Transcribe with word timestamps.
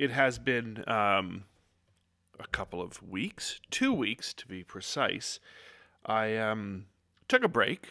It 0.00 0.12
has 0.12 0.38
been 0.38 0.82
um, 0.86 1.44
a 2.38 2.46
couple 2.46 2.80
of 2.80 3.06
weeks, 3.06 3.60
two 3.70 3.92
weeks 3.92 4.32
to 4.32 4.46
be 4.46 4.64
precise. 4.64 5.40
I 6.06 6.38
um, 6.38 6.86
took 7.28 7.44
a 7.44 7.48
break. 7.48 7.90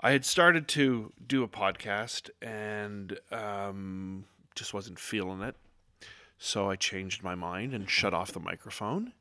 I 0.00 0.12
had 0.12 0.24
started 0.24 0.68
to 0.68 1.12
do 1.26 1.42
a 1.42 1.48
podcast 1.48 2.30
and 2.40 3.20
um, 3.30 4.24
just 4.54 4.72
wasn't 4.72 4.98
feeling 4.98 5.42
it. 5.42 5.54
So 6.38 6.70
I 6.70 6.76
changed 6.76 7.22
my 7.22 7.34
mind 7.34 7.74
and 7.74 7.90
shut 7.90 8.14
off 8.14 8.32
the 8.32 8.40
microphone. 8.40 9.12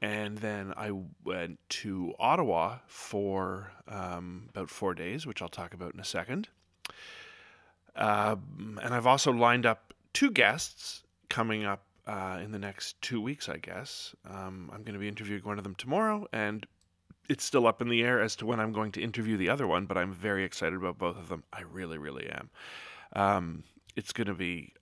And 0.00 0.38
then 0.38 0.72
I 0.74 0.90
went 1.22 1.58
to 1.82 2.14
Ottawa 2.18 2.78
for 2.86 3.72
um, 3.86 4.48
about 4.54 4.70
four 4.70 4.94
days, 4.94 5.26
which 5.26 5.42
I'll 5.42 5.50
talk 5.50 5.74
about 5.74 5.92
in 5.92 6.00
a 6.00 6.04
second. 6.04 6.48
Um, 7.94 8.80
and 8.82 8.94
I've 8.94 9.06
also 9.06 9.32
lined 9.32 9.66
up 9.66 9.87
two 10.18 10.32
guests 10.32 11.04
coming 11.28 11.64
up 11.64 11.84
uh, 12.08 12.40
in 12.42 12.50
the 12.50 12.58
next 12.58 13.00
two 13.00 13.20
weeks, 13.20 13.48
I 13.48 13.58
guess. 13.58 14.16
Um, 14.28 14.68
I'm 14.74 14.82
going 14.82 14.94
to 14.94 14.98
be 14.98 15.06
interviewing 15.06 15.44
one 15.44 15.58
of 15.58 15.62
them 15.62 15.76
tomorrow, 15.76 16.26
and 16.32 16.66
it's 17.28 17.44
still 17.44 17.68
up 17.68 17.80
in 17.80 17.88
the 17.88 18.02
air 18.02 18.20
as 18.20 18.34
to 18.36 18.46
when 18.46 18.58
I'm 18.58 18.72
going 18.72 18.90
to 18.92 19.00
interview 19.00 19.36
the 19.36 19.48
other 19.48 19.68
one, 19.68 19.86
but 19.86 19.96
I'm 19.96 20.12
very 20.12 20.42
excited 20.42 20.74
about 20.74 20.98
both 20.98 21.16
of 21.16 21.28
them. 21.28 21.44
I 21.52 21.60
really, 21.60 21.98
really 21.98 22.28
am. 22.28 22.50
Um, 23.12 23.62
it's 23.94 24.12
going 24.12 24.26
to 24.26 24.34
be. 24.34 24.72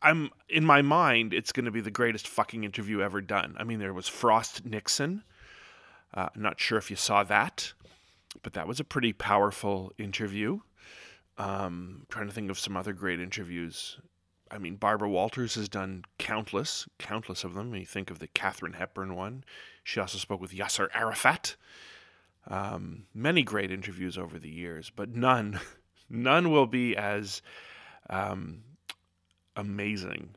I'm 0.00 0.30
in 0.48 0.64
my 0.64 0.80
mind. 0.80 1.34
It's 1.34 1.52
going 1.52 1.66
to 1.66 1.70
be 1.70 1.82
the 1.82 1.90
greatest 1.90 2.26
fucking 2.26 2.64
interview 2.64 3.02
ever 3.02 3.20
done. 3.20 3.54
I 3.58 3.64
mean, 3.64 3.80
there 3.80 3.92
was 3.92 4.08
Frost 4.08 4.64
Nixon. 4.64 5.24
Uh, 6.14 6.30
I'm 6.34 6.40
not 6.40 6.58
sure 6.58 6.78
if 6.78 6.88
you 6.88 6.96
saw 6.96 7.22
that, 7.24 7.74
but 8.42 8.54
that 8.54 8.66
was 8.66 8.80
a 8.80 8.84
pretty 8.84 9.12
powerful 9.12 9.92
interview. 9.98 10.60
Um, 11.36 12.06
trying 12.08 12.28
to 12.28 12.32
think 12.32 12.50
of 12.50 12.58
some 12.58 12.78
other 12.78 12.94
great 12.94 13.20
interviews. 13.20 13.98
I 14.50 14.58
mean, 14.58 14.76
Barbara 14.76 15.08
Walters 15.08 15.54
has 15.56 15.68
done 15.68 16.04
countless, 16.18 16.86
countless 16.98 17.44
of 17.44 17.54
them. 17.54 17.74
You 17.74 17.84
think 17.84 18.10
of 18.10 18.18
the 18.18 18.26
Katharine 18.28 18.74
Hepburn 18.74 19.14
one. 19.14 19.44
She 19.84 20.00
also 20.00 20.18
spoke 20.18 20.40
with 20.40 20.52
Yasser 20.52 20.88
Arafat. 20.94 21.56
Um, 22.46 23.04
many 23.14 23.42
great 23.42 23.70
interviews 23.70 24.16
over 24.16 24.38
the 24.38 24.48
years, 24.48 24.90
but 24.94 25.10
none, 25.14 25.60
none 26.10 26.50
will 26.50 26.66
be 26.66 26.96
as 26.96 27.42
um, 28.08 28.62
amazing 29.56 30.36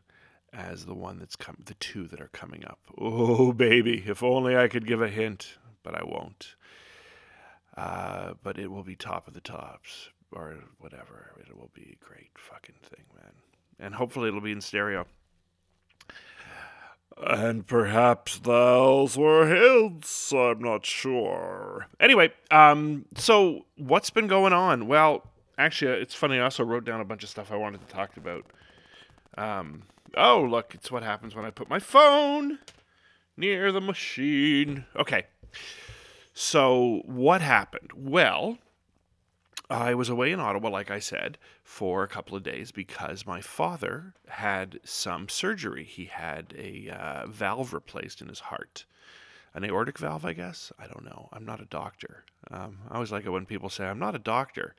as 0.53 0.85
the 0.85 0.93
one 0.93 1.19
that's 1.19 1.37
come, 1.37 1.57
the 1.65 1.75
two 1.75 2.07
that 2.07 2.19
are 2.19 2.29
coming 2.33 2.65
up. 2.65 2.79
Oh, 2.97 3.53
baby, 3.53 4.03
if 4.05 4.21
only 4.21 4.57
I 4.57 4.67
could 4.67 4.85
give 4.85 5.01
a 5.01 5.07
hint, 5.07 5.57
but 5.83 5.95
I 5.95 6.03
won't. 6.03 6.55
Uh, 7.77 8.33
but 8.43 8.59
it 8.59 8.69
will 8.69 8.83
be 8.83 8.95
top 8.95 9.27
of 9.27 9.33
the 9.33 9.41
tops 9.41 10.09
or 10.31 10.57
whatever. 10.79 11.31
It 11.39 11.55
will 11.55 11.71
be 11.73 11.97
a 12.01 12.05
great 12.05 12.31
fucking 12.37 12.75
thing, 12.83 13.05
man. 13.15 13.33
And 13.81 13.95
hopefully 13.95 14.29
it'll 14.29 14.39
be 14.39 14.51
in 14.51 14.61
stereo. 14.61 15.05
And 17.17 17.67
perhaps 17.67 18.39
elves 18.47 19.17
were 19.17 19.47
hints. 19.47 20.31
I'm 20.31 20.59
not 20.59 20.85
sure. 20.85 21.87
Anyway, 21.99 22.31
um, 22.49 23.05
so 23.15 23.65
what's 23.77 24.09
been 24.09 24.27
going 24.27 24.53
on? 24.53 24.87
Well, 24.87 25.23
actually, 25.57 26.01
it's 26.01 26.15
funny. 26.15 26.37
I 26.37 26.43
also 26.43 26.63
wrote 26.63 26.85
down 26.85 27.01
a 27.01 27.05
bunch 27.05 27.23
of 27.23 27.29
stuff 27.29 27.51
I 27.51 27.57
wanted 27.57 27.87
to 27.87 27.93
talk 27.93 28.17
about. 28.17 28.45
Um, 29.37 29.83
oh, 30.15 30.41
look, 30.41 30.73
it's 30.73 30.91
what 30.91 31.03
happens 31.03 31.35
when 31.35 31.45
I 31.45 31.51
put 31.51 31.69
my 31.69 31.79
phone 31.79 32.59
near 33.37 33.71
the 33.71 33.81
machine. 33.81 34.85
Okay. 34.95 35.25
So, 36.33 37.01
what 37.05 37.41
happened? 37.41 37.91
Well, 37.95 38.57
I 39.71 39.95
was 39.95 40.09
away 40.09 40.33
in 40.33 40.39
Ottawa, 40.41 40.69
like 40.69 40.91
I 40.91 40.99
said, 40.99 41.37
for 41.63 42.03
a 42.03 42.07
couple 42.07 42.35
of 42.35 42.43
days 42.43 42.71
because 42.71 43.25
my 43.25 43.39
father 43.39 44.13
had 44.27 44.81
some 44.83 45.29
surgery. 45.29 45.85
He 45.85 46.05
had 46.05 46.53
a 46.57 46.89
uh, 46.89 47.27
valve 47.27 47.73
replaced 47.73 48.21
in 48.21 48.27
his 48.27 48.41
heart. 48.41 48.85
An 49.53 49.63
aortic 49.63 49.97
valve, 49.97 50.25
I 50.25 50.33
guess? 50.33 50.73
I 50.77 50.87
don't 50.87 51.05
know. 51.05 51.29
I'm 51.31 51.45
not 51.45 51.61
a 51.61 51.65
doctor. 51.65 52.25
Um, 52.49 52.79
I 52.89 52.95
always 52.95 53.13
like 53.13 53.25
it 53.25 53.29
when 53.29 53.45
people 53.45 53.69
say, 53.69 53.85
I'm 53.85 53.99
not 53.99 54.13
a 54.15 54.19
doctor. 54.19 54.75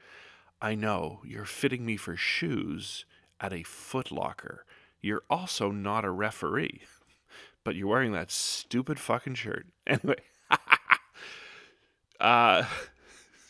I 0.60 0.74
know, 0.74 1.20
you're 1.24 1.46
fitting 1.46 1.86
me 1.86 1.96
for 1.96 2.14
shoes 2.14 3.06
at 3.40 3.52
a 3.54 3.64
footlocker. 3.64 4.58
You're 5.00 5.22
also 5.30 5.70
not 5.70 6.04
a 6.04 6.10
referee, 6.10 6.82
but 7.64 7.76
you're 7.76 7.88
wearing 7.88 8.12
that 8.12 8.30
stupid 8.30 9.00
fucking 9.00 9.34
shirt. 9.36 9.66
Anyway. 9.86 10.16
uh, 12.20 12.64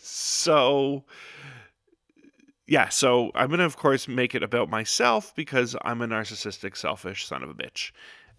so 0.02 1.04
yeah, 2.66 2.88
so 2.88 3.30
I'm 3.34 3.48
going 3.48 3.58
to, 3.58 3.66
of 3.66 3.76
course, 3.76 4.08
make 4.08 4.34
it 4.34 4.42
about 4.42 4.70
myself 4.70 5.34
because 5.34 5.76
I'm 5.82 6.00
a 6.00 6.06
narcissistic, 6.06 6.76
selfish 6.76 7.26
son 7.26 7.42
of 7.42 7.50
a 7.50 7.54
bitch. 7.54 7.92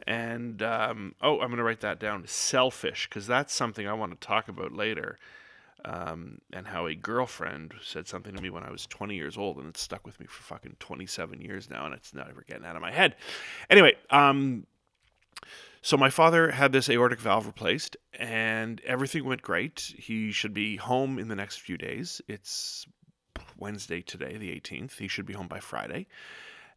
And, 0.07 0.63
um, 0.63 1.13
oh, 1.21 1.33
I'm 1.33 1.47
going 1.47 1.57
to 1.57 1.63
write 1.63 1.81
that 1.81 1.99
down 1.99 2.25
selfish 2.25 3.07
because 3.07 3.27
that's 3.27 3.53
something 3.53 3.87
I 3.87 3.93
want 3.93 4.19
to 4.19 4.27
talk 4.27 4.47
about 4.47 4.73
later. 4.73 5.19
Um, 5.85 6.39
and 6.53 6.65
how 6.65 6.87
a 6.87 6.95
girlfriend 6.95 7.73
said 7.81 8.07
something 8.07 8.33
to 8.33 8.41
me 8.41 8.49
when 8.49 8.63
I 8.63 8.71
was 8.71 8.87
20 8.87 9.15
years 9.15 9.37
old, 9.37 9.57
and 9.57 9.67
it's 9.67 9.81
stuck 9.81 10.05
with 10.05 10.19
me 10.19 10.25
for 10.25 10.41
fucking 10.41 10.77
27 10.79 11.41
years 11.41 11.69
now, 11.69 11.85
and 11.85 11.93
it's 11.93 12.13
not 12.13 12.29
ever 12.29 12.43
getting 12.47 12.65
out 12.65 12.77
of 12.77 12.81
my 12.81 12.91
head. 12.91 13.17
Anyway, 13.69 13.93
um, 14.09 14.65
so 15.83 15.97
my 15.97 16.09
father 16.09 16.51
had 16.51 16.71
this 16.71 16.89
aortic 16.89 17.19
valve 17.19 17.45
replaced, 17.45 17.97
and 18.17 18.81
everything 18.85 19.25
went 19.25 19.41
great. 19.41 19.93
He 19.97 20.31
should 20.31 20.53
be 20.53 20.77
home 20.77 21.19
in 21.19 21.27
the 21.27 21.35
next 21.35 21.61
few 21.61 21.77
days. 21.77 22.21
It's 22.27 22.87
Wednesday 23.57 24.01
today, 24.01 24.37
the 24.37 24.49
18th. 24.49 24.97
He 24.97 25.09
should 25.09 25.25
be 25.25 25.33
home 25.33 25.49
by 25.49 25.59
Friday. 25.59 26.07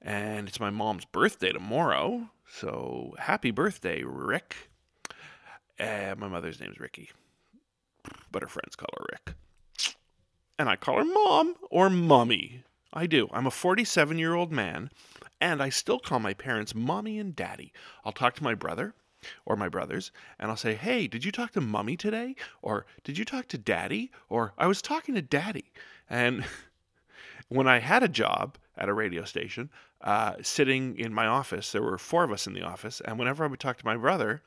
And 0.03 0.49
it's 0.49 0.61
my 0.61 0.71
mom's 0.71 1.05
birthday 1.05 1.53
tomorrow. 1.53 2.31
So 2.49 3.15
happy 3.19 3.53
birthday, 3.53 4.03
Rick. 4.03 4.71
Uh, 5.78 6.15
my 6.19 6.27
mother's 6.27 6.61
name's 6.61 6.81
Ricky, 6.81 7.11
but 8.33 8.43
her 8.43 8.49
friends 8.49 8.77
call 8.77 8.89
her 8.99 9.06
Rick. 9.12 9.37
And 10.59 10.69
I 10.69 10.77
call 10.77 10.97
her 10.97 11.05
mom 11.05 11.55
or 11.71 11.91
mummy. 11.91 12.65
I 12.97 13.07
do. 13.07 13.29
I'm 13.31 13.47
a 13.47 13.51
47 13.51 14.19
year 14.19 14.34
old 14.34 14.51
man, 14.51 14.91
and 15.39 15.62
I 15.62 15.69
still 15.69 15.99
call 15.99 16.19
my 16.19 16.33
parents 16.33 16.75
mommy 16.75 17.19
and 17.19 17.37
daddy. 17.37 17.71
I'll 18.07 18.12
talk 18.12 18.34
to 18.37 18.43
my 18.43 18.55
brother 18.55 18.95
or 19.45 19.55
my 19.55 19.69
brothers, 19.69 20.12
and 20.39 20.51
I'll 20.51 20.57
say, 20.57 20.75
Hey, 20.75 21.07
did 21.07 21.23
you 21.23 21.31
talk 21.31 21.53
to 21.53 21.61
mommy 21.61 21.99
today? 21.99 22.37
Or 22.62 22.87
did 23.05 23.19
you 23.19 23.27
talk 23.27 23.49
to 23.49 23.59
daddy? 23.59 24.11
Or 24.31 24.55
I 24.57 24.67
was 24.67 24.81
talking 24.81 25.15
to 25.15 25.21
daddy. 25.21 25.73
And 26.09 26.47
when 27.49 27.69
I 27.69 27.81
had 27.81 28.03
a 28.03 28.09
job 28.09 28.57
at 28.79 28.89
a 28.89 28.95
radio 28.95 29.25
station, 29.25 29.69
uh, 30.01 30.37
sitting 30.41 30.99
in 30.99 31.13
my 31.13 31.27
office, 31.27 31.73
there 31.73 31.83
were 31.83 31.99
four 31.99 32.25
of 32.25 32.33
us 32.33 32.47
in 32.47 32.55
the 32.55 32.63
office, 32.63 33.03
and 33.03 33.19
whenever 33.19 33.45
I 33.45 33.49
would 33.49 33.61
talk 33.61 33.77
to 33.77 33.87
my 33.87 33.99
brother, 33.99 34.43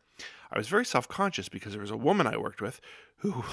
I 0.51 0.57
was 0.57 0.67
very 0.67 0.85
self 0.85 1.07
conscious 1.07 1.49
because 1.49 1.73
there 1.73 1.81
was 1.81 1.91
a 1.91 1.97
woman 1.97 2.25
I 2.25 2.37
worked 2.37 2.63
with 2.63 2.81
who. 3.17 3.43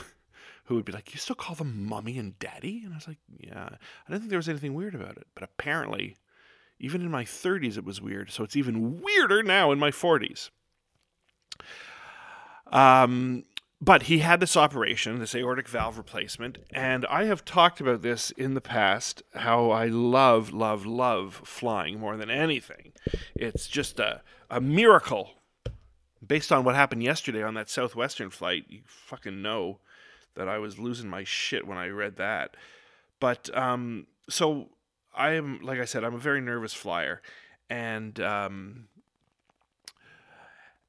Who 0.66 0.74
would 0.74 0.84
be 0.84 0.92
like, 0.92 1.12
You 1.12 1.18
still 1.18 1.36
call 1.36 1.54
them 1.54 1.86
mommy 1.86 2.18
and 2.18 2.38
daddy? 2.38 2.82
And 2.84 2.92
I 2.92 2.96
was 2.96 3.08
like, 3.08 3.18
Yeah. 3.38 3.68
I 3.70 4.10
didn't 4.10 4.22
think 4.22 4.30
there 4.30 4.38
was 4.38 4.48
anything 4.48 4.74
weird 4.74 4.94
about 4.94 5.16
it. 5.16 5.26
But 5.34 5.44
apparently, 5.44 6.16
even 6.78 7.00
in 7.00 7.10
my 7.10 7.24
30s, 7.24 7.76
it 7.76 7.84
was 7.84 8.00
weird. 8.00 8.30
So 8.30 8.44
it's 8.44 8.56
even 8.56 9.00
weirder 9.00 9.42
now 9.42 9.72
in 9.72 9.78
my 9.78 9.90
40s. 9.90 10.50
Um, 12.66 13.44
but 13.80 14.04
he 14.04 14.18
had 14.18 14.40
this 14.40 14.56
operation, 14.56 15.18
this 15.18 15.34
aortic 15.34 15.68
valve 15.68 15.98
replacement, 15.98 16.58
and 16.72 17.06
I 17.06 17.24
have 17.24 17.44
talked 17.44 17.80
about 17.80 18.02
this 18.02 18.30
in 18.32 18.54
the 18.54 18.60
past 18.60 19.22
how 19.34 19.70
I 19.70 19.86
love, 19.86 20.52
love, 20.52 20.86
love 20.86 21.42
flying 21.44 22.00
more 22.00 22.16
than 22.16 22.30
anything. 22.30 22.92
It's 23.34 23.68
just 23.68 24.00
a, 24.00 24.22
a 24.50 24.60
miracle. 24.60 25.30
Based 26.26 26.50
on 26.50 26.64
what 26.64 26.74
happened 26.74 27.02
yesterday 27.02 27.42
on 27.42 27.54
that 27.54 27.68
Southwestern 27.68 28.30
flight, 28.30 28.64
you 28.68 28.80
fucking 28.86 29.42
know 29.42 29.78
that 30.36 30.48
I 30.48 30.58
was 30.58 30.78
losing 30.78 31.08
my 31.08 31.24
shit 31.24 31.66
when 31.66 31.78
I 31.78 31.88
read 31.88 32.16
that. 32.16 32.56
But 33.20 33.56
um, 33.56 34.06
so 34.28 34.68
I 35.14 35.30
am, 35.32 35.60
like 35.62 35.80
I 35.80 35.84
said, 35.84 36.04
I'm 36.04 36.14
a 36.14 36.18
very 36.18 36.40
nervous 36.40 36.74
flyer, 36.74 37.22
and 37.70 38.20
um, 38.20 38.88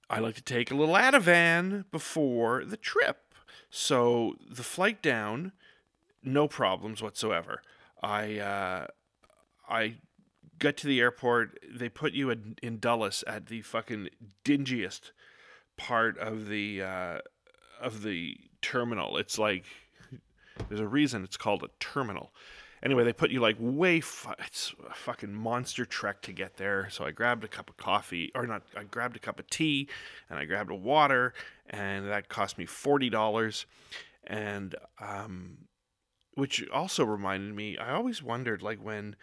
I 0.09 0.19
like 0.19 0.35
to 0.35 0.41
take 0.41 0.71
a 0.71 0.75
little 0.75 0.95
Ativan 0.95 1.85
before 1.91 2.65
the 2.65 2.77
trip. 2.77 3.33
So 3.69 4.35
the 4.49 4.63
flight 4.63 5.01
down, 5.01 5.51
no 6.23 6.47
problems 6.47 7.01
whatsoever. 7.01 7.61
I 8.01 8.39
uh, 8.39 8.88
I 9.69 9.95
got 10.59 10.77
to 10.77 10.88
the 10.88 11.00
airport. 11.00 11.59
They 11.69 11.89
put 11.89 12.13
you 12.13 12.29
in, 12.29 12.55
in 12.61 12.79
Dulles 12.79 13.23
at 13.27 13.47
the 13.47 13.61
fucking 13.61 14.09
dingiest 14.43 15.11
part 15.77 16.17
of 16.17 16.47
the 16.47 16.81
uh, 16.81 17.19
of 17.81 18.03
the 18.03 18.38
terminal. 18.62 19.18
It's 19.18 19.38
like 19.38 19.65
there's 20.69 20.81
a 20.81 20.88
reason 20.88 21.24
it's 21.24 21.38
called 21.38 21.63
a 21.63 21.69
terminal. 21.79 22.31
Anyway, 22.83 23.03
they 23.03 23.13
put 23.13 23.31
you 23.31 23.39
like 23.39 23.56
way. 23.59 24.00
Fu- 24.00 24.33
it's 24.39 24.74
a 24.88 24.94
fucking 24.94 25.33
monster 25.33 25.83
trek 25.83 26.21
to 26.21 26.31
get 26.31 26.57
there. 26.57 26.88
So 26.91 27.06
I 27.06 27.12
grabbed 27.12 27.44
a 27.44 27.47
cup 27.47 27.69
of 27.69 27.77
coffee, 27.77 28.31
or 28.35 28.45
not. 28.45 28.63
I 28.75 28.83
grabbed 28.83 29.15
a 29.15 29.19
cup 29.19 29.39
of 29.39 29.50
tea, 29.50 29.89
and 30.29 30.38
I 30.38 30.45
grabbed 30.45 30.69
a 30.69 30.75
water, 30.75 31.33
and 31.69 32.07
that 32.07 32.29
cost 32.29 32.57
me 32.57 32.65
forty 32.65 33.09
dollars. 33.09 33.65
And 34.25 34.75
um, 35.01 35.57
which 36.35 36.68
also 36.69 37.03
reminded 37.03 37.56
me, 37.56 37.77
I 37.77 37.94
always 37.94 38.21
wondered 38.21 38.62
like 38.62 38.79
when 38.79 39.15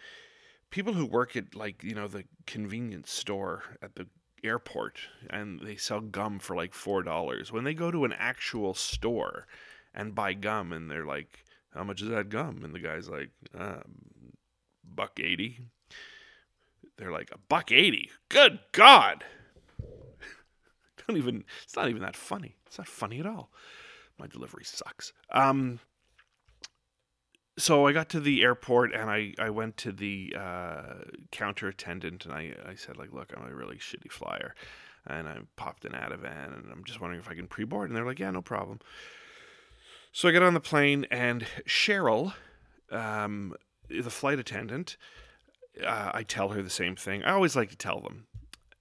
people 0.69 0.93
who 0.93 1.05
work 1.05 1.37
at 1.37 1.55
like 1.55 1.81
you 1.83 1.95
know 1.95 2.07
the 2.07 2.25
convenience 2.45 3.09
store 3.09 3.63
at 3.81 3.95
the 3.95 4.07
airport 4.45 4.99
and 5.29 5.59
they 5.59 5.75
sell 5.75 6.01
gum 6.01 6.39
for 6.39 6.55
like 6.55 6.73
four 6.73 7.03
dollars. 7.03 7.51
When 7.51 7.63
they 7.63 7.73
go 7.73 7.91
to 7.91 8.05
an 8.05 8.13
actual 8.17 8.73
store 8.73 9.47
and 9.93 10.15
buy 10.15 10.33
gum 10.33 10.71
and 10.71 10.89
they're 10.89 11.05
like 11.05 11.45
how 11.73 11.83
much 11.83 12.01
is 12.01 12.09
that 12.09 12.29
gum? 12.29 12.61
And 12.63 12.73
the 12.73 12.79
guy's 12.79 13.09
like 13.09 13.31
uh, 13.57 13.81
buck 14.83 15.19
80 15.19 15.59
they're 16.97 17.11
like 17.11 17.29
a 17.33 17.37
buck 17.49 17.71
80 17.71 18.09
good 18.29 18.59
god! 18.71 19.25
Don't 21.07 21.17
even 21.17 21.43
it's 21.63 21.75
not 21.75 21.89
even 21.89 22.01
that 22.01 22.15
funny. 22.15 22.55
It's 22.65 22.77
not 22.77 22.87
funny 22.87 23.19
at 23.19 23.25
all. 23.25 23.51
My 24.17 24.27
delivery 24.27 24.63
sucks. 24.63 25.11
Um 25.31 25.79
so 27.57 27.87
I 27.87 27.93
got 27.93 28.09
to 28.09 28.19
the 28.19 28.43
airport 28.43 28.93
and 28.93 29.09
I, 29.09 29.33
I 29.39 29.49
went 29.49 29.77
to 29.77 29.91
the 29.91 30.35
uh, 30.37 30.93
counter 31.31 31.67
attendant 31.67 32.25
and 32.25 32.33
I, 32.33 32.53
I 32.67 32.75
said 32.75 32.97
like 32.97 33.13
look 33.13 33.33
I'm 33.35 33.49
a 33.49 33.55
really 33.55 33.77
shitty 33.77 34.11
flyer. 34.11 34.53
And 35.07 35.27
I 35.27 35.37
popped 35.55 35.85
an 35.85 35.91
Ativan 35.91 36.57
and 36.57 36.71
I'm 36.71 36.83
just 36.83 36.99
wondering 36.99 37.19
if 37.19 37.29
I 37.29 37.35
can 37.35 37.47
pre-board. 37.47 37.89
And 37.89 37.95
they're 37.95 38.05
like 38.05 38.19
yeah 38.19 38.31
no 38.31 38.41
problem. 38.41 38.79
So 40.11 40.27
I 40.27 40.31
get 40.31 40.43
on 40.43 40.53
the 40.53 40.59
plane 40.59 41.05
and 41.09 41.45
Cheryl 41.67 42.33
um, 42.91 43.55
the 43.89 44.09
flight 44.09 44.39
attendant 44.39 44.97
uh, 45.85 46.11
I 46.13 46.23
tell 46.23 46.49
her 46.49 46.61
the 46.61 46.69
same 46.69 46.95
thing. 46.95 47.23
I 47.23 47.31
always 47.31 47.55
like 47.55 47.69
to 47.69 47.75
tell 47.77 47.99
them 47.99 48.27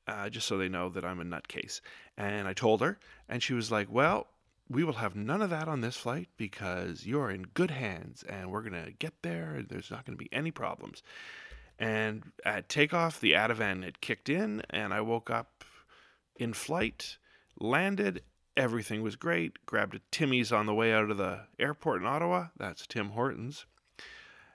uh, 0.06 0.28
just 0.28 0.46
so 0.46 0.58
they 0.58 0.68
know 0.68 0.88
that 0.90 1.04
I'm 1.04 1.20
a 1.20 1.24
nutcase. 1.24 1.80
And 2.16 2.46
I 2.48 2.52
told 2.52 2.80
her 2.80 2.98
and 3.28 3.42
she 3.42 3.54
was 3.54 3.70
like 3.70 3.88
well 3.90 4.26
we 4.68 4.84
will 4.84 4.94
have 4.94 5.14
none 5.14 5.42
of 5.42 5.50
that 5.50 5.68
on 5.68 5.80
this 5.80 5.96
flight 5.96 6.28
because 6.36 7.04
you're 7.04 7.30
in 7.30 7.42
good 7.54 7.70
hands 7.70 8.24
and 8.28 8.50
we're 8.50 8.62
going 8.62 8.84
to 8.84 8.92
get 8.92 9.14
there. 9.22 9.54
and 9.54 9.68
There's 9.68 9.90
not 9.90 10.06
going 10.06 10.16
to 10.16 10.22
be 10.22 10.32
any 10.32 10.50
problems. 10.50 11.02
And 11.78 12.22
at 12.44 12.68
takeoff, 12.68 13.20
the 13.20 13.32
Ativan 13.32 13.82
had 13.82 14.00
kicked 14.00 14.28
in, 14.28 14.62
and 14.70 14.94
I 14.94 15.00
woke 15.00 15.28
up 15.28 15.64
in 16.36 16.52
flight, 16.52 17.18
landed. 17.58 18.22
Everything 18.56 19.02
was 19.02 19.16
great. 19.16 19.66
Grabbed 19.66 19.96
a 19.96 20.00
Timmy's 20.10 20.52
on 20.52 20.66
the 20.66 20.74
way 20.74 20.92
out 20.92 21.10
of 21.10 21.18
the 21.18 21.40
airport 21.58 22.00
in 22.00 22.06
Ottawa. 22.06 22.46
That's 22.56 22.86
Tim 22.86 23.10
Hortons. 23.10 23.66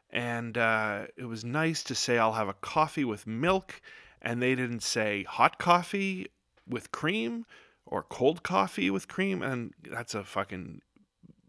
And 0.09 0.57
uh, 0.57 1.07
it 1.17 1.25
was 1.25 1.43
nice 1.43 1.83
to 1.83 1.95
say 1.95 2.17
I'll 2.17 2.33
have 2.33 2.47
a 2.47 2.53
coffee 2.53 3.05
with 3.05 3.27
milk. 3.27 3.81
And 4.21 4.41
they 4.41 4.55
didn't 4.55 4.83
say 4.83 5.23
hot 5.23 5.59
coffee 5.59 6.27
with 6.67 6.91
cream 6.91 7.45
or 7.89 8.03
cold 8.03 8.43
coffee 8.43 8.89
with 8.89 9.07
cream 9.07 9.41
and 9.41 9.73
that's 9.89 10.13
a 10.13 10.23
fucking 10.23 10.81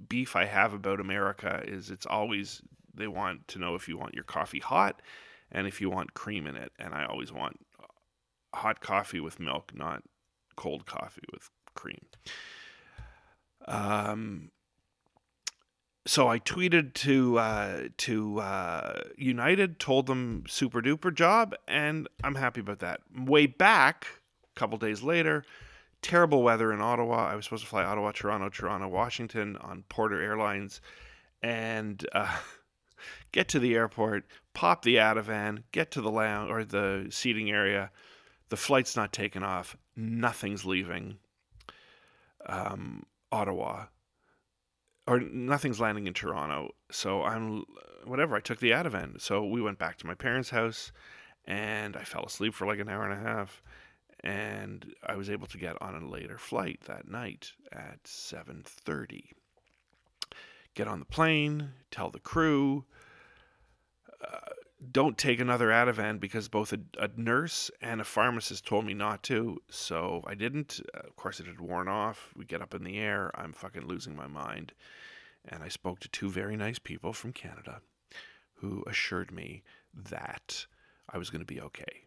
beef 0.09 0.35
I 0.35 0.47
have 0.47 0.73
about 0.73 0.99
America 0.99 1.63
is 1.65 1.91
it's 1.91 2.07
always 2.07 2.63
they 2.95 3.07
want 3.07 3.47
to 3.49 3.59
know 3.59 3.75
if 3.75 3.89
you 3.89 3.97
want 3.97 4.15
your 4.15 4.25
coffee 4.25 4.59
hot 4.59 5.01
and 5.53 5.67
if 5.67 5.81
you 5.81 5.91
want 5.91 6.15
cream 6.15 6.47
in 6.47 6.57
it 6.57 6.73
and 6.79 6.95
I 6.95 7.05
always 7.05 7.31
want 7.31 7.61
hot 8.55 8.81
coffee 8.81 9.21
with 9.21 9.39
milk 9.39 9.73
not 9.75 10.03
cold 10.57 10.87
coffee 10.87 11.23
with 11.33 11.49
cream 11.75 12.01
um 13.69 14.51
so 16.07 16.29
I 16.29 16.39
tweeted 16.39 16.95
to 16.95 17.39
uh, 17.39 17.83
to 17.99 18.41
uh, 18.41 19.01
United, 19.17 19.79
told 19.79 20.07
them 20.07 20.45
super 20.49 20.81
duper 20.81 21.15
job, 21.15 21.55
and 21.69 22.09
I'm 22.25 22.37
happy 22.37 22.61
about 22.61 22.79
that. 22.79 23.01
Way 23.15 23.47
back, 23.47 24.07
a 24.57 24.59
couple 24.59 24.79
days 24.79 25.03
later, 25.03 25.45
terrible 26.03 26.43
weather 26.43 26.73
in 26.73 26.81
Ottawa. 26.81 27.29
I 27.29 27.37
was 27.37 27.45
supposed 27.45 27.65
to 27.65 27.69
fly 27.69 27.85
Ottawa, 27.85 28.13
Toronto, 28.13 28.49
Toronto, 28.49 28.89
Washington 28.89 29.57
on 29.57 29.85
Porter 29.89 30.21
Airlines, 30.21 30.81
and 31.43 32.05
uh, 32.13 32.37
get 33.33 33.49
to 33.49 33.59
the 33.59 33.75
airport, 33.75 34.25
pop 34.55 34.83
the 34.83 34.97
Ativan, 34.97 35.65
get 35.73 35.91
to 35.93 36.01
the 36.01 36.11
lounge 36.11 36.51
or 36.51 36.65
the 36.65 37.07
seating 37.11 37.51
area. 37.51 37.91
The 38.49 38.57
flight's 38.57 38.97
not 38.97 39.13
taking 39.13 39.43
off. 39.43 39.77
Nothing's 39.97 40.65
leaving 40.65 41.19
um, 42.47 43.05
Ottawa, 43.31 43.87
or 45.07 45.21
nothing's 45.21 45.81
landing 45.81 46.07
in 46.07 46.15
Toronto. 46.15 46.71
So 46.91 47.23
I'm 47.23 47.65
whatever. 48.05 48.37
I 48.37 48.41
took 48.41 48.59
the 48.59 48.71
Ativan. 48.71 49.21
So 49.21 49.45
we 49.45 49.63
went 49.63 49.79
back 49.79 49.99
to 49.99 50.07
my 50.07 50.15
parents' 50.15 50.51
house, 50.51 50.91
and 51.45 51.97
I 51.97 52.03
fell 52.03 52.25
asleep 52.25 52.55
for 52.55 52.67
like 52.67 52.81
an 52.81 52.89
hour 52.89 53.05
and 53.09 53.13
a 53.13 53.23
half 53.23 53.63
and 54.23 54.95
I 55.07 55.17
was 55.17 55.31
able 55.31 55.47
to 55.49 55.59
get 55.59 55.81
on 55.81 55.95
a 55.95 56.09
later 56.09 56.39
flight 56.39 56.81
that 56.87 57.09
night 57.09 57.53
at 57.73 58.05
7:30. 58.05 59.33
Get 60.75 60.89
on 60.89 61.01
the 61.01 61.05
plane, 61.07 61.73
tell 61.91 62.11
the 62.11 62.21
crew, 62.21 62.85
uh, 64.23 64.39
don't 64.93 65.19
take 65.19 65.41
another 65.41 65.69
Ativan 65.69 66.19
because 66.21 66.49
both 66.49 66.73
a, 66.73 66.81
a, 66.99 67.11
nurse 67.17 67.71
and 67.83 68.01
a 68.01 68.05
pharmacist 68.05 68.67
told 68.67 68.87
me 68.87 68.95
not 68.95 69.23
to. 69.25 69.61
So 69.71 70.23
I 70.27 70.35
didn't. 70.35 70.81
Uh, 70.95 71.01
of 71.07 71.17
course, 71.17 71.39
it 71.41 71.47
had 71.47 71.61
worn 71.61 71.89
off. 71.89 72.33
We 72.35 72.45
get 72.45 72.63
up 72.63 72.75
in 72.75 72.85
the 72.85 72.99
air. 72.99 73.31
I'm 73.35 73.53
fucking 73.53 73.87
losing 73.87 74.17
my 74.17 74.27
mind. 74.27 74.73
And 75.49 75.63
I 75.63 75.69
spoke 75.69 76.01
to 76.01 76.09
two 76.09 76.31
very 76.31 76.57
nice 76.57 76.79
people 76.79 77.13
from 77.13 77.33
Canada 77.33 77.81
who 78.55 78.85
assured 78.87 79.33
me 79.33 79.63
that 79.95 80.67
I 81.09 81.19
was 81.19 81.31
going 81.31 81.41
to 81.41 81.47
be 81.47 81.61
okay. 81.61 82.05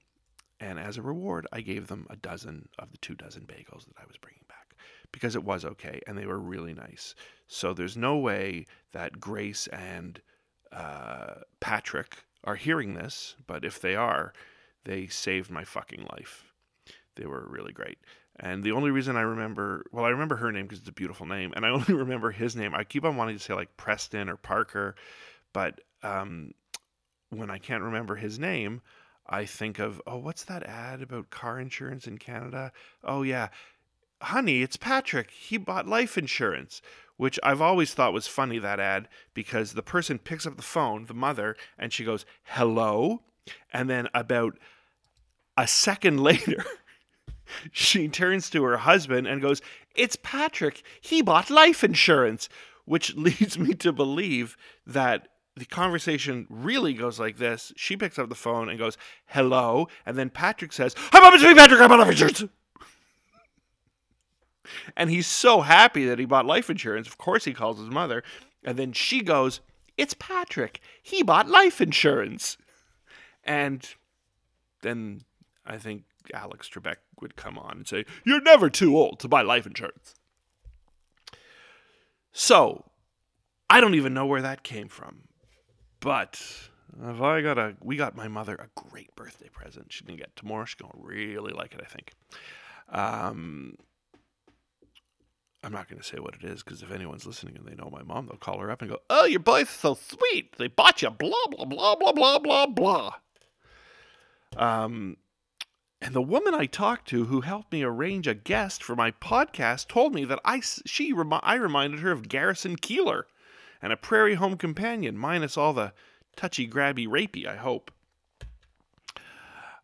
And 0.63 0.79
as 0.79 0.97
a 0.97 1.01
reward, 1.01 1.45
I 1.51 1.59
gave 1.59 1.87
them 1.87 2.07
a 2.09 2.15
dozen 2.15 2.69
of 2.79 2.91
the 2.91 2.97
two 2.97 3.15
dozen 3.15 3.43
bagels 3.43 3.85
that 3.85 3.97
I 3.97 4.05
was 4.07 4.15
bringing 4.15 4.45
back 4.47 4.75
because 5.11 5.35
it 5.35 5.43
was 5.43 5.65
okay 5.65 5.99
and 6.07 6.17
they 6.17 6.25
were 6.25 6.39
really 6.39 6.73
nice. 6.73 7.15
So 7.47 7.73
there's 7.73 7.97
no 7.97 8.17
way 8.17 8.65
that 8.93 9.19
Grace 9.19 9.67
and 9.67 10.21
uh, 10.71 11.41
Patrick 11.59 12.23
are 12.45 12.55
hearing 12.55 12.93
this, 12.93 13.35
but 13.45 13.65
if 13.65 13.81
they 13.81 13.95
are, 13.95 14.31
they 14.85 15.07
saved 15.07 15.51
my 15.51 15.65
fucking 15.65 16.07
life. 16.13 16.45
They 17.17 17.25
were 17.25 17.45
really 17.49 17.73
great. 17.73 17.97
And 18.39 18.63
the 18.63 18.71
only 18.71 18.89
reason 18.89 19.17
I 19.17 19.21
remember, 19.21 19.83
well, 19.91 20.05
I 20.05 20.09
remember 20.09 20.37
her 20.37 20.51
name 20.51 20.65
because 20.65 20.79
it's 20.79 20.89
a 20.89 20.93
beautiful 20.93 21.25
name, 21.25 21.51
and 21.55 21.65
I 21.65 21.69
only 21.71 21.93
remember 21.93 22.31
his 22.31 22.55
name. 22.55 22.73
I 22.73 22.85
keep 22.85 23.03
on 23.03 23.17
wanting 23.17 23.37
to 23.37 23.43
say 23.43 23.53
like 23.53 23.75
Preston 23.75 24.29
or 24.29 24.37
Parker, 24.37 24.95
but 25.51 25.81
um, 26.01 26.51
when 27.29 27.51
I 27.51 27.57
can't 27.57 27.83
remember 27.83 28.15
his 28.15 28.39
name, 28.39 28.81
I 29.27 29.45
think 29.45 29.79
of, 29.79 30.01
oh, 30.05 30.17
what's 30.17 30.43
that 30.45 30.63
ad 30.63 31.01
about 31.01 31.29
car 31.29 31.59
insurance 31.59 32.07
in 32.07 32.17
Canada? 32.17 32.71
Oh, 33.03 33.23
yeah. 33.23 33.49
Honey, 34.21 34.61
it's 34.61 34.77
Patrick. 34.77 35.31
He 35.31 35.57
bought 35.57 35.87
life 35.87 36.17
insurance, 36.17 36.81
which 37.17 37.39
I've 37.41 37.61
always 37.61 37.93
thought 37.93 38.13
was 38.13 38.27
funny, 38.27 38.59
that 38.59 38.79
ad, 38.79 39.07
because 39.33 39.73
the 39.73 39.83
person 39.83 40.19
picks 40.19 40.45
up 40.45 40.57
the 40.57 40.61
phone, 40.61 41.05
the 41.05 41.13
mother, 41.13 41.55
and 41.77 41.91
she 41.91 42.03
goes, 42.03 42.25
hello. 42.43 43.21
And 43.71 43.89
then 43.89 44.07
about 44.13 44.57
a 45.57 45.67
second 45.67 46.19
later, 46.23 46.65
she 47.71 48.07
turns 48.07 48.49
to 48.49 48.63
her 48.63 48.77
husband 48.77 49.27
and 49.27 49.41
goes, 49.41 49.61
It's 49.95 50.15
Patrick. 50.15 50.83
He 51.01 51.21
bought 51.21 51.49
life 51.49 51.83
insurance, 51.83 52.49
which 52.85 53.13
leads 53.15 53.57
me 53.57 53.73
to 53.75 53.91
believe 53.91 54.57
that 54.85 55.27
the 55.55 55.65
conversation 55.65 56.47
really 56.49 56.93
goes 56.93 57.19
like 57.19 57.37
this. 57.37 57.71
She 57.75 57.95
picks 57.95 58.17
up 58.17 58.29
the 58.29 58.35
phone 58.35 58.69
and 58.69 58.79
goes, 58.79 58.97
hello. 59.27 59.87
And 60.05 60.17
then 60.17 60.29
Patrick 60.29 60.73
says, 60.73 60.95
Hi, 60.97 61.19
Mom, 61.19 61.33
it's 61.33 61.43
me, 61.43 61.53
Patrick. 61.53 61.79
I 61.79 61.87
bought 61.87 61.99
life 61.99 62.09
insurance. 62.09 62.43
and 64.97 65.09
he's 65.09 65.27
so 65.27 65.61
happy 65.61 66.05
that 66.05 66.19
he 66.19 66.25
bought 66.25 66.45
life 66.45 66.69
insurance. 66.69 67.07
Of 67.07 67.17
course, 67.17 67.45
he 67.45 67.53
calls 67.53 67.77
his 67.77 67.89
mother. 67.89 68.23
And 68.63 68.77
then 68.77 68.93
she 68.93 69.21
goes, 69.21 69.59
It's 69.95 70.15
Patrick. 70.15 70.79
He 71.01 71.21
bought 71.21 71.47
life 71.47 71.81
insurance. 71.81 72.57
And 73.43 73.87
then 74.81 75.21
I 75.65 75.77
think 75.77 76.03
Alex 76.33 76.69
Trebek 76.69 76.95
would 77.21 77.35
come 77.35 77.59
on 77.59 77.77
and 77.77 77.87
say, 77.87 78.05
You're 78.23 78.41
never 78.41 78.69
too 78.69 78.97
old 78.97 79.19
to 79.19 79.27
buy 79.27 79.43
life 79.43 79.67
insurance. 79.67 80.15
So, 82.31 82.85
I 83.69 83.79
don't 83.79 83.93
even 83.93 84.15
know 84.15 84.25
where 84.25 84.41
that 84.41 84.63
came 84.63 84.87
from. 84.87 85.27
But 86.03 86.41
if 87.01 87.21
I 87.21 87.41
got 87.41 87.57
a, 87.57 87.75
we 87.81 87.95
got 87.95 88.17
my 88.17 88.27
mother 88.27 88.55
a 88.55 88.67
great 88.75 89.15
birthday 89.15 89.47
present. 89.47 89.87
She's 89.89 90.05
gonna 90.05 90.17
get 90.17 90.35
tomorrow. 90.35 90.65
She's 90.65 90.75
gonna 90.75 90.91
really 90.97 91.53
like 91.53 91.73
it, 91.73 91.79
I 91.81 91.87
think. 91.87 92.11
Um, 92.89 93.77
I'm 95.63 95.71
not 95.71 95.87
gonna 95.87 96.03
say 96.03 96.19
what 96.19 96.35
it 96.35 96.43
is 96.43 96.61
because 96.61 96.83
if 96.83 96.91
anyone's 96.91 97.25
listening 97.25 97.55
and 97.55 97.65
they 97.65 97.75
know 97.75 97.89
my 97.89 98.03
mom, 98.03 98.27
they'll 98.27 98.35
call 98.35 98.59
her 98.59 98.69
up 98.69 98.81
and 98.81 98.91
go, 98.91 98.99
"Oh, 99.09 99.23
your 99.23 99.39
boy's 99.39 99.69
so 99.69 99.93
sweet. 99.95 100.57
They 100.57 100.67
bought 100.67 101.01
you 101.01 101.09
blah 101.09 101.47
blah 101.49 101.63
blah 101.63 101.95
blah 101.95 102.11
blah 102.11 102.39
blah 102.39 102.65
blah." 102.67 103.13
Um, 104.57 105.15
and 106.01 106.13
the 106.13 106.21
woman 106.21 106.53
I 106.53 106.65
talked 106.65 107.07
to 107.09 107.25
who 107.25 107.41
helped 107.41 107.71
me 107.71 107.81
arrange 107.81 108.27
a 108.27 108.33
guest 108.33 108.83
for 108.83 108.93
my 108.93 109.11
podcast 109.11 109.87
told 109.87 110.13
me 110.13 110.25
that 110.25 110.41
I 110.43 110.59
she 110.59 111.13
I 111.13 111.55
reminded 111.55 112.01
her 112.01 112.11
of 112.11 112.27
Garrison 112.27 112.75
Keillor 112.75 113.23
and 113.83 113.91
a 113.91 113.97
prairie 113.97 114.35
home 114.35 114.55
companion, 114.55 115.17
minus 115.17 115.57
all 115.57 115.73
the 115.73 115.91
touchy, 116.37 116.67
grabby, 116.67 117.05
rapey, 117.05 117.45
I 117.45 117.57
hope. 117.57 117.91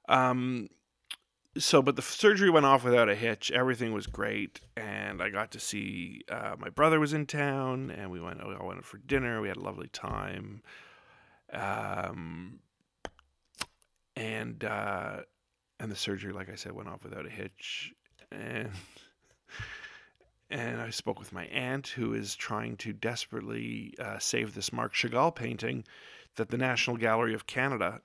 Um, 0.08 0.70
so, 1.58 1.82
but 1.82 1.98
the 1.98 2.02
surgery 2.02 2.50
went 2.50 2.66
off 2.66 2.86
without 2.86 3.10
a 3.10 3.16
hitch. 3.16 3.52
Everything 3.52 3.92
was 3.92 4.08
great, 4.08 4.62
and 4.78 5.22
I 5.22 5.30
got 5.30 5.52
to 5.52 5.60
see 5.60 6.22
uh, 6.32 6.56
my 6.58 6.70
brother 6.70 6.98
was 7.00 7.12
in 7.12 7.26
town, 7.26 7.92
and 7.92 8.10
we 8.10 8.22
went. 8.22 8.40
We 8.48 8.56
all 8.56 8.68
went 8.68 8.86
for 8.86 9.00
dinner. 9.00 9.42
We 9.42 9.50
had 9.50 9.58
a 9.58 9.62
lovely 9.62 9.90
time. 9.90 10.62
Um, 11.52 12.60
and 14.16 14.64
uh, 14.64 15.18
and 15.82 15.92
the 15.92 15.96
surgery, 15.98 16.32
like 16.32 16.50
I 16.50 16.56
said, 16.56 16.72
went 16.72 16.88
off 16.88 17.04
without 17.04 17.26
a 17.26 17.30
hitch, 17.30 17.94
and 18.32 18.70
and 20.50 20.82
I 20.82 20.90
spoke 20.90 21.20
with 21.20 21.34
my 21.34 21.46
aunt, 21.46 21.88
who 21.88 22.14
is 22.14 22.36
trying 22.36 22.78
to 22.78 22.94
desperately 22.94 23.94
uh, 24.00 24.20
save 24.20 24.56
this 24.56 24.74
Marc 24.74 24.94
Chagall 24.94 25.34
painting 25.34 25.84
that 26.36 26.50
the 26.50 26.58
National 26.58 26.98
Gallery 26.98 27.34
of 27.34 27.48
Canada 27.48 28.02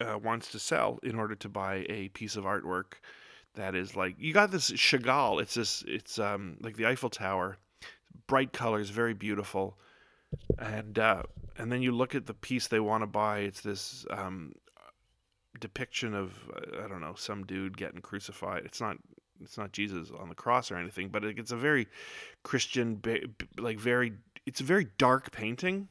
uh, 0.00 0.18
wants 0.18 0.50
to 0.52 0.58
sell 0.58 0.98
in 1.02 1.16
order 1.16 1.34
to 1.34 1.48
buy 1.48 1.86
a 1.88 2.08
piece 2.08 2.36
of 2.36 2.44
artwork 2.44 2.94
that 3.56 3.74
is 3.74 3.96
like 3.96 4.14
you 4.18 4.32
got 4.32 4.50
this 4.50 4.70
Chagall. 4.70 5.40
It's 5.42 5.54
this. 5.54 5.82
It's 5.86 6.18
um 6.18 6.56
like 6.60 6.76
the 6.76 6.86
Eiffel 6.86 7.10
Tower, 7.10 7.58
bright 8.26 8.52
colors, 8.52 8.90
very 8.90 9.14
beautiful, 9.14 9.78
and 10.58 10.98
uh, 10.98 11.22
and 11.58 11.72
then 11.72 11.82
you 11.82 11.92
look 11.92 12.14
at 12.14 12.26
the 12.26 12.34
piece 12.34 12.68
they 12.68 12.80
want 12.80 13.02
to 13.02 13.06
buy. 13.06 13.40
It's 13.40 13.62
this 13.62 14.06
um, 14.10 14.52
depiction 15.58 16.14
of 16.14 16.34
uh, 16.54 16.84
I 16.84 16.88
don't 16.88 17.00
know 17.00 17.14
some 17.16 17.44
dude 17.44 17.76
getting 17.76 18.00
crucified. 18.00 18.64
It's 18.64 18.80
not 18.80 18.98
it's 19.42 19.58
not 19.58 19.72
Jesus 19.72 20.10
on 20.18 20.28
the 20.28 20.34
cross 20.34 20.70
or 20.70 20.76
anything, 20.76 21.08
but 21.08 21.24
it's 21.24 21.52
a 21.52 21.56
very 21.56 21.86
Christian, 22.42 23.00
like 23.58 23.78
very 23.78 24.12
it's 24.46 24.60
a 24.60 24.64
very 24.64 24.86
dark 24.98 25.32
painting. 25.32 25.88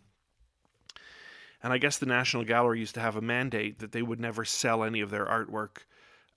And 1.61 1.73
I 1.73 1.77
guess 1.77 1.97
the 1.97 2.05
National 2.05 2.43
Gallery 2.43 2.79
used 2.79 2.95
to 2.95 3.01
have 3.01 3.15
a 3.15 3.21
mandate 3.21 3.79
that 3.79 3.91
they 3.91 4.01
would 4.01 4.19
never 4.19 4.45
sell 4.45 4.83
any 4.83 5.01
of 5.01 5.09
their 5.09 5.25
artwork 5.25 5.77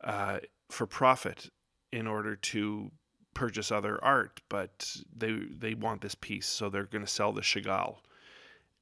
uh, 0.02 0.38
for 0.70 0.86
profit 0.86 1.50
in 1.92 2.06
order 2.06 2.34
to 2.36 2.90
purchase 3.34 3.70
other 3.70 4.02
art, 4.02 4.40
but 4.48 4.96
they 5.14 5.32
they 5.56 5.74
want 5.74 6.00
this 6.00 6.14
piece, 6.14 6.46
so 6.46 6.68
they're 6.68 6.84
going 6.84 7.04
to 7.04 7.10
sell 7.10 7.32
the 7.32 7.40
Chagall, 7.40 7.98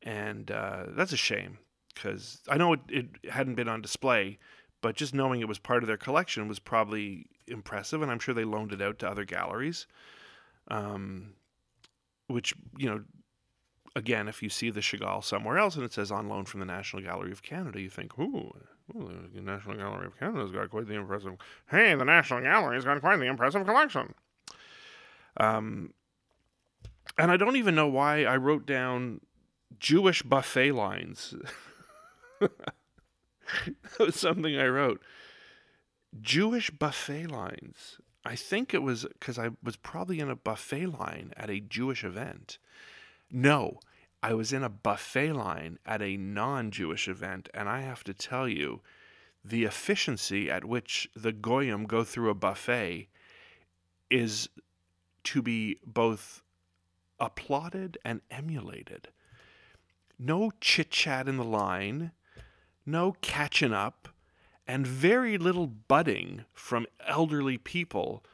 and 0.02 0.50
uh, 0.50 0.84
that's 0.90 1.12
a 1.12 1.16
shame 1.16 1.58
because 1.94 2.40
I 2.48 2.56
know 2.56 2.74
it, 2.74 2.80
it 2.88 3.06
hadn't 3.30 3.54
been 3.56 3.68
on 3.68 3.82
display, 3.82 4.38
but 4.80 4.96
just 4.96 5.14
knowing 5.14 5.40
it 5.40 5.48
was 5.48 5.58
part 5.58 5.82
of 5.82 5.88
their 5.88 5.96
collection 5.96 6.48
was 6.48 6.58
probably 6.58 7.26
impressive, 7.48 8.02
and 8.02 8.10
I'm 8.10 8.18
sure 8.18 8.34
they 8.34 8.44
loaned 8.44 8.72
it 8.72 8.82
out 8.82 8.98
to 9.00 9.08
other 9.10 9.24
galleries. 9.24 9.86
Um, 10.68 11.34
which 12.28 12.54
you 12.76 12.88
know, 12.88 13.02
again, 13.94 14.28
if 14.28 14.42
you 14.42 14.48
see 14.48 14.70
the 14.70 14.80
Chagall 14.80 15.22
somewhere 15.22 15.58
else 15.58 15.76
and 15.76 15.84
it 15.84 15.92
says 15.92 16.10
on 16.10 16.28
loan 16.28 16.44
from 16.44 16.60
the 16.60 16.66
National 16.66 17.02
Gallery 17.02 17.32
of 17.32 17.42
Canada, 17.42 17.80
you 17.80 17.88
think, 17.88 18.18
ooh, 18.18 18.52
the 18.94 19.40
National 19.40 19.76
Gallery 19.76 20.06
of 20.06 20.18
Canada's 20.18 20.52
got 20.52 20.70
quite 20.70 20.86
the 20.86 20.94
impressive. 20.94 21.36
Hey, 21.70 21.94
the 21.94 22.04
National 22.04 22.40
Gallery's 22.40 22.84
got 22.84 23.00
quite 23.00 23.18
the 23.18 23.26
impressive 23.26 23.64
collection. 23.64 24.14
Um, 25.38 25.92
and 27.18 27.30
I 27.30 27.36
don't 27.36 27.56
even 27.56 27.74
know 27.74 27.88
why 27.88 28.24
I 28.24 28.36
wrote 28.36 28.66
down 28.66 29.20
Jewish 29.78 30.22
buffet 30.22 30.72
lines. 30.72 31.34
that 32.40 32.50
was 33.98 34.16
something 34.16 34.56
I 34.58 34.66
wrote. 34.66 35.00
Jewish 36.20 36.70
buffet 36.70 37.26
lines. 37.26 37.98
I 38.24 38.34
think 38.34 38.74
it 38.74 38.82
was 38.82 39.06
because 39.12 39.38
I 39.38 39.50
was 39.62 39.76
probably 39.76 40.18
in 40.18 40.30
a 40.30 40.36
buffet 40.36 40.86
line 40.86 41.32
at 41.36 41.50
a 41.50 41.60
Jewish 41.60 42.02
event. 42.02 42.58
No, 43.30 43.78
I 44.22 44.34
was 44.34 44.52
in 44.52 44.64
a 44.64 44.68
buffet 44.68 45.32
line 45.32 45.78
at 45.86 46.02
a 46.02 46.16
non 46.16 46.70
Jewish 46.70 47.06
event, 47.06 47.48
and 47.54 47.68
I 47.68 47.82
have 47.82 48.02
to 48.04 48.14
tell 48.14 48.48
you, 48.48 48.80
the 49.44 49.64
efficiency 49.64 50.50
at 50.50 50.64
which 50.64 51.08
the 51.14 51.32
Goyim 51.32 51.84
go 51.84 52.02
through 52.02 52.30
a 52.30 52.34
buffet 52.34 53.08
is 54.10 54.48
to 55.24 55.42
be 55.42 55.78
both 55.84 56.42
applauded 57.20 57.98
and 58.04 58.20
emulated. 58.30 59.08
No 60.18 60.50
chit 60.60 60.90
chat 60.90 61.28
in 61.28 61.36
the 61.36 61.44
line, 61.44 62.12
no 62.84 63.12
catching 63.20 63.72
up, 63.72 64.08
and 64.66 64.86
very 64.86 65.38
little 65.38 65.66
budding 65.66 66.44
from 66.52 66.86
elderly 67.06 67.58
people 67.58 68.24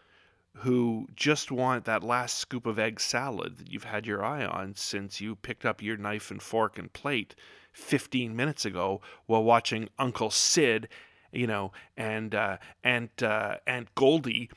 who 0.57 1.09
just 1.15 1.51
want 1.51 1.85
that 1.85 2.03
last 2.03 2.39
scoop 2.39 2.67
of 2.67 2.79
egg 2.79 3.01
salad 3.01 3.57
that 3.59 3.71
you've 3.71 3.85
had 3.85 4.07
your 4.07 4.25
eye 4.25 4.45
on 4.45 4.75
since 4.75 5.21
you 5.21 5.35
picked 5.37 5.65
up 5.65 5.83
your 5.83 5.97
knife 5.97 6.31
and 6.31 6.43
fork 6.43 6.79
and 6.79 6.93
plate 6.93 7.35
15 7.73 8.37
minutes 8.37 8.65
ago 8.65 9.01
while 9.27 9.43
watching 9.43 9.89
Uncle 9.99 10.31
Sid, 10.31 10.89
you 11.33 11.47
know, 11.47 11.73
and 11.97 12.35
uh, 12.35 12.59
Aunt 12.85 13.23
uh, 13.23 13.57
Aunt 13.67 13.95
Goldie 13.95 14.51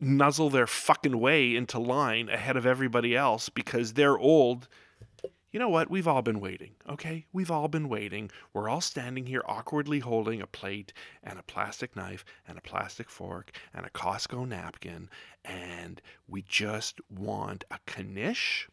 nuzzle 0.00 0.50
their 0.50 0.66
fucking 0.66 1.18
way 1.18 1.56
into 1.56 1.78
line 1.78 2.28
ahead 2.28 2.56
of 2.56 2.66
everybody 2.66 3.16
else 3.16 3.48
because 3.48 3.94
they're 3.94 4.18
old 4.18 4.68
you 5.58 5.64
know 5.64 5.70
what? 5.70 5.90
We've 5.90 6.06
all 6.06 6.22
been 6.22 6.38
waiting, 6.38 6.76
okay? 6.88 7.26
We've 7.32 7.50
all 7.50 7.66
been 7.66 7.88
waiting. 7.88 8.30
We're 8.52 8.68
all 8.68 8.80
standing 8.80 9.26
here 9.26 9.42
awkwardly 9.44 9.98
holding 9.98 10.40
a 10.40 10.46
plate 10.46 10.92
and 11.24 11.36
a 11.36 11.42
plastic 11.42 11.96
knife 11.96 12.24
and 12.46 12.56
a 12.56 12.60
plastic 12.60 13.10
fork 13.10 13.50
and 13.74 13.84
a 13.84 13.90
Costco 13.90 14.46
napkin, 14.46 15.10
and 15.44 16.00
we 16.28 16.42
just 16.42 17.00
want 17.10 17.64
a 17.72 18.02
knish 18.04 18.68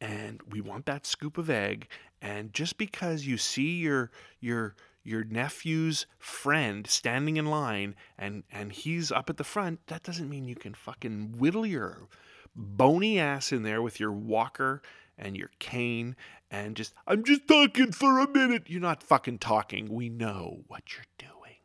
and 0.00 0.40
we 0.48 0.62
want 0.62 0.86
that 0.86 1.04
scoop 1.04 1.36
of 1.36 1.50
egg. 1.50 1.88
And 2.22 2.54
just 2.54 2.78
because 2.78 3.26
you 3.26 3.36
see 3.36 3.80
your 3.80 4.10
your 4.40 4.74
your 5.02 5.24
nephew's 5.24 6.06
friend 6.18 6.86
standing 6.86 7.36
in 7.36 7.44
line 7.44 7.96
and 8.16 8.44
and 8.50 8.72
he's 8.72 9.12
up 9.12 9.28
at 9.28 9.36
the 9.36 9.44
front, 9.44 9.88
that 9.88 10.04
doesn't 10.04 10.30
mean 10.30 10.48
you 10.48 10.56
can 10.56 10.72
fucking 10.72 11.34
whittle 11.36 11.66
your 11.66 12.08
bony 12.56 13.18
ass 13.18 13.52
in 13.52 13.62
there 13.62 13.82
with 13.82 14.00
your 14.00 14.12
walker 14.12 14.80
and 15.18 15.36
your 15.36 15.50
cane 15.58 16.16
and 16.50 16.76
just, 16.76 16.94
I'm 17.06 17.24
just 17.24 17.46
talking 17.48 17.92
for 17.92 18.18
a 18.20 18.28
minute. 18.28 18.64
You're 18.66 18.80
not 18.80 19.02
fucking 19.02 19.38
talking. 19.38 19.92
We 19.92 20.08
know 20.08 20.64
what 20.66 20.82
you're 20.94 21.04
doing. 21.18 21.58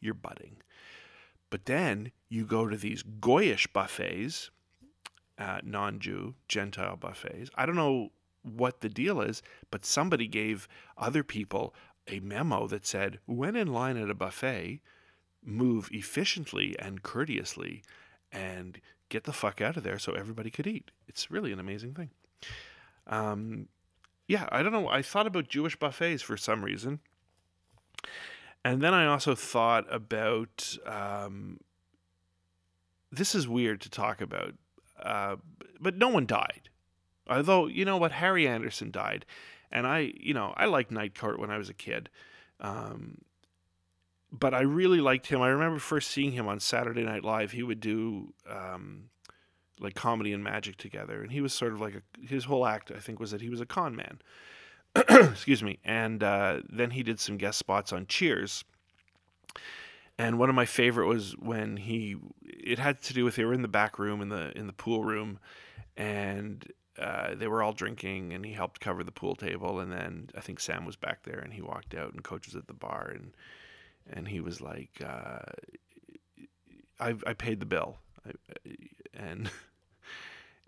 You're 0.00 0.14
budding. 0.14 0.56
But 1.50 1.66
then 1.66 2.10
you 2.28 2.44
go 2.44 2.68
to 2.68 2.76
these 2.76 3.02
Goyish 3.02 3.72
buffets, 3.72 4.50
uh, 5.38 5.60
non 5.62 6.00
Jew, 6.00 6.34
Gentile 6.48 6.96
buffets. 6.96 7.50
I 7.54 7.66
don't 7.66 7.76
know 7.76 8.10
what 8.42 8.80
the 8.80 8.88
deal 8.88 9.20
is, 9.20 9.42
but 9.70 9.84
somebody 9.84 10.26
gave 10.26 10.68
other 10.98 11.22
people 11.22 11.74
a 12.08 12.20
memo 12.20 12.66
that 12.66 12.86
said, 12.86 13.18
when 13.26 13.56
in 13.56 13.72
line 13.72 13.96
at 13.96 14.10
a 14.10 14.14
buffet, 14.14 14.80
move 15.44 15.88
efficiently 15.92 16.76
and 16.78 17.02
courteously 17.02 17.82
and 18.32 18.80
get 19.08 19.24
the 19.24 19.32
fuck 19.32 19.60
out 19.60 19.76
of 19.76 19.82
there 19.82 19.98
so 19.98 20.12
everybody 20.12 20.50
could 20.50 20.66
eat. 20.66 20.90
It's 21.06 21.30
really 21.30 21.52
an 21.52 21.60
amazing 21.60 21.94
thing. 21.94 22.10
Um, 23.06 23.68
yeah, 24.26 24.48
I 24.50 24.62
don't 24.62 24.72
know. 24.72 24.88
I 24.88 25.02
thought 25.02 25.26
about 25.26 25.48
Jewish 25.48 25.76
buffets 25.76 26.22
for 26.22 26.36
some 26.36 26.64
reason. 26.64 27.00
And 28.64 28.80
then 28.80 28.94
I 28.94 29.06
also 29.06 29.34
thought 29.34 29.84
about 29.92 30.76
um, 30.86 31.60
this 33.12 33.34
is 33.34 33.46
weird 33.46 33.80
to 33.82 33.90
talk 33.90 34.20
about, 34.20 34.54
uh, 35.02 35.36
but 35.80 35.96
no 35.96 36.08
one 36.08 36.24
died. 36.26 36.70
Although, 37.28 37.66
you 37.66 37.84
know 37.84 37.96
what, 37.96 38.12
Harry 38.12 38.48
Anderson 38.48 38.90
died. 38.90 39.26
And 39.70 39.86
I, 39.86 40.12
you 40.16 40.34
know, 40.34 40.54
I 40.56 40.66
liked 40.66 40.90
Night 40.90 41.18
Court 41.18 41.38
when 41.38 41.50
I 41.50 41.58
was 41.58 41.68
a 41.68 41.74
kid. 41.74 42.08
Um, 42.60 43.18
but 44.30 44.54
I 44.54 44.62
really 44.62 45.00
liked 45.00 45.26
him. 45.26 45.42
I 45.42 45.48
remember 45.48 45.78
first 45.78 46.10
seeing 46.10 46.32
him 46.32 46.48
on 46.48 46.60
Saturday 46.60 47.02
Night 47.02 47.24
Live. 47.24 47.52
He 47.52 47.62
would 47.62 47.80
do 47.80 48.32
um, 48.48 49.10
like 49.80 49.94
comedy 49.94 50.32
and 50.32 50.42
magic 50.42 50.76
together, 50.76 51.22
and 51.22 51.32
he 51.32 51.40
was 51.40 51.52
sort 51.52 51.72
of 51.72 51.80
like 51.80 51.94
a, 51.94 52.26
his 52.26 52.44
whole 52.44 52.66
act. 52.66 52.90
I 52.94 52.98
think 52.98 53.20
was 53.20 53.30
that 53.32 53.40
he 53.40 53.48
was 53.48 53.60
a 53.60 53.66
con 53.66 53.96
man. 53.96 54.18
Excuse 54.96 55.62
me, 55.62 55.78
and 55.84 56.22
uh, 56.22 56.60
then 56.68 56.90
he 56.90 57.02
did 57.02 57.18
some 57.18 57.36
guest 57.36 57.58
spots 57.58 57.92
on 57.92 58.06
Cheers. 58.06 58.64
And 60.16 60.38
one 60.38 60.48
of 60.48 60.54
my 60.54 60.66
favorite 60.66 61.08
was 61.08 61.32
when 61.32 61.76
he. 61.76 62.16
It 62.42 62.78
had 62.78 63.02
to 63.02 63.14
do 63.14 63.24
with 63.24 63.34
they 63.34 63.44
were 63.44 63.52
in 63.52 63.62
the 63.62 63.68
back 63.68 63.98
room 63.98 64.22
in 64.22 64.28
the 64.28 64.56
in 64.56 64.68
the 64.68 64.72
pool 64.72 65.02
room, 65.04 65.40
and 65.96 66.64
uh, 66.98 67.34
they 67.34 67.48
were 67.48 67.62
all 67.62 67.72
drinking, 67.72 68.32
and 68.32 68.44
he 68.44 68.52
helped 68.52 68.80
cover 68.80 69.02
the 69.02 69.10
pool 69.10 69.34
table. 69.34 69.80
And 69.80 69.90
then 69.90 70.30
I 70.36 70.40
think 70.40 70.60
Sam 70.60 70.84
was 70.84 70.94
back 70.94 71.24
there, 71.24 71.40
and 71.40 71.52
he 71.52 71.62
walked 71.62 71.94
out, 71.94 72.12
and 72.12 72.22
Coach 72.22 72.46
was 72.46 72.54
at 72.54 72.68
the 72.68 72.74
bar, 72.74 73.10
and 73.12 73.32
and 74.08 74.28
he 74.28 74.40
was 74.40 74.60
like, 74.60 75.02
uh, 75.04 75.40
"I 77.00 77.16
I 77.26 77.32
paid 77.32 77.58
the 77.58 77.66
bill." 77.66 77.98
And 79.14 79.50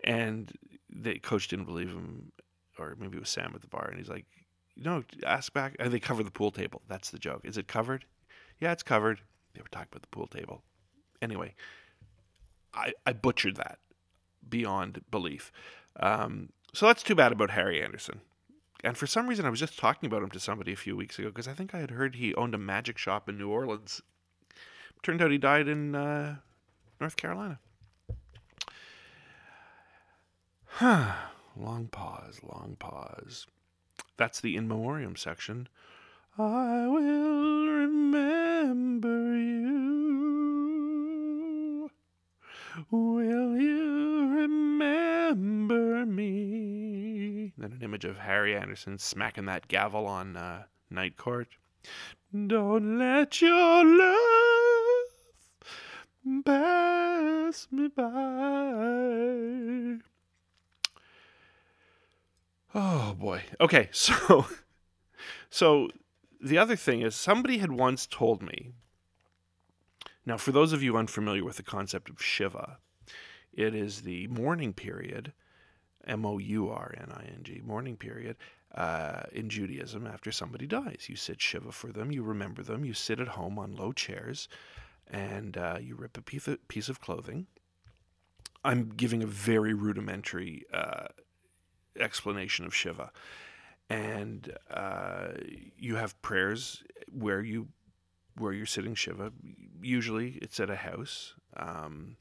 and 0.03 0.51
the 0.89 1.19
coach 1.19 1.47
didn't 1.47 1.65
believe 1.65 1.89
him, 1.89 2.31
or 2.79 2.95
maybe 2.99 3.17
it 3.17 3.19
was 3.19 3.29
Sam 3.29 3.51
at 3.55 3.61
the 3.61 3.67
bar, 3.67 3.87
and 3.89 3.97
he's 3.97 4.09
like, 4.09 4.25
"No, 4.75 5.03
ask 5.25 5.51
back." 5.53 5.75
And 5.79 5.91
they 5.91 5.99
cover 5.99 6.23
the 6.23 6.31
pool 6.31 6.51
table. 6.51 6.81
That's 6.87 7.09
the 7.09 7.19
joke. 7.19 7.41
Is 7.43 7.57
it 7.57 7.67
covered? 7.67 8.05
Yeah, 8.59 8.71
it's 8.71 8.83
covered. 8.83 9.21
They 9.53 9.61
were 9.61 9.67
talking 9.69 9.89
about 9.91 10.03
the 10.03 10.07
pool 10.09 10.27
table. 10.27 10.63
Anyway, 11.21 11.55
I 12.73 12.93
I 13.05 13.13
butchered 13.13 13.57
that 13.57 13.79
beyond 14.47 15.01
belief. 15.11 15.51
Um, 15.99 16.49
so 16.73 16.85
that's 16.85 17.03
too 17.03 17.15
bad 17.15 17.31
about 17.31 17.51
Harry 17.51 17.81
Anderson. 17.83 18.21
And 18.83 18.95
for 18.95 19.07
some 19.07 19.27
reason, 19.27 19.45
I 19.45 19.49
was 19.49 19.59
just 19.59 19.79
talking 19.79 20.07
about 20.07 20.21
him 20.21 20.29
to 20.29 20.39
somebody 20.39 20.71
a 20.71 20.77
few 20.77 20.95
weeks 20.95 21.17
ago 21.17 21.29
because 21.29 21.47
I 21.47 21.53
think 21.53 21.73
I 21.73 21.79
had 21.79 21.91
heard 21.91 22.15
he 22.15 22.35
owned 22.35 22.53
a 22.53 22.59
magic 22.59 22.97
shop 22.97 23.27
in 23.27 23.37
New 23.37 23.49
Orleans. 23.49 24.01
Turned 25.01 25.21
out 25.21 25.31
he 25.31 25.37
died 25.37 25.67
in 25.67 25.95
uh, 25.95 26.37
North 26.99 27.15
Carolina. 27.15 27.59
Huh. 30.65 31.13
long 31.55 31.87
pause, 31.87 32.39
long 32.43 32.75
pause. 32.77 33.47
That's 34.17 34.41
the 34.41 34.55
in 34.55 34.67
memoriam 34.67 35.15
section 35.15 35.67
I 36.39 36.85
will 36.85 37.65
remember 37.67 39.35
you. 39.35 39.89
Will 42.91 43.57
you 43.57 44.29
remember 44.35 46.05
me? 46.05 47.53
Then 47.57 47.71
an 47.71 47.81
image 47.81 48.05
of 48.05 48.19
Harry 48.19 48.55
Anderson 48.55 48.99
smacking 48.99 49.45
that 49.45 49.67
gavel 49.67 50.05
on 50.05 50.37
uh, 50.37 50.65
Night 50.91 51.17
Court. 51.17 51.47
Don't 52.31 52.99
let 52.99 53.41
your 53.41 53.83
love 53.83 54.56
pass 56.43 57.67
me 57.71 57.87
by. 57.87 58.03
Oh 62.75 63.13
boy. 63.13 63.43
Okay, 63.59 63.89
so 63.93 64.45
so 65.49 65.89
the 66.41 66.57
other 66.57 66.75
thing 66.75 67.01
is 67.01 67.15
somebody 67.15 67.57
had 67.57 67.71
once 67.71 68.05
told 68.05 68.41
me. 68.41 68.73
Now, 70.25 70.37
for 70.37 70.51
those 70.51 70.73
of 70.73 70.83
you 70.83 70.97
unfamiliar 70.97 71.43
with 71.43 71.55
the 71.55 71.63
concept 71.63 72.09
of 72.09 72.21
Shiva, 72.21 72.79
it 73.53 73.73
is 73.73 74.01
the 74.01 74.27
mourning 74.27 74.73
period, 74.73 75.31
M 76.05 76.25
O 76.25 76.37
U 76.37 76.69
R 76.69 76.93
N 76.97 77.11
I 77.11 77.23
N 77.33 77.43
G, 77.43 77.61
mourning 77.63 77.95
period 77.95 78.35
uh, 78.75 79.23
in 79.31 79.49
Judaism 79.49 80.05
after 80.05 80.31
somebody 80.31 80.67
dies. 80.67 81.05
You 81.07 81.15
sit 81.15 81.41
Shiva 81.41 81.71
for 81.71 81.91
them, 81.91 82.11
you 82.11 82.23
remember 82.23 82.61
them, 82.61 82.83
you 82.83 82.93
sit 82.93 83.19
at 83.19 83.29
home 83.29 83.57
on 83.57 83.75
low 83.75 83.93
chairs, 83.93 84.49
and 85.11 85.57
uh, 85.57 85.77
you 85.79 85.95
rip 85.95 86.17
a 86.17 86.21
piece 86.21 86.47
of, 86.47 86.65
piece 86.67 86.89
of 86.89 87.01
clothing. 87.01 87.47
I'm 88.63 88.89
giving 88.95 89.23
a 89.23 89.27
very 89.27 89.73
rudimentary 89.73 90.65
uh, 90.73 91.07
explanation 91.99 92.65
of 92.65 92.75
Shiva. 92.75 93.11
And 93.89 94.53
uh, 94.69 95.29
you 95.77 95.95
have 95.95 96.21
prayers 96.21 96.83
where 97.11 97.41
you 97.41 97.69
where 98.37 98.53
you're 98.53 98.65
sitting 98.65 98.93
Shiva. 98.93 99.31
Usually, 99.81 100.37
it's 100.41 100.59
at 100.59 100.69
a 100.69 100.75
house, 100.75 101.33
um, 101.55 102.17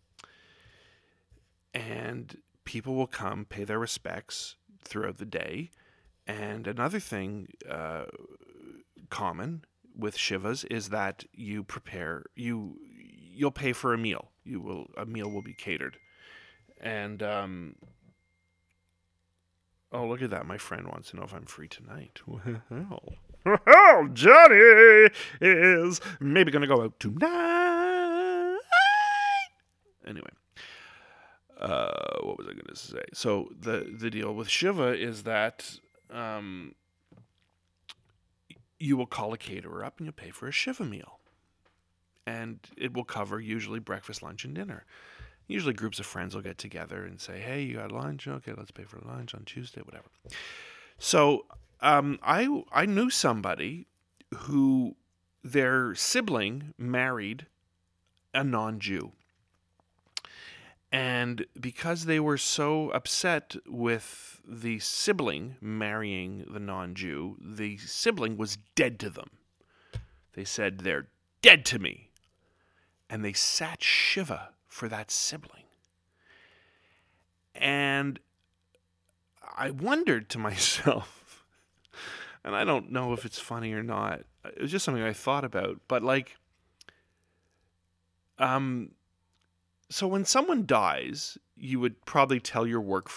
and 1.74 2.38
people 2.64 2.94
will 2.94 3.08
come 3.08 3.44
pay 3.44 3.64
their 3.64 3.78
respects 3.78 4.56
throughout 4.82 5.18
the 5.18 5.26
day. 5.26 5.70
And 6.26 6.66
another 6.66 7.00
thing 7.00 7.48
uh, 7.68 8.04
common 9.10 9.64
with 9.96 10.16
Shivas 10.16 10.64
is 10.70 10.90
that 10.90 11.24
you 11.32 11.64
prepare 11.64 12.24
you 12.34 12.78
you'll 13.34 13.50
pay 13.50 13.72
for 13.72 13.94
a 13.94 13.98
meal. 13.98 14.30
You 14.44 14.60
will 14.60 14.86
a 14.96 15.06
meal 15.06 15.30
will 15.30 15.42
be 15.42 15.54
catered, 15.54 15.98
and 16.80 17.22
um, 17.22 17.76
Oh, 19.92 20.06
look 20.06 20.20
at 20.20 20.30
that. 20.30 20.46
My 20.46 20.58
friend 20.58 20.88
wants 20.88 21.10
to 21.10 21.16
know 21.16 21.22
if 21.22 21.32
I'm 21.32 21.46
free 21.46 21.68
tonight. 21.68 22.20
Well, 22.26 23.12
well 23.44 24.08
Johnny 24.12 25.08
is 25.40 26.00
maybe 26.18 26.50
to 26.62 26.66
go 26.66 26.82
out 26.82 26.98
tonight. 26.98 28.58
Anyway, 30.04 30.30
uh, 31.60 32.18
what 32.22 32.38
was 32.38 32.48
I 32.48 32.54
to 32.68 32.76
say? 32.76 33.04
So 33.14 33.50
the 33.58 33.94
the 33.96 34.10
deal 34.10 34.34
with 34.34 34.48
Shiva 34.48 35.00
is 35.00 35.22
that 35.22 35.78
um, 36.10 36.74
you 38.78 38.96
will 38.96 39.06
call 39.06 39.32
a 39.32 39.38
caterer 39.38 39.84
up 39.84 39.98
and 39.98 40.06
you'll 40.06 40.12
pay 40.12 40.30
for 40.30 40.48
a 40.48 40.52
Shiva 40.52 40.84
meal, 40.84 41.20
and 42.26 42.58
it 42.76 42.94
will 42.94 43.04
cover 43.04 43.40
usually 43.40 43.78
breakfast, 43.78 44.22
lunch, 44.22 44.44
and 44.44 44.54
dinner 44.54 44.84
usually 45.46 45.74
groups 45.74 45.98
of 45.98 46.06
friends 46.06 46.34
will 46.34 46.42
get 46.42 46.58
together 46.58 47.04
and 47.04 47.20
say, 47.20 47.40
"Hey, 47.40 47.62
you 47.62 47.76
got 47.76 47.92
lunch? 47.92 48.26
Okay, 48.26 48.52
let's 48.56 48.70
pay 48.70 48.84
for 48.84 48.98
lunch 49.00 49.34
on 49.34 49.44
Tuesday, 49.44 49.80
whatever." 49.80 50.08
So 50.98 51.46
um, 51.80 52.18
I 52.22 52.62
I 52.72 52.86
knew 52.86 53.10
somebody 53.10 53.86
who 54.34 54.96
their 55.42 55.94
sibling 55.94 56.74
married 56.76 57.46
a 58.34 58.42
non-Jew, 58.42 59.12
and 60.96 61.44
because 61.60 62.06
they 62.06 62.18
were 62.18 62.38
so 62.38 62.88
upset 62.88 63.54
with 63.66 64.40
the 64.48 64.78
sibling 64.78 65.56
marrying 65.60 66.46
the 66.48 66.58
non-Jew, 66.58 67.36
the 67.38 67.76
sibling 67.76 68.38
was 68.38 68.56
dead 68.74 68.98
to 69.00 69.10
them. 69.10 69.28
They 70.32 70.44
said 70.44 70.78
they're 70.78 71.08
dead 71.42 71.66
to 71.66 71.78
me, 71.78 72.12
and 73.10 73.22
they 73.22 73.34
sat 73.34 73.82
shiva 73.82 74.54
for 74.68 74.88
that 74.88 75.10
sibling. 75.10 75.64
And 77.54 78.18
I 79.54 79.72
wondered 79.72 80.30
to 80.30 80.38
myself, 80.48 81.44
and 82.42 82.56
I 82.56 82.64
don't 82.64 82.90
know 82.90 83.12
if 83.12 83.26
it's 83.26 83.38
funny 83.38 83.74
or 83.74 83.82
not. 83.82 84.22
It 84.46 84.62
was 84.62 84.70
just 84.70 84.86
something 84.86 85.02
I 85.02 85.12
thought 85.12 85.44
about, 85.44 85.78
but 85.88 86.02
like 86.02 86.38
um 88.38 88.92
so 89.88 90.06
when 90.06 90.24
someone 90.24 90.66
dies, 90.66 91.38
you 91.56 91.80
would 91.80 92.04
probably 92.04 92.40
tell 92.40 92.66
your 92.66 92.80
work 92.80 93.10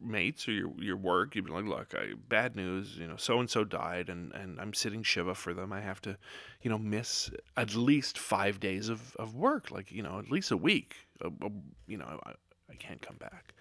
mates 0.00 0.48
or 0.48 0.52
your 0.52 0.72
your 0.78 0.96
work. 0.96 1.34
You'd 1.34 1.44
be 1.44 1.52
like, 1.52 1.66
"Look, 1.66 1.94
I, 1.94 2.14
bad 2.28 2.56
news. 2.56 2.96
You 2.96 3.06
know, 3.06 3.16
so 3.16 3.38
and 3.38 3.50
so 3.50 3.64
died, 3.64 4.08
and 4.08 4.32
and 4.32 4.58
I'm 4.60 4.74
sitting 4.74 5.02
shiva 5.02 5.34
for 5.34 5.52
them. 5.52 5.72
I 5.72 5.80
have 5.80 6.00
to, 6.02 6.16
you 6.62 6.70
know, 6.70 6.78
miss 6.78 7.30
at 7.56 7.74
least 7.74 8.18
five 8.18 8.60
days 8.60 8.88
of 8.88 9.14
of 9.16 9.34
work. 9.34 9.70
Like, 9.70 9.92
you 9.92 10.02
know, 10.02 10.18
at 10.18 10.30
least 10.30 10.50
a 10.50 10.56
week. 10.56 10.96
A, 11.20 11.28
a, 11.28 11.50
you 11.86 11.98
know, 11.98 12.20
I, 12.24 12.32
I 12.70 12.74
can't 12.74 13.02
come 13.02 13.16
back." 13.16 13.54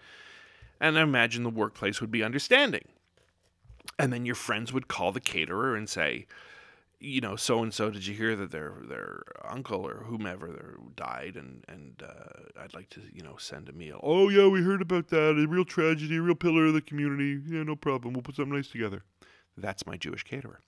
And 0.80 0.98
I 0.98 1.02
imagine 1.02 1.44
the 1.44 1.50
workplace 1.50 2.02
would 2.02 2.12
be 2.12 2.24
understanding. 2.24 2.86
And 3.98 4.12
then 4.12 4.26
your 4.26 4.36
friends 4.36 4.74
would 4.74 4.88
call 4.88 5.14
the 5.14 5.22
caterer 5.22 5.76
and 5.76 5.88
say, 5.88 6.28
you 7.00 7.22
know, 7.22 7.36
so 7.36 7.62
and 7.62 7.74
so, 7.74 7.90
did 7.90 8.06
you 8.06 8.16
hear 8.16 8.36
that 8.36 8.52
their 8.52 8.74
their 8.88 9.24
uncle 9.44 9.86
or 9.86 10.04
whomever 10.06 10.78
died, 10.96 11.36
and 11.36 11.64
and 11.68 12.02
uh, 12.04 12.62
I'd 12.62 12.74
like 12.74 12.90
to, 12.92 13.02
you 13.14 13.22
know, 13.22 13.36
send 13.38 13.70
a 13.70 13.74
meal. 13.74 14.00
Oh 14.04 14.30
yeah, 14.30 14.48
we 14.48 14.62
heard 14.62 14.82
about 14.82 15.10
that. 15.10 15.38
A 15.38 15.48
real 15.48 15.66
tragedy, 15.66 16.18
a 16.18 16.22
real 16.22 16.36
pillar 16.36 16.66
of 16.66 16.74
the 16.74 16.82
community. 16.82 17.42
Yeah, 17.48 17.64
no 17.64 17.76
problem. 17.76 18.14
We'll 18.14 18.24
put 18.24 18.36
something 18.36 18.56
nice 18.56 18.70
together. 18.70 19.04
That's 19.58 19.86
my 19.86 19.98
Jewish 19.98 20.24
caterer. 20.24 20.60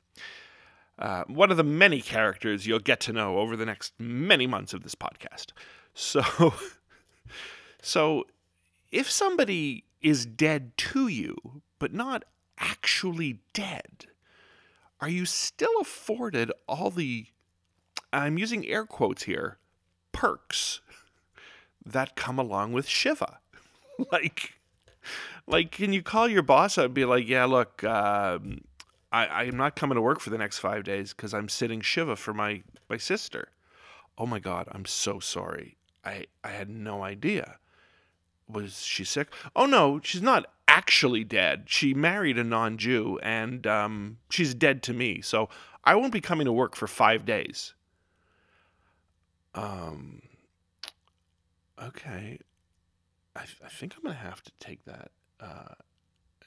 Uh, 0.99 1.23
one 1.27 1.51
of 1.51 1.57
the 1.57 1.63
many 1.63 2.01
characters 2.01 2.65
you'll 2.65 2.79
get 2.79 2.99
to 3.01 3.13
know 3.13 3.37
over 3.37 3.55
the 3.55 3.65
next 3.65 3.93
many 3.99 4.47
months 4.47 4.73
of 4.73 4.83
this 4.83 4.95
podcast. 4.95 5.47
So, 5.93 6.53
so 7.81 8.25
if 8.91 9.09
somebody 9.09 9.83
is 10.01 10.25
dead 10.25 10.75
to 10.77 11.07
you, 11.07 11.61
but 11.79 11.93
not 11.93 12.23
actually 12.57 13.41
dead 13.53 14.07
are 14.99 15.09
you 15.09 15.25
still 15.25 15.79
afforded 15.79 16.51
all 16.67 16.89
the, 16.89 17.27
I'm 18.11 18.37
using 18.37 18.65
air 18.65 18.85
quotes 18.85 19.23
here, 19.23 19.57
perks 20.11 20.81
that 21.85 22.15
come 22.15 22.39
along 22.39 22.73
with 22.73 22.87
Shiva? 22.87 23.39
like, 24.11 24.53
like, 25.45 25.71
can 25.71 25.93
you 25.93 26.01
call 26.01 26.27
your 26.27 26.41
boss 26.41 26.77
and 26.77 26.93
be 26.93 27.05
like, 27.05 27.27
yeah, 27.27 27.45
look, 27.45 27.83
um, 27.83 28.61
I, 29.11 29.27
I'm 29.27 29.57
not 29.57 29.75
coming 29.75 29.95
to 29.95 30.01
work 30.01 30.19
for 30.19 30.29
the 30.29 30.37
next 30.37 30.59
five 30.59 30.83
days 30.83 31.13
because 31.13 31.33
I'm 31.33 31.49
sitting 31.49 31.81
Shiva 31.81 32.15
for 32.15 32.33
my, 32.33 32.63
my 32.89 32.97
sister. 32.97 33.49
Oh 34.17 34.25
my 34.25 34.39
God, 34.39 34.67
I'm 34.71 34.85
so 34.85 35.19
sorry. 35.19 35.77
I, 36.03 36.25
I 36.43 36.49
had 36.49 36.69
no 36.69 37.03
idea. 37.03 37.57
Was 38.49 38.83
she 38.83 39.03
sick? 39.03 39.33
Oh 39.55 39.65
no, 39.65 39.99
she's 40.03 40.21
not 40.21 40.45
actually 40.67 41.23
dead. 41.23 41.63
She 41.67 41.93
married 41.93 42.37
a 42.37 42.43
non 42.43 42.77
Jew 42.77 43.19
and 43.21 43.65
um, 43.67 44.17
she's 44.29 44.53
dead 44.53 44.83
to 44.83 44.93
me. 44.93 45.21
So 45.21 45.49
I 45.83 45.95
won't 45.95 46.13
be 46.13 46.21
coming 46.21 46.45
to 46.45 46.51
work 46.51 46.75
for 46.75 46.87
five 46.87 47.25
days. 47.25 47.73
Um, 49.55 50.21
okay. 51.81 52.39
I, 53.35 53.41
I 53.41 53.69
think 53.69 53.95
I'm 53.95 54.11
to 54.11 54.17
have 54.17 54.41
to 54.43 54.51
take 54.59 54.85
that 54.85 55.11
uh, 55.39 55.75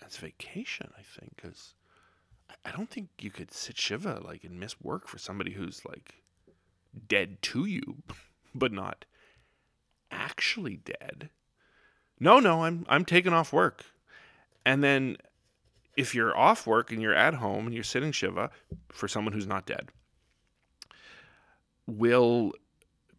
as 0.04 0.16
vacation, 0.16 0.90
I 0.98 1.02
think, 1.02 1.36
because 1.36 1.74
I, 2.48 2.54
I 2.68 2.72
don't 2.72 2.90
think 2.90 3.08
you 3.20 3.30
could 3.30 3.52
sit 3.52 3.78
Shiva 3.78 4.20
like 4.24 4.44
and 4.44 4.58
miss 4.58 4.80
work 4.80 5.08
for 5.08 5.18
somebody 5.18 5.52
who's 5.52 5.84
like 5.84 6.22
dead 7.08 7.42
to 7.42 7.64
you, 7.64 8.02
but 8.54 8.72
not 8.72 9.04
actually 10.10 10.76
dead. 10.76 11.30
No, 12.20 12.38
no, 12.38 12.64
I'm 12.64 12.84
I'm 12.88 13.04
taking 13.04 13.32
off 13.32 13.52
work. 13.52 13.84
And 14.64 14.84
then 14.84 15.16
if 15.96 16.14
you're 16.14 16.36
off 16.36 16.66
work 16.66 16.92
and 16.92 17.00
you're 17.00 17.14
at 17.14 17.34
home 17.34 17.66
and 17.66 17.74
you're 17.74 17.82
sitting 17.82 18.12
Shiva 18.12 18.50
for 18.90 19.08
someone 19.08 19.32
who's 19.32 19.46
not 19.46 19.66
dead, 19.66 19.88
will 21.86 22.52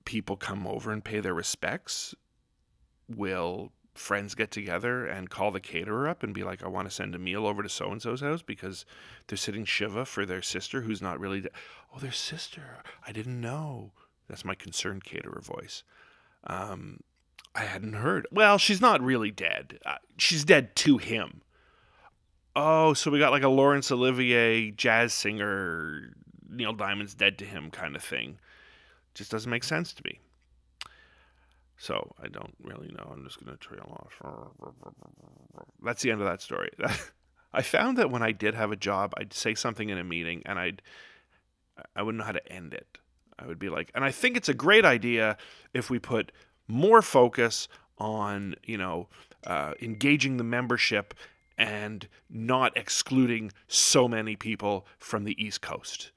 people 0.06 0.38
come 0.38 0.68
over 0.68 0.92
and 0.92 1.04
pay 1.04 1.20
their 1.20 1.34
respects? 1.34 2.14
Will 3.10 3.72
friends 3.94 4.36
get 4.36 4.52
together 4.52 5.06
and 5.06 5.30
call 5.30 5.52
the 5.52 5.60
caterer 5.60 6.08
up 6.08 6.24
and 6.24 6.34
be 6.34 6.44
like, 6.44 6.64
I 6.64 6.68
want 6.68 6.88
to 6.88 6.96
send 6.96 7.14
a 7.14 7.20
meal 7.20 7.46
over 7.46 7.62
to 7.62 7.70
so 7.70 7.92
and 7.92 8.02
so's 8.02 8.22
house 8.22 8.42
because 8.42 8.86
they're 9.28 9.38
sitting 9.38 9.66
Shiva 9.66 10.06
for 10.06 10.26
their 10.26 10.42
sister 10.42 10.82
who's 10.82 11.02
not 11.02 11.20
really 11.20 11.42
dead? 11.42 11.52
Oh, 11.94 12.00
their 12.00 12.12
sister. 12.12 12.78
I 13.06 13.12
didn't 13.12 13.42
know. 13.42 13.92
That's 14.28 14.46
my 14.46 14.56
concerned 14.56 15.04
caterer 15.04 15.42
voice. 15.42 15.84
Um, 16.46 17.02
I 17.54 17.62
hadn't 17.62 17.94
heard. 17.94 18.28
Well, 18.32 18.58
she's 18.58 18.82
not 18.82 19.02
really 19.02 19.32
dead. 19.32 19.80
Uh, 19.86 19.96
she's 20.18 20.46
dead 20.46 20.76
to 20.78 20.98
him. 20.98 21.42
Oh, 22.56 22.94
so 22.94 23.12
we 23.12 23.20
got 23.20 23.32
like 23.32 23.44
a 23.44 23.50
Laurence 23.50 23.92
Olivier 23.92 24.72
jazz 24.72 25.14
singer 25.14 26.14
Neil 26.50 26.74
Diamond's 26.74 27.14
dead 27.14 27.38
to 27.40 27.46
him 27.46 27.72
kind 27.72 27.96
of 27.96 28.04
thing. 28.04 28.38
Just 29.14 29.32
doesn't 29.32 29.50
make 29.50 29.64
sense 29.64 29.94
to 29.94 30.02
me. 30.06 30.20
So 31.78 32.14
I 32.22 32.28
don't 32.28 32.56
really 32.62 32.90
know. 32.90 33.10
I'm 33.12 33.24
just 33.26 33.44
going 33.44 33.58
to 33.58 33.58
trail 33.58 33.90
off. 33.90 34.74
That's 35.84 36.02
the 36.02 36.12
end 36.12 36.22
of 36.22 36.28
that 36.28 36.42
story. 36.42 36.70
I 37.54 37.62
found 37.62 37.98
that 37.98 38.12
when 38.12 38.22
I 38.22 38.32
did 38.32 38.54
have 38.54 38.72
a 38.72 38.76
job, 38.76 39.14
I'd 39.18 39.34
say 39.34 39.56
something 39.56 39.90
in 39.90 39.98
a 39.98 40.04
meeting 40.04 40.42
and 40.46 40.60
I'd 40.60 40.82
I 41.96 42.04
wouldn't 42.04 42.20
know 42.20 42.26
how 42.26 42.34
to 42.34 42.52
end 42.52 42.74
it. 42.74 42.98
I 43.40 43.48
would 43.48 43.60
be 43.60 43.70
like, 43.70 43.92
and 43.96 44.04
I 44.04 44.12
think 44.12 44.38
it's 44.38 44.50
a 44.50 44.54
great 44.54 44.86
idea 44.86 45.38
if 45.74 45.90
we 45.90 46.00
put 46.00 46.32
more 46.72 47.02
focus 47.02 47.68
on, 47.98 48.56
you 48.64 48.78
know, 48.78 49.08
uh, 49.46 49.74
engaging 49.82 50.38
the 50.38 50.44
membership 50.44 51.14
and 51.58 52.08
not 52.30 52.76
excluding 52.76 53.52
so 53.68 54.08
many 54.08 54.36
people 54.36 54.88
from 54.98 55.24
the 55.24 55.42
East 55.44 55.62
Coast. 55.62 56.12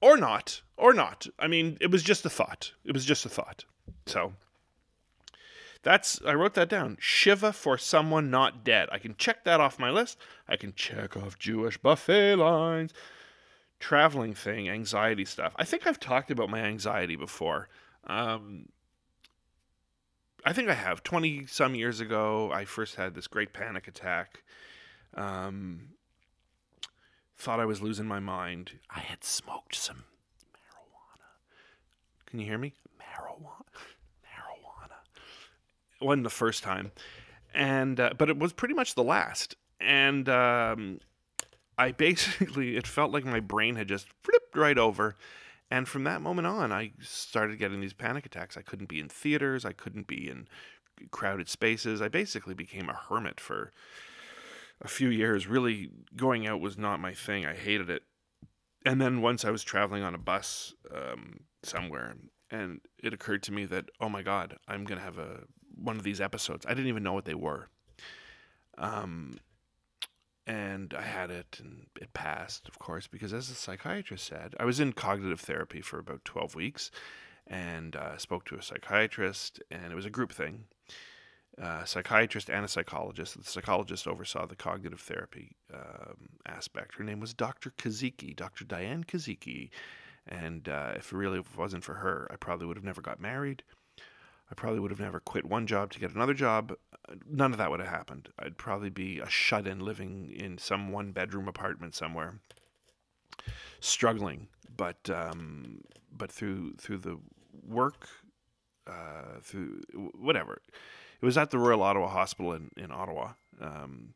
Or 0.00 0.16
not, 0.16 0.62
or 0.76 0.92
not. 0.92 1.26
I 1.38 1.48
mean, 1.48 1.76
it 1.80 1.90
was 1.90 2.02
just 2.02 2.24
a 2.24 2.30
thought. 2.30 2.72
It 2.84 2.92
was 2.92 3.04
just 3.04 3.26
a 3.26 3.28
thought. 3.28 3.64
So 4.06 4.32
that's 5.82 6.20
I 6.26 6.34
wrote 6.34 6.54
that 6.54 6.68
down. 6.68 6.96
Shiva 7.00 7.52
for 7.52 7.78
someone 7.78 8.30
not 8.30 8.64
dead. 8.64 8.88
I 8.90 8.98
can 8.98 9.14
check 9.16 9.44
that 9.44 9.60
off 9.60 9.78
my 9.78 9.90
list. 9.90 10.18
I 10.48 10.56
can 10.56 10.72
check 10.74 11.16
off 11.16 11.38
Jewish 11.38 11.78
buffet 11.78 12.36
lines, 12.36 12.92
traveling 13.80 14.34
thing, 14.34 14.68
anxiety 14.68 15.24
stuff. 15.24 15.52
I 15.56 15.64
think 15.64 15.86
I've 15.86 16.00
talked 16.00 16.30
about 16.30 16.50
my 16.50 16.60
anxiety 16.60 17.16
before. 17.16 17.68
Um, 18.06 18.66
I 20.48 20.54
think 20.54 20.70
I 20.70 20.74
have. 20.74 21.02
Twenty 21.02 21.44
some 21.44 21.74
years 21.74 22.00
ago, 22.00 22.50
I 22.50 22.64
first 22.64 22.94
had 22.94 23.14
this 23.14 23.26
great 23.26 23.52
panic 23.52 23.86
attack. 23.86 24.42
Um, 25.12 25.90
thought 27.36 27.60
I 27.60 27.66
was 27.66 27.82
losing 27.82 28.06
my 28.06 28.18
mind. 28.18 28.72
I 28.88 29.00
had 29.00 29.22
smoked 29.24 29.74
some 29.74 30.04
marijuana. 30.54 32.24
Can 32.24 32.38
you 32.38 32.46
hear 32.46 32.56
me? 32.56 32.72
Marijuana 32.98 33.66
Marijuana. 34.24 34.96
wasn't 36.00 36.24
the 36.24 36.30
first 36.30 36.62
time, 36.62 36.92
and 37.52 38.00
uh, 38.00 38.12
but 38.16 38.30
it 38.30 38.38
was 38.38 38.54
pretty 38.54 38.72
much 38.72 38.94
the 38.94 39.04
last. 39.04 39.54
And 39.78 40.30
um, 40.30 41.00
I 41.76 41.92
basically 41.92 42.74
it 42.78 42.86
felt 42.86 43.12
like 43.12 43.26
my 43.26 43.40
brain 43.40 43.76
had 43.76 43.86
just 43.86 44.06
flipped 44.22 44.56
right 44.56 44.78
over. 44.78 45.14
And 45.70 45.86
from 45.86 46.04
that 46.04 46.22
moment 46.22 46.46
on, 46.46 46.72
I 46.72 46.92
started 47.00 47.58
getting 47.58 47.80
these 47.80 47.92
panic 47.92 48.24
attacks. 48.24 48.56
I 48.56 48.62
couldn't 48.62 48.88
be 48.88 49.00
in 49.00 49.08
theaters. 49.08 49.64
I 49.64 49.72
couldn't 49.72 50.06
be 50.06 50.28
in 50.28 50.48
crowded 51.10 51.48
spaces. 51.48 52.00
I 52.00 52.08
basically 52.08 52.54
became 52.54 52.88
a 52.88 52.94
hermit 52.94 53.38
for 53.38 53.72
a 54.80 54.88
few 54.88 55.08
years. 55.08 55.46
Really, 55.46 55.90
going 56.16 56.46
out 56.46 56.60
was 56.60 56.78
not 56.78 57.00
my 57.00 57.12
thing. 57.12 57.44
I 57.44 57.54
hated 57.54 57.90
it. 57.90 58.02
And 58.86 59.00
then 59.00 59.20
once 59.20 59.44
I 59.44 59.50
was 59.50 59.62
traveling 59.62 60.02
on 60.02 60.14
a 60.14 60.18
bus 60.18 60.74
um, 60.94 61.40
somewhere, 61.62 62.16
and 62.50 62.80
it 63.02 63.12
occurred 63.12 63.42
to 63.44 63.52
me 63.52 63.66
that, 63.66 63.90
oh 64.00 64.08
my 64.08 64.22
God, 64.22 64.56
I'm 64.66 64.84
going 64.84 64.98
to 64.98 65.04
have 65.04 65.18
a 65.18 65.40
one 65.74 65.96
of 65.96 66.02
these 66.02 66.20
episodes. 66.20 66.66
I 66.66 66.70
didn't 66.70 66.88
even 66.88 67.02
know 67.02 67.12
what 67.12 67.24
they 67.24 67.34
were. 67.34 67.68
Um, 68.78 69.38
and 70.48 70.94
I 70.94 71.02
had 71.02 71.30
it, 71.30 71.58
and 71.60 71.86
it 72.00 72.14
passed, 72.14 72.68
of 72.68 72.78
course, 72.78 73.06
because 73.06 73.34
as 73.34 73.48
the 73.48 73.54
psychiatrist 73.54 74.26
said, 74.26 74.54
I 74.58 74.64
was 74.64 74.80
in 74.80 74.94
cognitive 74.94 75.40
therapy 75.40 75.82
for 75.82 75.98
about 75.98 76.24
12 76.24 76.54
weeks 76.54 76.90
and 77.46 77.94
uh, 77.94 78.16
spoke 78.16 78.46
to 78.46 78.56
a 78.56 78.62
psychiatrist, 78.62 79.62
and 79.70 79.92
it 79.92 79.94
was 79.94 80.06
a 80.06 80.10
group 80.10 80.32
thing. 80.32 80.64
Uh, 81.60 81.84
psychiatrist 81.84 82.48
and 82.48 82.64
a 82.64 82.68
psychologist. 82.68 83.36
The 83.36 83.44
psychologist 83.44 84.06
oversaw 84.06 84.46
the 84.46 84.56
cognitive 84.56 85.00
therapy 85.00 85.56
um, 85.74 86.28
aspect. 86.46 86.94
Her 86.94 87.04
name 87.04 87.20
was 87.20 87.34
Dr. 87.34 87.70
Kaziki, 87.76 88.34
Dr. 88.34 88.64
Diane 88.64 89.04
Kaziki. 89.04 89.70
And 90.26 90.68
uh, 90.68 90.92
if 90.96 91.12
it 91.12 91.16
really 91.16 91.42
wasn't 91.56 91.84
for 91.84 91.94
her, 91.94 92.28
I 92.30 92.36
probably 92.36 92.66
would 92.66 92.76
have 92.76 92.84
never 92.84 93.00
got 93.02 93.20
married. 93.20 93.64
I 94.50 94.54
probably 94.54 94.80
would 94.80 94.90
have 94.90 95.00
never 95.00 95.20
quit 95.20 95.44
one 95.44 95.66
job 95.66 95.92
to 95.92 96.00
get 96.00 96.14
another 96.14 96.34
job. 96.34 96.74
None 97.28 97.52
of 97.52 97.58
that 97.58 97.70
would 97.70 97.80
have 97.80 97.88
happened. 97.88 98.30
I'd 98.38 98.56
probably 98.56 98.90
be 98.90 99.18
a 99.18 99.28
shut 99.28 99.66
in 99.66 99.80
living 99.80 100.30
in 100.34 100.58
some 100.58 100.90
one 100.90 101.12
bedroom 101.12 101.48
apartment 101.48 101.94
somewhere, 101.94 102.40
struggling. 103.80 104.48
But 104.74 105.10
um, 105.10 105.82
but 106.10 106.32
through 106.32 106.74
through 106.74 106.98
the 106.98 107.18
work, 107.66 108.08
uh, 108.86 109.40
through 109.42 109.82
whatever, 110.14 110.62
it 111.20 111.24
was 111.26 111.36
at 111.36 111.50
the 111.50 111.58
Royal 111.58 111.82
Ottawa 111.82 112.08
Hospital 112.08 112.52
in 112.52 112.70
in 112.76 112.90
Ottawa, 112.90 113.32
um, 113.60 114.14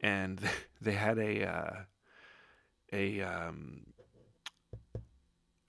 and 0.00 0.40
they 0.80 0.92
had 0.92 1.18
a 1.18 1.46
uh, 1.46 1.76
a 2.92 3.20
um, 3.20 3.86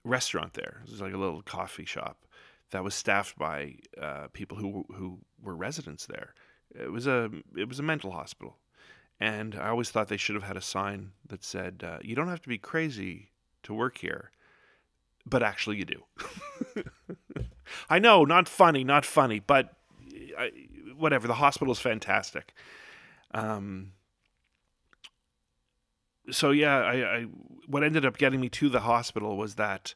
restaurant 0.04 0.54
there. 0.54 0.80
It 0.84 0.90
was 0.90 1.00
like 1.02 1.12
a 1.12 1.18
little 1.18 1.42
coffee 1.42 1.84
shop 1.84 2.24
that 2.70 2.84
was 2.84 2.94
staffed 2.94 3.38
by 3.38 3.76
uh, 4.00 4.28
people 4.32 4.56
who 4.56 4.84
who 4.94 5.18
were 5.42 5.56
residents 5.56 6.06
there. 6.06 6.34
It 6.74 6.92
was 6.92 7.06
a 7.06 7.30
it 7.56 7.68
was 7.68 7.78
a 7.78 7.82
mental 7.82 8.12
hospital, 8.12 8.58
and 9.18 9.54
I 9.54 9.68
always 9.68 9.90
thought 9.90 10.08
they 10.08 10.16
should 10.16 10.36
have 10.36 10.44
had 10.44 10.56
a 10.56 10.62
sign 10.62 11.12
that 11.28 11.44
said, 11.44 11.82
uh, 11.86 11.98
"You 12.02 12.14
don't 12.14 12.28
have 12.28 12.42
to 12.42 12.48
be 12.48 12.58
crazy 12.58 13.30
to 13.64 13.74
work 13.74 13.98
here," 13.98 14.30
but 15.26 15.42
actually 15.42 15.76
you 15.76 15.84
do. 15.84 16.04
I 17.90 17.98
know, 17.98 18.24
not 18.24 18.48
funny, 18.48 18.84
not 18.84 19.04
funny, 19.04 19.40
but 19.40 19.74
I, 20.38 20.50
whatever. 20.96 21.26
The 21.26 21.34
hospital 21.34 21.72
is 21.72 21.80
fantastic. 21.80 22.54
Um, 23.32 23.92
so 26.30 26.50
yeah, 26.50 26.78
I, 26.78 27.16
I 27.16 27.22
what 27.66 27.82
ended 27.84 28.04
up 28.04 28.18
getting 28.18 28.40
me 28.40 28.48
to 28.50 28.68
the 28.68 28.80
hospital 28.80 29.36
was 29.36 29.56
that 29.56 29.94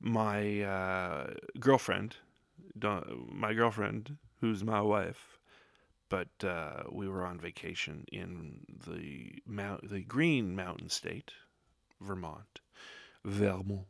my 0.00 0.62
uh, 0.62 1.34
girlfriend, 1.58 2.16
my 2.80 3.54
girlfriend, 3.54 4.16
who's 4.40 4.64
my 4.64 4.80
wife, 4.80 5.38
but 6.08 6.28
uh, 6.44 6.84
we 6.90 7.08
were 7.08 7.24
on 7.24 7.38
vacation 7.38 8.04
in 8.12 8.60
the 8.86 9.42
mount, 9.46 9.88
the 9.88 10.02
Green 10.02 10.54
Mountain 10.54 10.90
State, 10.90 11.32
Vermont, 12.00 12.60
Vermont. 13.24 13.86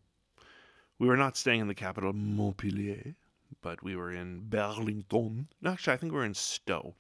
We 0.99 1.09
were 1.09 1.17
not 1.17 1.37
staying 1.37 1.61
in 1.61 1.69
the 1.69 1.75
capital, 1.75 2.13
Montpelier, 2.13 3.17
but 3.61 3.83
we 3.83 3.97
were 3.97 4.13
in 4.13 4.49
Burlington. 4.49 5.49
No, 5.61 5.73
actually, 5.73 5.95
I 5.95 5.97
think 5.97 6.13
we 6.13 6.19
were 6.19 6.25
in 6.25 6.35
Stowe, 6.35 6.95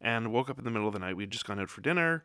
and 0.00 0.32
woke 0.32 0.50
up 0.50 0.58
in 0.58 0.64
the 0.64 0.70
middle 0.70 0.88
of 0.88 0.94
the 0.94 0.98
night. 0.98 1.16
We 1.16 1.22
had 1.22 1.30
just 1.30 1.46
gone 1.46 1.60
out 1.60 1.70
for 1.70 1.80
dinner 1.80 2.24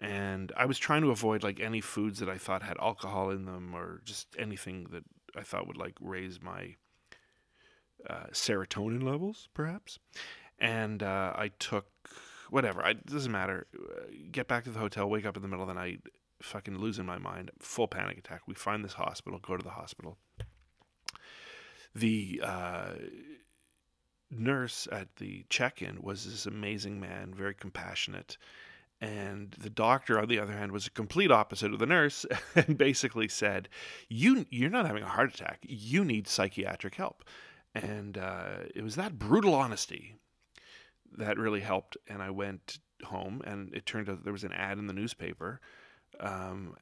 and 0.00 0.52
I 0.56 0.66
was 0.66 0.78
trying 0.78 1.02
to 1.02 1.10
avoid 1.10 1.42
like 1.42 1.60
any 1.60 1.80
foods 1.80 2.18
that 2.18 2.28
I 2.28 2.38
thought 2.38 2.62
had 2.62 2.76
alcohol 2.78 3.30
in 3.30 3.44
them 3.46 3.74
or 3.74 4.00
just 4.04 4.28
anything 4.38 4.88
that 4.90 5.04
I 5.36 5.42
thought 5.42 5.66
would 5.66 5.76
like 5.76 5.94
raise 6.00 6.40
my 6.42 6.76
uh, 8.08 8.26
serotonin 8.32 9.02
levels, 9.02 9.48
perhaps. 9.54 9.98
And 10.58 11.02
uh, 11.02 11.32
I 11.36 11.48
took 11.58 11.86
whatever. 12.50 12.86
it 12.86 13.06
doesn't 13.06 13.32
matter. 13.32 13.66
Get 14.30 14.48
back 14.48 14.64
to 14.64 14.70
the 14.70 14.78
hotel. 14.78 15.08
Wake 15.08 15.26
up 15.26 15.36
in 15.36 15.42
the 15.42 15.48
middle 15.48 15.62
of 15.62 15.68
the 15.68 15.74
night. 15.74 16.00
Fucking 16.42 16.78
losing 16.78 17.06
my 17.06 17.18
mind. 17.18 17.50
Full 17.58 17.88
panic 17.88 18.18
attack. 18.18 18.42
We 18.46 18.54
find 18.54 18.84
this 18.84 18.94
hospital. 18.94 19.38
Go 19.38 19.56
to 19.56 19.64
the 19.64 19.70
hospital. 19.70 20.18
The 21.94 22.40
uh, 22.44 22.90
nurse 24.30 24.88
at 24.90 25.16
the 25.16 25.44
check-in 25.48 26.02
was 26.02 26.24
this 26.24 26.46
amazing 26.46 27.00
man, 27.00 27.32
very 27.34 27.54
compassionate 27.54 28.36
and 29.04 29.54
the 29.58 29.68
doctor, 29.68 30.18
on 30.18 30.28
the 30.28 30.38
other 30.38 30.54
hand, 30.54 30.72
was 30.72 30.86
a 30.86 30.90
complete 30.90 31.30
opposite 31.30 31.74
of 31.74 31.78
the 31.78 31.84
nurse 31.84 32.24
and 32.54 32.78
basically 32.78 33.28
said, 33.28 33.68
you, 34.08 34.46
You're 34.48 34.70
not 34.70 34.86
having 34.86 35.02
a 35.02 35.08
heart 35.08 35.34
attack. 35.34 35.58
You 35.62 36.06
need 36.06 36.26
psychiatric 36.26 36.94
help. 36.94 37.22
And 37.74 38.16
uh, 38.16 38.60
it 38.74 38.82
was 38.82 38.96
that 38.96 39.18
brutal 39.18 39.54
honesty 39.54 40.14
that 41.18 41.38
really 41.38 41.60
helped. 41.60 41.98
And 42.08 42.22
I 42.22 42.30
went 42.30 42.78
home, 43.04 43.42
and 43.44 43.74
it 43.74 43.84
turned 43.84 44.08
out 44.08 44.24
there 44.24 44.32
was 44.32 44.44
an 44.44 44.54
ad 44.54 44.78
in 44.78 44.86
the 44.86 44.94
newspaper 44.94 45.60
um, 46.18 46.74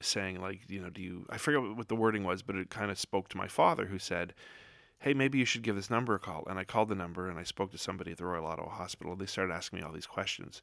saying, 0.00 0.40
like, 0.40 0.60
you 0.68 0.80
know, 0.80 0.90
do 0.90 1.02
you, 1.02 1.26
I 1.28 1.38
forget 1.38 1.76
what 1.76 1.88
the 1.88 1.96
wording 1.96 2.22
was, 2.22 2.42
but 2.42 2.54
it 2.54 2.70
kind 2.70 2.92
of 2.92 3.00
spoke 3.00 3.28
to 3.30 3.36
my 3.36 3.48
father 3.48 3.86
who 3.86 3.98
said, 3.98 4.32
hey, 5.00 5.12
maybe 5.12 5.38
you 5.38 5.44
should 5.44 5.62
give 5.62 5.74
this 5.74 5.90
number 5.90 6.14
a 6.14 6.20
call. 6.20 6.44
And 6.48 6.56
I 6.56 6.62
called 6.62 6.88
the 6.88 6.94
number 6.94 7.28
and 7.28 7.36
I 7.36 7.42
spoke 7.42 7.72
to 7.72 7.78
somebody 7.78 8.12
at 8.12 8.18
the 8.18 8.26
Royal 8.26 8.46
Ottawa 8.46 8.68
Hospital. 8.68 9.16
They 9.16 9.26
started 9.26 9.52
asking 9.52 9.80
me 9.80 9.84
all 9.84 9.92
these 9.92 10.06
questions 10.06 10.62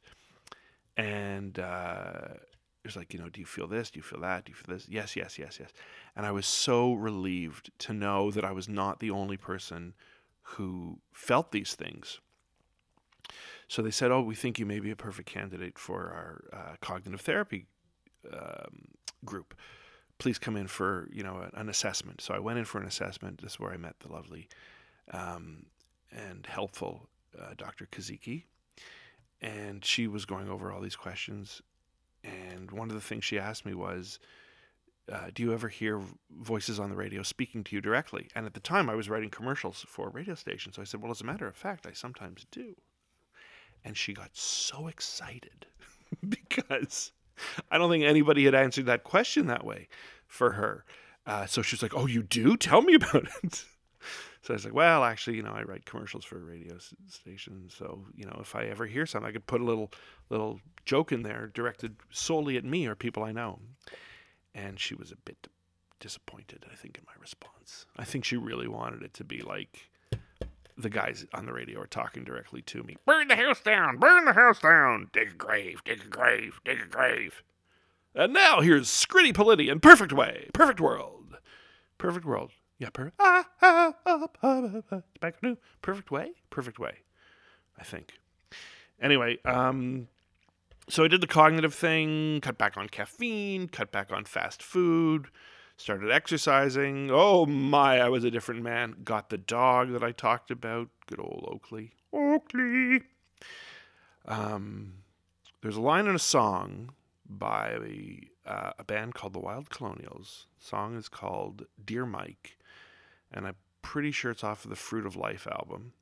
and 0.96 1.58
uh, 1.58 2.34
it 2.82 2.88
was 2.88 2.96
like, 2.96 3.12
you 3.12 3.20
know, 3.20 3.28
do 3.28 3.40
you 3.40 3.46
feel 3.46 3.66
this? 3.66 3.90
Do 3.90 3.98
you 3.98 4.02
feel 4.02 4.20
that? 4.20 4.44
Do 4.44 4.50
you 4.50 4.56
feel 4.56 4.74
this? 4.74 4.88
Yes, 4.88 5.16
yes, 5.16 5.38
yes, 5.38 5.58
yes. 5.60 5.70
And 6.16 6.24
I 6.24 6.32
was 6.32 6.46
so 6.46 6.94
relieved 6.94 7.70
to 7.80 7.92
know 7.92 8.30
that 8.30 8.44
I 8.44 8.52
was 8.52 8.68
not 8.68 9.00
the 9.00 9.10
only 9.10 9.36
person 9.36 9.94
who 10.42 10.98
felt 11.12 11.52
these 11.52 11.74
things. 11.74 12.20
So 13.68 13.82
they 13.82 13.90
said, 13.90 14.10
"Oh, 14.10 14.22
we 14.22 14.34
think 14.34 14.58
you 14.58 14.66
may 14.66 14.80
be 14.80 14.90
a 14.90 14.96
perfect 14.96 15.28
candidate 15.28 15.78
for 15.78 16.10
our 16.10 16.44
uh, 16.52 16.76
cognitive 16.80 17.20
therapy 17.20 17.66
um, 18.32 18.88
group. 19.24 19.54
Please 20.18 20.38
come 20.38 20.56
in 20.56 20.66
for 20.66 21.08
you 21.12 21.22
know 21.22 21.48
an 21.54 21.68
assessment." 21.68 22.20
So 22.20 22.34
I 22.34 22.40
went 22.40 22.58
in 22.58 22.64
for 22.64 22.80
an 22.80 22.86
assessment. 22.86 23.42
This 23.42 23.52
is 23.52 23.60
where 23.60 23.72
I 23.72 23.76
met 23.76 24.00
the 24.00 24.12
lovely 24.12 24.48
um, 25.12 25.66
and 26.10 26.46
helpful 26.46 27.08
uh, 27.38 27.54
Dr. 27.56 27.86
Kaziki, 27.86 28.44
and 29.40 29.84
she 29.84 30.06
was 30.06 30.24
going 30.24 30.48
over 30.48 30.72
all 30.72 30.80
these 30.80 30.96
questions 30.96 31.62
and 32.22 32.70
one 32.70 32.88
of 32.88 32.94
the 32.94 33.00
things 33.00 33.24
she 33.24 33.38
asked 33.38 33.64
me 33.64 33.74
was 33.74 34.18
uh, 35.10 35.28
do 35.34 35.42
you 35.42 35.52
ever 35.52 35.68
hear 35.68 36.00
voices 36.38 36.78
on 36.78 36.88
the 36.88 36.96
radio 36.96 37.22
speaking 37.22 37.64
to 37.64 37.74
you 37.74 37.80
directly? 37.80 38.28
And 38.34 38.46
at 38.46 38.54
the 38.54 38.60
time, 38.60 38.88
I 38.88 38.94
was 38.94 39.08
writing 39.08 39.30
commercials 39.30 39.84
for 39.88 40.06
a 40.06 40.10
radio 40.10 40.34
station. 40.34 40.72
So 40.72 40.82
I 40.82 40.84
said, 40.84 41.02
Well, 41.02 41.10
as 41.10 41.20
a 41.20 41.24
matter 41.24 41.48
of 41.48 41.56
fact, 41.56 41.86
I 41.86 41.92
sometimes 41.92 42.46
do. 42.52 42.76
And 43.84 43.96
she 43.96 44.12
got 44.12 44.30
so 44.36 44.86
excited 44.86 45.66
because 46.28 47.12
I 47.70 47.78
don't 47.78 47.90
think 47.90 48.04
anybody 48.04 48.44
had 48.44 48.54
answered 48.54 48.86
that 48.86 49.02
question 49.02 49.46
that 49.46 49.64
way 49.64 49.88
for 50.26 50.52
her. 50.52 50.84
Uh, 51.26 51.46
so 51.46 51.62
she 51.62 51.74
was 51.74 51.82
like, 51.82 51.96
Oh, 51.96 52.06
you 52.06 52.22
do? 52.22 52.56
Tell 52.56 52.82
me 52.82 52.94
about 52.94 53.26
it. 53.42 53.64
So 54.42 54.54
I 54.54 54.56
was 54.56 54.64
like, 54.64 54.74
well, 54.74 55.04
actually, 55.04 55.36
you 55.36 55.42
know, 55.42 55.52
I 55.52 55.62
write 55.62 55.84
commercials 55.84 56.24
for 56.24 56.38
a 56.38 56.44
radio 56.44 56.78
station. 57.08 57.68
So, 57.68 58.06
you 58.14 58.24
know, 58.24 58.38
if 58.40 58.56
I 58.56 58.64
ever 58.64 58.86
hear 58.86 59.04
something, 59.04 59.28
I 59.28 59.32
could 59.32 59.46
put 59.46 59.60
a 59.60 59.64
little 59.64 59.92
little 60.30 60.60
joke 60.86 61.12
in 61.12 61.22
there 61.22 61.50
directed 61.52 61.96
solely 62.10 62.56
at 62.56 62.64
me 62.64 62.86
or 62.86 62.94
people 62.94 63.22
I 63.22 63.32
know. 63.32 63.58
And 64.54 64.80
she 64.80 64.94
was 64.94 65.12
a 65.12 65.16
bit 65.16 65.48
disappointed, 66.00 66.64
I 66.70 66.74
think, 66.74 66.96
in 66.96 67.04
my 67.06 67.12
response. 67.20 67.86
I 67.96 68.04
think 68.04 68.24
she 68.24 68.36
really 68.36 68.66
wanted 68.66 69.02
it 69.02 69.12
to 69.14 69.24
be 69.24 69.42
like 69.42 69.90
the 70.76 70.90
guys 70.90 71.26
on 71.34 71.44
the 71.44 71.52
radio 71.52 71.80
are 71.80 71.86
talking 71.86 72.24
directly 72.24 72.62
to 72.62 72.82
me. 72.82 72.96
Burn 73.04 73.28
the 73.28 73.36
house 73.36 73.60
down! 73.60 73.98
Burn 73.98 74.24
the 74.24 74.32
house 74.32 74.60
down! 74.60 75.10
Dig 75.12 75.32
a 75.32 75.34
grave! 75.34 75.82
Dig 75.84 76.02
a 76.02 76.08
grave! 76.08 76.60
Dig 76.64 76.80
a 76.80 76.86
grave! 76.86 77.42
And 78.14 78.32
now 78.32 78.60
here's 78.60 78.88
Scritti 78.88 79.32
Politti 79.32 79.70
in 79.70 79.80
Perfect 79.80 80.12
Way, 80.12 80.48
Perfect 80.52 80.80
World. 80.80 81.36
Perfect 81.98 82.24
World. 82.24 82.52
Yeah, 82.80 82.88
perfect. 82.88 83.16
Ah, 83.20 83.44
ah, 83.60 83.94
ah, 84.42 85.02
back 85.20 85.42
new. 85.42 85.58
Perfect 85.82 86.10
way. 86.10 86.32
Perfect 86.48 86.78
way. 86.78 87.00
I 87.78 87.84
think. 87.84 88.14
Anyway, 88.98 89.36
um, 89.44 90.08
so 90.88 91.04
I 91.04 91.08
did 91.08 91.20
the 91.20 91.26
cognitive 91.26 91.74
thing, 91.74 92.40
cut 92.40 92.56
back 92.56 92.78
on 92.78 92.88
caffeine, 92.88 93.68
cut 93.68 93.92
back 93.92 94.10
on 94.10 94.24
fast 94.24 94.62
food, 94.62 95.26
started 95.76 96.10
exercising. 96.10 97.10
Oh 97.12 97.44
my, 97.44 98.00
I 98.00 98.08
was 98.08 98.24
a 98.24 98.30
different 98.30 98.62
man. 98.62 98.96
Got 99.04 99.28
the 99.28 99.38
dog 99.38 99.92
that 99.92 100.02
I 100.02 100.12
talked 100.12 100.50
about. 100.50 100.88
Good 101.06 101.20
old 101.20 101.46
Oakley. 101.52 101.92
Oakley. 102.14 103.02
Um, 104.24 104.94
there's 105.60 105.76
a 105.76 105.82
line 105.82 106.06
in 106.06 106.14
a 106.14 106.18
song 106.18 106.94
by 107.28 107.76
uh, 108.46 108.72
a 108.78 108.84
band 108.84 109.14
called 109.14 109.34
the 109.34 109.38
Wild 109.38 109.68
Colonials. 109.68 110.46
The 110.58 110.64
song 110.64 110.96
is 110.96 111.10
called 111.10 111.66
Dear 111.84 112.06
Mike 112.06 112.56
and 113.32 113.46
I'm 113.46 113.56
pretty 113.82 114.10
sure 114.10 114.30
it's 114.30 114.44
off 114.44 114.64
of 114.64 114.70
the 114.70 114.76
Fruit 114.76 115.06
of 115.06 115.16
Life 115.16 115.46
album. 115.46 115.92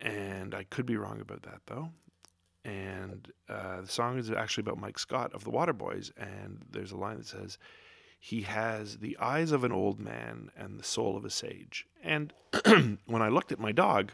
And 0.00 0.54
I 0.54 0.64
could 0.64 0.86
be 0.86 0.96
wrong 0.96 1.20
about 1.20 1.42
that 1.42 1.62
though. 1.66 1.90
And 2.64 3.32
uh, 3.48 3.82
the 3.82 3.88
song 3.88 4.18
is 4.18 4.30
actually 4.30 4.62
about 4.62 4.78
Mike 4.78 4.98
Scott 4.98 5.32
of 5.32 5.44
the 5.44 5.50
Waterboys, 5.50 6.10
and 6.18 6.64
there's 6.70 6.92
a 6.92 6.96
line 6.96 7.16
that 7.18 7.26
says, 7.26 7.56
"He 8.20 8.42
has 8.42 8.98
the 8.98 9.16
eyes 9.18 9.52
of 9.52 9.64
an 9.64 9.72
old 9.72 9.98
man 9.98 10.50
and 10.56 10.78
the 10.78 10.84
soul 10.84 11.16
of 11.16 11.24
a 11.24 11.30
sage." 11.30 11.86
And 12.02 12.32
when 13.06 13.22
I 13.22 13.28
looked 13.28 13.52
at 13.52 13.60
my 13.60 13.72
dog, 13.72 14.12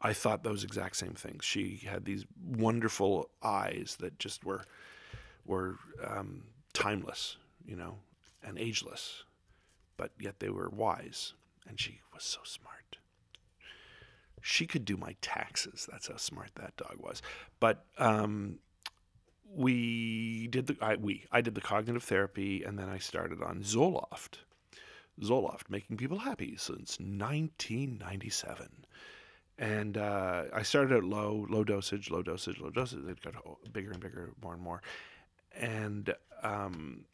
I 0.00 0.12
thought 0.12 0.42
those 0.42 0.64
exact 0.64 0.96
same 0.96 1.14
things. 1.14 1.44
She 1.44 1.82
had 1.86 2.04
these 2.04 2.24
wonderful 2.42 3.28
eyes 3.42 3.96
that 4.00 4.18
just 4.18 4.44
were 4.44 4.64
were 5.44 5.76
um, 6.06 6.44
timeless, 6.72 7.36
you 7.66 7.76
know, 7.76 7.98
and 8.42 8.58
ageless 8.58 9.24
but 10.02 10.10
yet 10.18 10.40
they 10.40 10.48
were 10.48 10.68
wise. 10.68 11.32
And 11.68 11.78
she 11.78 12.00
was 12.12 12.24
so 12.24 12.40
smart. 12.42 12.96
She 14.40 14.66
could 14.66 14.84
do 14.84 14.96
my 14.96 15.14
taxes. 15.20 15.88
That's 15.88 16.08
how 16.08 16.16
smart 16.16 16.50
that 16.56 16.76
dog 16.76 16.96
was. 16.98 17.22
But 17.60 17.84
um, 17.98 18.58
we 19.54 20.48
did 20.48 20.66
the 20.66 20.76
I, 20.82 20.96
we 20.96 21.24
I 21.30 21.40
did 21.40 21.54
the 21.54 21.60
cognitive 21.60 22.02
therapy, 22.02 22.64
and 22.64 22.76
then 22.76 22.88
I 22.88 22.98
started 22.98 23.44
on 23.44 23.60
Zoloft. 23.62 24.38
Zoloft, 25.20 25.70
making 25.70 25.98
people 25.98 26.18
happy 26.18 26.56
since 26.56 26.98
1997. 26.98 28.66
And 29.56 29.96
uh, 29.96 30.44
I 30.52 30.62
started 30.62 30.96
at 30.96 31.04
low, 31.04 31.46
low 31.48 31.62
dosage, 31.62 32.10
low 32.10 32.22
dosage, 32.22 32.58
low 32.58 32.70
dosage. 32.70 33.04
It 33.08 33.22
got 33.22 33.34
bigger 33.72 33.92
and 33.92 34.00
bigger, 34.00 34.32
more 34.42 34.54
and 34.54 34.62
more. 34.62 34.82
And 35.54 36.12
um, 36.42 37.04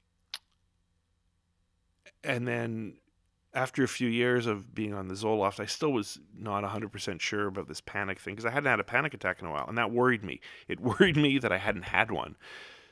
and 2.25 2.47
then 2.47 2.95
after 3.55 3.83
a 3.83 3.89
few 3.89 4.09
years 4.09 4.47
of 4.47 4.75
being 4.75 4.95
on 4.95 5.09
the 5.09 5.15
Zoloft, 5.15 5.59
I 5.59 5.67
still 5.67 5.93
was 5.93 6.19
not 6.37 6.65
100% 6.65 7.21
sure 7.21 7.47
about 7.47 7.69
this 7.69 7.81
panic 7.81 8.19
thing 8.19 8.35
because 8.35 8.45
I 8.45 8.51
hadn't 8.51 8.71
had 8.71 8.81
a 8.81 8.85
panic 8.85 9.15
attack 9.15 9.41
in 9.41 9.47
a 9.47 9.51
while, 9.51 9.67
and 9.67 9.79
that 9.79 9.91
worried 9.91 10.23
me. 10.23 10.41
It 10.69 10.81
worried 11.01 11.17
me 11.17 11.39
that 11.39 11.53
I 11.53 11.59
hadn't 11.59 11.85
had 11.85 12.11
one. 12.11 12.37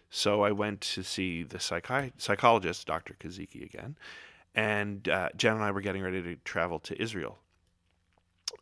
So 0.09 0.43
I 0.43 0.53
went 0.53 0.81
to 0.83 1.03
see 1.03 1.43
the 1.43 1.59
psychi- 1.59 2.12
psychologist, 2.17 2.87
Dr. 2.87 3.15
Kaziki, 3.15 3.65
again, 3.65 3.97
and 4.55 5.09
uh, 5.09 5.29
Jen 5.37 5.55
and 5.55 5.65
I 5.65 5.71
were 5.73 5.81
getting 5.81 6.03
ready 6.03 6.23
to 6.23 6.37
travel 6.37 6.79
to 6.81 7.01
Israel 7.01 7.39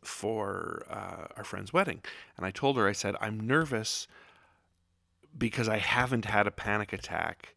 for 0.02 0.84
uh, 0.90 1.26
our 1.36 1.44
friend's 1.44 1.72
wedding. 1.72 2.02
And 2.36 2.44
I 2.44 2.50
told 2.50 2.76
her, 2.76 2.88
I 2.88 2.92
said, 2.92 3.14
I'm 3.20 3.38
nervous 3.38 4.08
because 5.36 5.68
I 5.68 5.78
haven't 5.78 6.24
had 6.24 6.46
a 6.46 6.50
panic 6.50 6.92
attack 6.92 7.53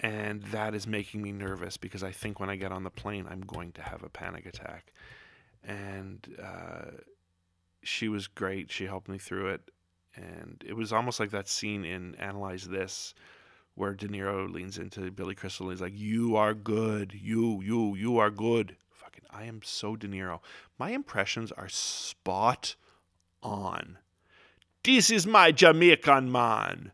and 0.00 0.42
that 0.44 0.74
is 0.74 0.86
making 0.86 1.22
me 1.22 1.32
nervous 1.32 1.76
because 1.76 2.04
I 2.04 2.12
think 2.12 2.38
when 2.38 2.50
I 2.50 2.56
get 2.56 2.70
on 2.70 2.84
the 2.84 2.90
plane, 2.90 3.26
I'm 3.28 3.40
going 3.40 3.72
to 3.72 3.82
have 3.82 4.02
a 4.02 4.08
panic 4.08 4.46
attack. 4.46 4.92
And 5.64 6.36
uh, 6.40 6.90
she 7.82 8.08
was 8.08 8.28
great. 8.28 8.70
She 8.70 8.84
helped 8.84 9.08
me 9.08 9.18
through 9.18 9.48
it. 9.48 9.70
And 10.14 10.62
it 10.66 10.74
was 10.74 10.92
almost 10.92 11.18
like 11.18 11.30
that 11.30 11.48
scene 11.48 11.84
in 11.84 12.14
Analyze 12.16 12.68
This 12.68 13.14
where 13.74 13.94
De 13.94 14.08
Niro 14.08 14.52
leans 14.52 14.78
into 14.78 15.10
Billy 15.10 15.34
Crystal 15.34 15.66
and 15.66 15.72
he's 15.72 15.82
like, 15.82 15.96
You 15.96 16.36
are 16.36 16.54
good. 16.54 17.12
You, 17.14 17.60
you, 17.62 17.94
you 17.94 18.18
are 18.18 18.30
good. 18.30 18.76
Fucking, 18.90 19.24
I 19.30 19.44
am 19.44 19.60
so 19.64 19.96
De 19.96 20.08
Niro. 20.08 20.40
My 20.78 20.90
impressions 20.90 21.52
are 21.52 21.68
spot 21.68 22.76
on. 23.42 23.98
This 24.84 25.10
is 25.10 25.26
my 25.26 25.50
Jamaican 25.52 26.30
man. 26.30 26.92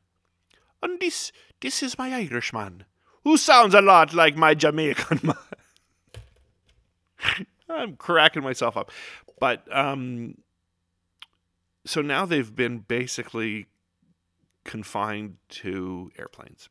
And 0.83 1.01
this, 1.01 1.33
this 1.61 1.83
is 1.83 1.97
my 1.97 2.15
Irishman 2.15 2.85
who 3.25 3.37
sounds 3.37 3.75
a 3.75 3.81
lot 3.81 4.15
like 4.15 4.37
my 4.37 4.55
Jamaican 4.55 5.21
man. 5.25 5.37
I'm 7.69 7.97
cracking 7.97 8.43
myself 8.43 8.77
up. 8.77 8.91
But 9.41 9.65
um, 9.75 10.37
so 11.85 12.01
now 12.01 12.25
they've 12.25 12.55
been 12.55 12.79
basically 12.79 13.67
confined 14.65 15.37
to 15.49 16.11
airplanes. 16.19 16.69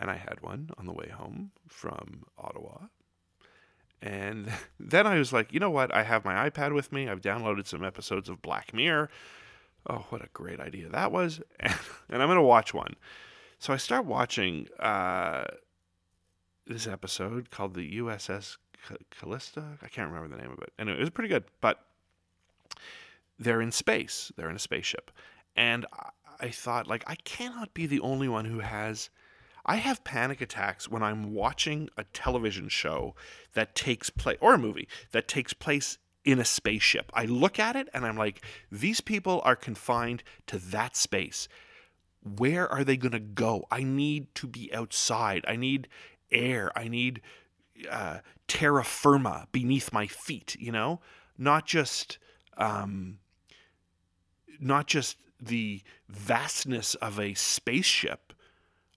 And 0.00 0.10
I 0.10 0.16
had 0.16 0.40
one 0.40 0.70
on 0.76 0.86
the 0.86 0.92
way 0.92 1.08
home 1.08 1.52
from 1.68 2.24
Ottawa. 2.36 2.86
And 4.02 4.52
then 4.80 5.06
I 5.06 5.18
was 5.18 5.32
like, 5.32 5.52
you 5.52 5.60
know 5.60 5.70
what? 5.70 5.94
I 5.94 6.02
have 6.02 6.24
my 6.24 6.48
iPad 6.48 6.74
with 6.74 6.92
me. 6.92 7.08
I've 7.08 7.20
downloaded 7.20 7.66
some 7.66 7.84
episodes 7.84 8.28
of 8.28 8.42
Black 8.42 8.74
Mirror. 8.74 9.10
Oh, 9.88 10.06
what 10.08 10.22
a 10.22 10.28
great 10.32 10.60
idea 10.60 10.88
that 10.88 11.12
was. 11.12 11.40
And, 11.60 11.74
and 12.08 12.22
I'm 12.22 12.28
going 12.28 12.36
to 12.36 12.42
watch 12.42 12.74
one. 12.74 12.96
So 13.58 13.72
I 13.72 13.76
start 13.76 14.04
watching 14.04 14.68
uh, 14.78 15.44
this 16.66 16.86
episode 16.86 17.50
called 17.50 17.74
the 17.74 17.98
USS 17.98 18.56
Callister. 19.18 19.78
I 19.82 19.88
can't 19.88 20.10
remember 20.10 20.34
the 20.34 20.42
name 20.42 20.52
of 20.52 20.58
it. 20.62 20.72
Anyway, 20.78 20.98
it 20.98 21.00
was 21.00 21.10
pretty 21.10 21.28
good. 21.28 21.44
But 21.60 21.84
they're 23.38 23.60
in 23.60 23.72
space. 23.72 24.32
They're 24.36 24.50
in 24.50 24.56
a 24.56 24.60
spaceship, 24.60 25.10
and 25.56 25.86
I 26.40 26.50
thought, 26.50 26.86
like, 26.86 27.04
I 27.06 27.16
cannot 27.16 27.74
be 27.74 27.86
the 27.86 28.00
only 28.00 28.28
one 28.28 28.44
who 28.44 28.60
has. 28.60 29.10
I 29.66 29.76
have 29.76 30.04
panic 30.04 30.42
attacks 30.42 30.90
when 30.90 31.02
I'm 31.02 31.32
watching 31.32 31.88
a 31.96 32.04
television 32.04 32.68
show 32.68 33.14
that 33.54 33.74
takes 33.74 34.10
place, 34.10 34.36
or 34.40 34.54
a 34.54 34.58
movie 34.58 34.88
that 35.12 35.26
takes 35.26 35.54
place 35.54 35.96
in 36.24 36.38
a 36.38 36.44
spaceship. 36.44 37.10
I 37.14 37.26
look 37.26 37.58
at 37.58 37.76
it 37.76 37.88
and 37.92 38.04
I'm 38.04 38.16
like, 38.16 38.44
these 38.72 39.00
people 39.00 39.40
are 39.44 39.56
confined 39.56 40.22
to 40.48 40.58
that 40.58 40.96
space. 40.96 41.48
Where 42.22 42.68
are 42.68 42.84
they 42.84 42.96
going 42.96 43.12
to 43.12 43.20
go? 43.20 43.66
I 43.70 43.82
need 43.82 44.34
to 44.36 44.46
be 44.46 44.72
outside. 44.72 45.44
I 45.46 45.56
need 45.56 45.88
air. 46.30 46.70
I 46.76 46.88
need 46.88 47.20
uh, 47.90 48.18
terra 48.48 48.84
firma 48.84 49.46
beneath 49.52 49.92
my 49.92 50.06
feet. 50.06 50.56
You 50.58 50.72
know, 50.72 51.00
not 51.38 51.66
just 51.66 52.18
um, 52.56 53.18
not 54.60 54.86
just 54.86 55.16
the 55.40 55.82
vastness 56.08 56.94
of 56.96 57.18
a 57.18 57.34
spaceship. 57.34 58.32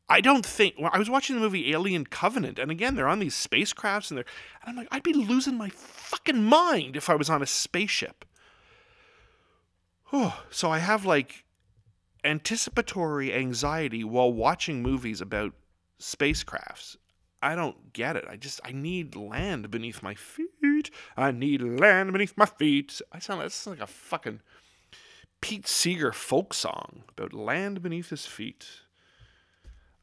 I 0.10 0.22
don't 0.22 0.46
think. 0.46 0.76
Well, 0.80 0.90
I 0.94 1.00
was 1.00 1.10
watching 1.10 1.36
the 1.36 1.42
movie 1.42 1.72
Alien 1.74 2.06
Covenant, 2.06 2.60
and 2.60 2.72
again, 2.72 2.96
they're 2.96 3.10
on 3.10 3.20
these 3.20 3.36
spacecrafts, 3.36 4.10
and 4.10 4.18
they're. 4.18 4.26
And 4.62 4.70
I'm 4.70 4.76
like, 4.78 4.88
I'd 4.92 5.04
be 5.04 5.14
losing 5.14 5.58
my 5.58 5.70
fucking 5.70 6.44
mind 6.44 6.96
if 6.96 7.10
I 7.10 7.16
was 7.16 7.30
on 7.30 7.42
a 7.42 7.48
spaceship. 7.48 8.24
Oh, 10.14 10.42
so 10.50 10.72
I 10.72 10.80
have 10.80 11.06
like 11.06 11.44
anticipatory 12.24 13.34
anxiety 13.34 14.04
while 14.04 14.32
watching 14.32 14.82
movies 14.82 15.20
about 15.20 15.54
spacecrafts. 16.00 16.96
I 17.42 17.56
don't 17.56 17.94
get 17.94 18.16
it. 18.16 18.26
I 18.30 18.36
just 18.36 18.60
I 18.66 18.72
need 18.72 19.16
land 19.16 19.70
beneath 19.70 20.02
my 20.02 20.16
feet. 20.16 20.92
I 21.16 21.32
need 21.32 21.62
land 21.62 22.12
beneath 22.12 22.36
my 22.36 22.46
feet. 22.46 23.02
I 23.12 23.20
sound 23.20 23.42
that's 23.42 23.68
like 23.68 23.80
a 23.80 23.88
fucking 23.88 24.42
Pete 25.42 25.68
Seeger 25.68 26.12
folk 26.12 26.54
song 26.54 27.04
about 27.10 27.34
land 27.34 27.82
beneath 27.82 28.10
his 28.10 28.26
feet. 28.26 28.66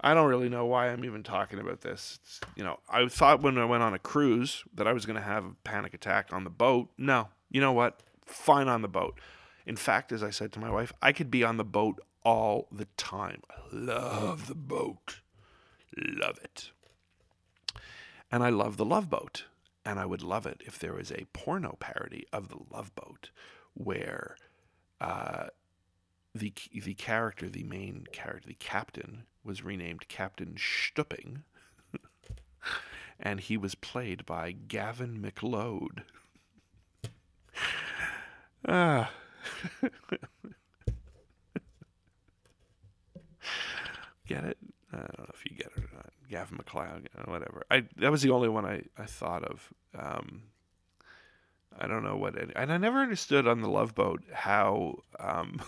I 0.00 0.12
don't 0.12 0.28
really 0.28 0.48
know 0.48 0.66
why 0.66 0.88
I'm 0.88 1.04
even 1.04 1.22
talking 1.22 1.58
about 1.58 1.80
this. 1.80 2.18
It's, 2.22 2.40
you 2.56 2.62
know, 2.62 2.78
I 2.90 3.06
thought 3.08 3.42
when 3.42 3.56
I 3.56 3.64
went 3.64 3.82
on 3.82 3.94
a 3.94 3.98
cruise 3.98 4.62
that 4.74 4.86
I 4.86 4.92
was 4.92 5.06
going 5.06 5.16
to 5.16 5.22
have 5.22 5.44
a 5.46 5.54
panic 5.64 5.94
attack 5.94 6.28
on 6.30 6.44
the 6.44 6.50
boat. 6.50 6.90
No, 6.98 7.28
you 7.50 7.60
know 7.60 7.72
what? 7.72 8.02
Fine 8.26 8.68
on 8.68 8.82
the 8.82 8.88
boat. 8.88 9.18
In 9.66 9.76
fact, 9.76 10.12
as 10.12 10.22
I 10.22 10.30
said 10.30 10.52
to 10.52 10.60
my 10.60 10.70
wife, 10.70 10.92
I 11.00 11.12
could 11.12 11.30
be 11.30 11.42
on 11.42 11.56
the 11.56 11.64
boat 11.64 12.00
all 12.22 12.68
the 12.70 12.86
time. 12.96 13.40
I 13.50 13.54
love 13.72 14.46
the 14.46 14.54
boat. 14.54 15.20
Love 15.96 16.38
it. 16.42 16.70
And 18.34 18.42
I 18.42 18.48
love 18.48 18.76
the 18.78 18.84
Love 18.84 19.08
Boat. 19.08 19.44
And 19.84 20.00
I 20.00 20.06
would 20.06 20.24
love 20.24 20.44
it 20.44 20.60
if 20.66 20.76
there 20.76 20.94
was 20.94 21.12
a 21.12 21.28
porno 21.32 21.76
parody 21.78 22.26
of 22.32 22.48
the 22.48 22.58
Love 22.68 22.92
Boat 22.96 23.30
where 23.74 24.34
uh, 25.00 25.46
the 26.34 26.52
the 26.72 26.94
character, 26.94 27.48
the 27.48 27.62
main 27.62 28.08
character, 28.10 28.48
the 28.48 28.54
captain, 28.54 29.22
was 29.44 29.62
renamed 29.62 30.08
Captain 30.08 30.56
Stupping, 30.58 31.44
and 33.20 33.38
he 33.38 33.56
was 33.56 33.76
played 33.76 34.26
by 34.26 34.50
Gavin 34.50 35.20
MacLeod. 35.20 36.02
ah. 38.66 39.12
get 44.26 44.42
it? 44.42 44.58
I 44.94 45.06
don't 45.16 45.18
know 45.18 45.34
if 45.34 45.44
you 45.44 45.56
get 45.56 45.72
it 45.76 45.84
or 45.84 45.88
not. 45.94 46.12
Gavin 46.28 46.56
MacLeod, 46.56 47.08
whatever. 47.26 47.64
I 47.70 47.84
that 47.96 48.10
was 48.10 48.22
the 48.22 48.30
only 48.30 48.48
one 48.48 48.64
I, 48.64 48.82
I 48.98 49.06
thought 49.06 49.44
of. 49.44 49.72
Um, 49.98 50.42
I 51.78 51.86
don't 51.86 52.04
know 52.04 52.16
what 52.16 52.36
it, 52.36 52.50
and 52.54 52.72
I 52.72 52.76
never 52.76 53.00
understood 53.00 53.46
on 53.46 53.60
the 53.60 53.68
Love 53.68 53.94
Boat 53.94 54.22
how 54.32 55.00
um, 55.18 55.60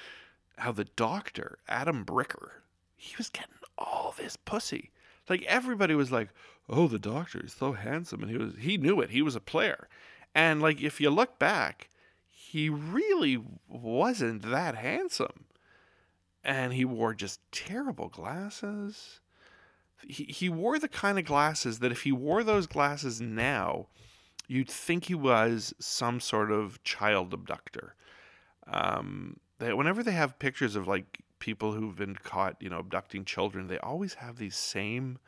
how 0.56 0.72
the 0.72 0.84
doctor 0.84 1.58
Adam 1.68 2.04
Bricker 2.04 2.50
he 2.96 3.14
was 3.18 3.30
getting 3.30 3.54
all 3.76 4.14
this 4.16 4.36
pussy. 4.36 4.90
Like 5.28 5.42
everybody 5.42 5.94
was 5.94 6.12
like, 6.12 6.28
"Oh, 6.68 6.88
the 6.88 6.98
doctor 6.98 7.44
is 7.44 7.52
so 7.52 7.72
handsome," 7.72 8.22
and 8.22 8.30
he 8.30 8.36
was 8.36 8.54
he 8.58 8.76
knew 8.76 9.00
it. 9.00 9.10
He 9.10 9.22
was 9.22 9.36
a 9.36 9.40
player, 9.40 9.88
and 10.34 10.62
like 10.62 10.80
if 10.80 11.00
you 11.00 11.10
look 11.10 11.38
back, 11.38 11.88
he 12.26 12.68
really 12.68 13.42
wasn't 13.68 14.42
that 14.42 14.76
handsome, 14.76 15.44
and 16.44 16.72
he 16.72 16.84
wore 16.84 17.14
just 17.14 17.40
terrible 17.52 18.08
glasses. 18.08 19.20
He 20.06 20.24
he 20.24 20.48
wore 20.48 20.78
the 20.78 20.88
kind 20.88 21.18
of 21.18 21.24
glasses 21.24 21.78
that 21.78 21.92
if 21.92 22.02
he 22.02 22.12
wore 22.12 22.42
those 22.42 22.66
glasses 22.66 23.20
now, 23.20 23.86
you'd 24.48 24.70
think 24.70 25.04
he 25.04 25.14
was 25.14 25.74
some 25.78 26.20
sort 26.20 26.50
of 26.50 26.82
child 26.82 27.32
abductor. 27.32 27.94
Um, 28.66 29.38
they, 29.58 29.72
whenever 29.72 30.02
they 30.02 30.12
have 30.12 30.38
pictures 30.38 30.76
of 30.76 30.88
like 30.88 31.20
people 31.38 31.72
who've 31.72 31.96
been 31.96 32.16
caught, 32.16 32.56
you 32.60 32.68
know, 32.68 32.78
abducting 32.78 33.24
children, 33.24 33.68
they 33.68 33.78
always 33.78 34.14
have 34.14 34.36
these 34.36 34.56
same 34.56 35.18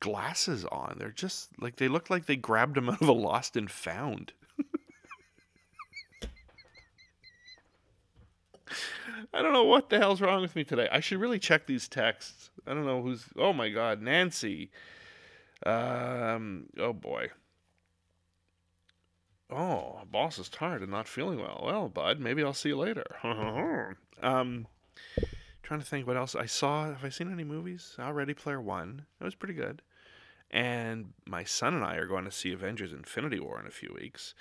glasses 0.00 0.64
on. 0.66 0.96
They're 0.98 1.10
just 1.10 1.50
like 1.60 1.76
they 1.76 1.88
look 1.88 2.10
like 2.10 2.26
they 2.26 2.36
grabbed 2.36 2.76
them 2.76 2.88
out 2.90 3.00
of 3.00 3.08
a 3.08 3.12
lost 3.12 3.56
and 3.56 3.70
found. 3.70 4.32
I 9.32 9.42
don't 9.42 9.52
know 9.52 9.64
what 9.64 9.90
the 9.90 9.98
hell's 9.98 10.20
wrong 10.20 10.42
with 10.42 10.56
me 10.56 10.64
today. 10.64 10.88
I 10.90 11.00
should 11.00 11.20
really 11.20 11.38
check 11.38 11.66
these 11.66 11.88
texts. 11.88 12.50
I 12.66 12.74
don't 12.74 12.86
know 12.86 13.02
who's. 13.02 13.24
Oh 13.36 13.52
my 13.52 13.68
God, 13.68 14.02
Nancy. 14.02 14.70
Um. 15.64 16.66
Oh 16.78 16.92
boy. 16.92 17.30
Oh, 19.50 20.00
boss 20.10 20.38
is 20.38 20.48
tired 20.48 20.82
and 20.82 20.90
not 20.90 21.08
feeling 21.08 21.40
well. 21.40 21.62
Well, 21.64 21.88
bud, 21.88 22.20
maybe 22.20 22.44
I'll 22.44 22.52
see 22.52 22.68
you 22.68 22.76
later. 22.76 23.04
um, 24.22 24.66
trying 25.62 25.80
to 25.80 25.86
think 25.86 26.06
what 26.06 26.18
else 26.18 26.34
I 26.34 26.44
saw. 26.44 26.86
Have 26.86 27.04
I 27.04 27.08
seen 27.08 27.32
any 27.32 27.44
movies? 27.44 27.94
Saw 27.96 28.10
Ready 28.10 28.34
Player 28.34 28.60
One. 28.60 29.06
It 29.20 29.24
was 29.24 29.34
pretty 29.34 29.54
good. 29.54 29.80
And 30.50 31.12
my 31.26 31.44
son 31.44 31.74
and 31.74 31.84
I 31.84 31.96
are 31.96 32.06
going 32.06 32.24
to 32.24 32.30
see 32.30 32.52
Avengers: 32.52 32.92
Infinity 32.92 33.40
War 33.40 33.58
in 33.58 33.66
a 33.66 33.70
few 33.70 33.94
weeks. 33.98 34.34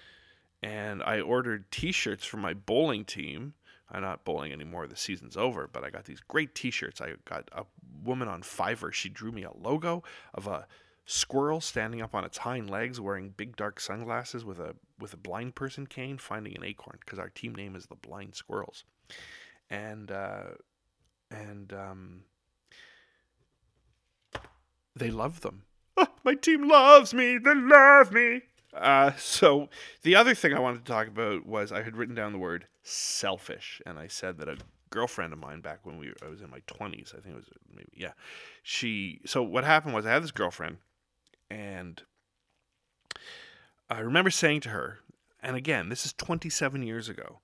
And 0.62 1.04
I 1.04 1.22
ordered 1.22 1.72
T-shirts 1.72 2.26
for 2.26 2.38
my 2.38 2.54
bowling 2.54 3.06
team. 3.06 3.54
I'm 3.92 4.02
not 4.02 4.26
bowling 4.26 4.52
anymore. 4.52 4.88
The 4.88 4.96
season's 4.96 5.38
over, 5.38 5.70
but 5.72 5.84
I 5.84 5.90
got 5.90 6.06
these 6.06 6.20
great 6.20 6.54
T-shirts. 6.56 7.00
I 7.00 7.14
got 7.26 7.50
a 7.54 7.66
woman 8.04 8.28
on 8.28 8.42
Fiverr. 8.42 8.94
She 8.94 9.10
drew 9.10 9.32
me 9.32 9.44
a 9.44 9.52
logo 9.52 10.04
of 10.34 10.48
a 10.48 10.68
squirrel 11.06 11.62
standing 11.62 12.02
up 12.02 12.14
on 12.14 12.26
its 12.26 12.40
hind 12.40 12.70
legs 12.70 13.00
wearing 13.00 13.30
big 13.30 13.56
dark 13.56 13.80
sunglasses 13.80 14.44
with 14.44 14.60
a 14.60 14.76
with 15.00 15.14
a 15.14 15.18
blind 15.18 15.56
person 15.56 15.88
cane 15.88 16.18
finding 16.18 16.54
an 16.56 16.66
acorn 16.66 16.98
because 17.00 17.18
our 17.18 17.30
team 17.30 17.56
name 17.56 17.78
is 17.78 17.86
the 17.86 17.96
blind 17.96 18.36
squirrels 18.36 18.84
and 19.70 20.12
uh, 20.12 20.44
and 21.32 21.72
um, 21.72 22.24
they 24.98 25.10
love 25.10 25.40
them 25.40 25.64
oh, 25.96 26.08
my 26.26 26.34
team 26.34 26.68
loves 26.68 27.14
me 27.14 27.38
they 27.38 27.56
love 27.56 28.12
me 28.12 28.42
uh, 28.82 29.12
so 29.18 29.70
the 30.04 30.16
other 30.16 30.34
thing 30.34 30.54
i 30.54 30.60
wanted 30.60 30.86
to 30.86 30.92
talk 30.92 31.08
about 31.08 31.46
was 31.46 31.72
i 31.72 31.82
had 31.82 31.96
written 31.96 32.16
down 32.16 32.32
the 32.32 32.40
word 32.40 32.68
selfish 32.84 33.82
and 33.86 34.00
i 34.00 34.08
said 34.08 34.38
that 34.38 34.48
a 34.48 34.58
girlfriend 34.90 35.34
of 35.34 35.40
mine 35.40 35.62
back 35.62 35.80
when 35.84 35.98
we 35.98 36.14
I 36.24 36.30
was 36.30 36.42
in 36.42 36.50
my 36.50 36.62
20s 36.62 37.14
I 37.14 37.20
think 37.20 37.36
it 37.36 37.36
was 37.36 37.50
maybe 37.74 37.92
yeah. 37.94 38.14
She 38.64 39.22
so 39.26 39.44
what 39.44 39.64
happened 39.64 39.94
was 39.94 40.06
I 40.06 40.14
had 40.14 40.24
this 40.24 40.32
girlfriend 40.32 40.78
and 41.50 42.02
I 43.90 44.00
remember 44.00 44.30
saying 44.30 44.62
to 44.62 44.70
her, 44.70 45.00
and 45.42 45.56
again, 45.56 45.88
this 45.88 46.06
is 46.06 46.12
27 46.14 46.84
years 46.84 47.08
ago, 47.08 47.40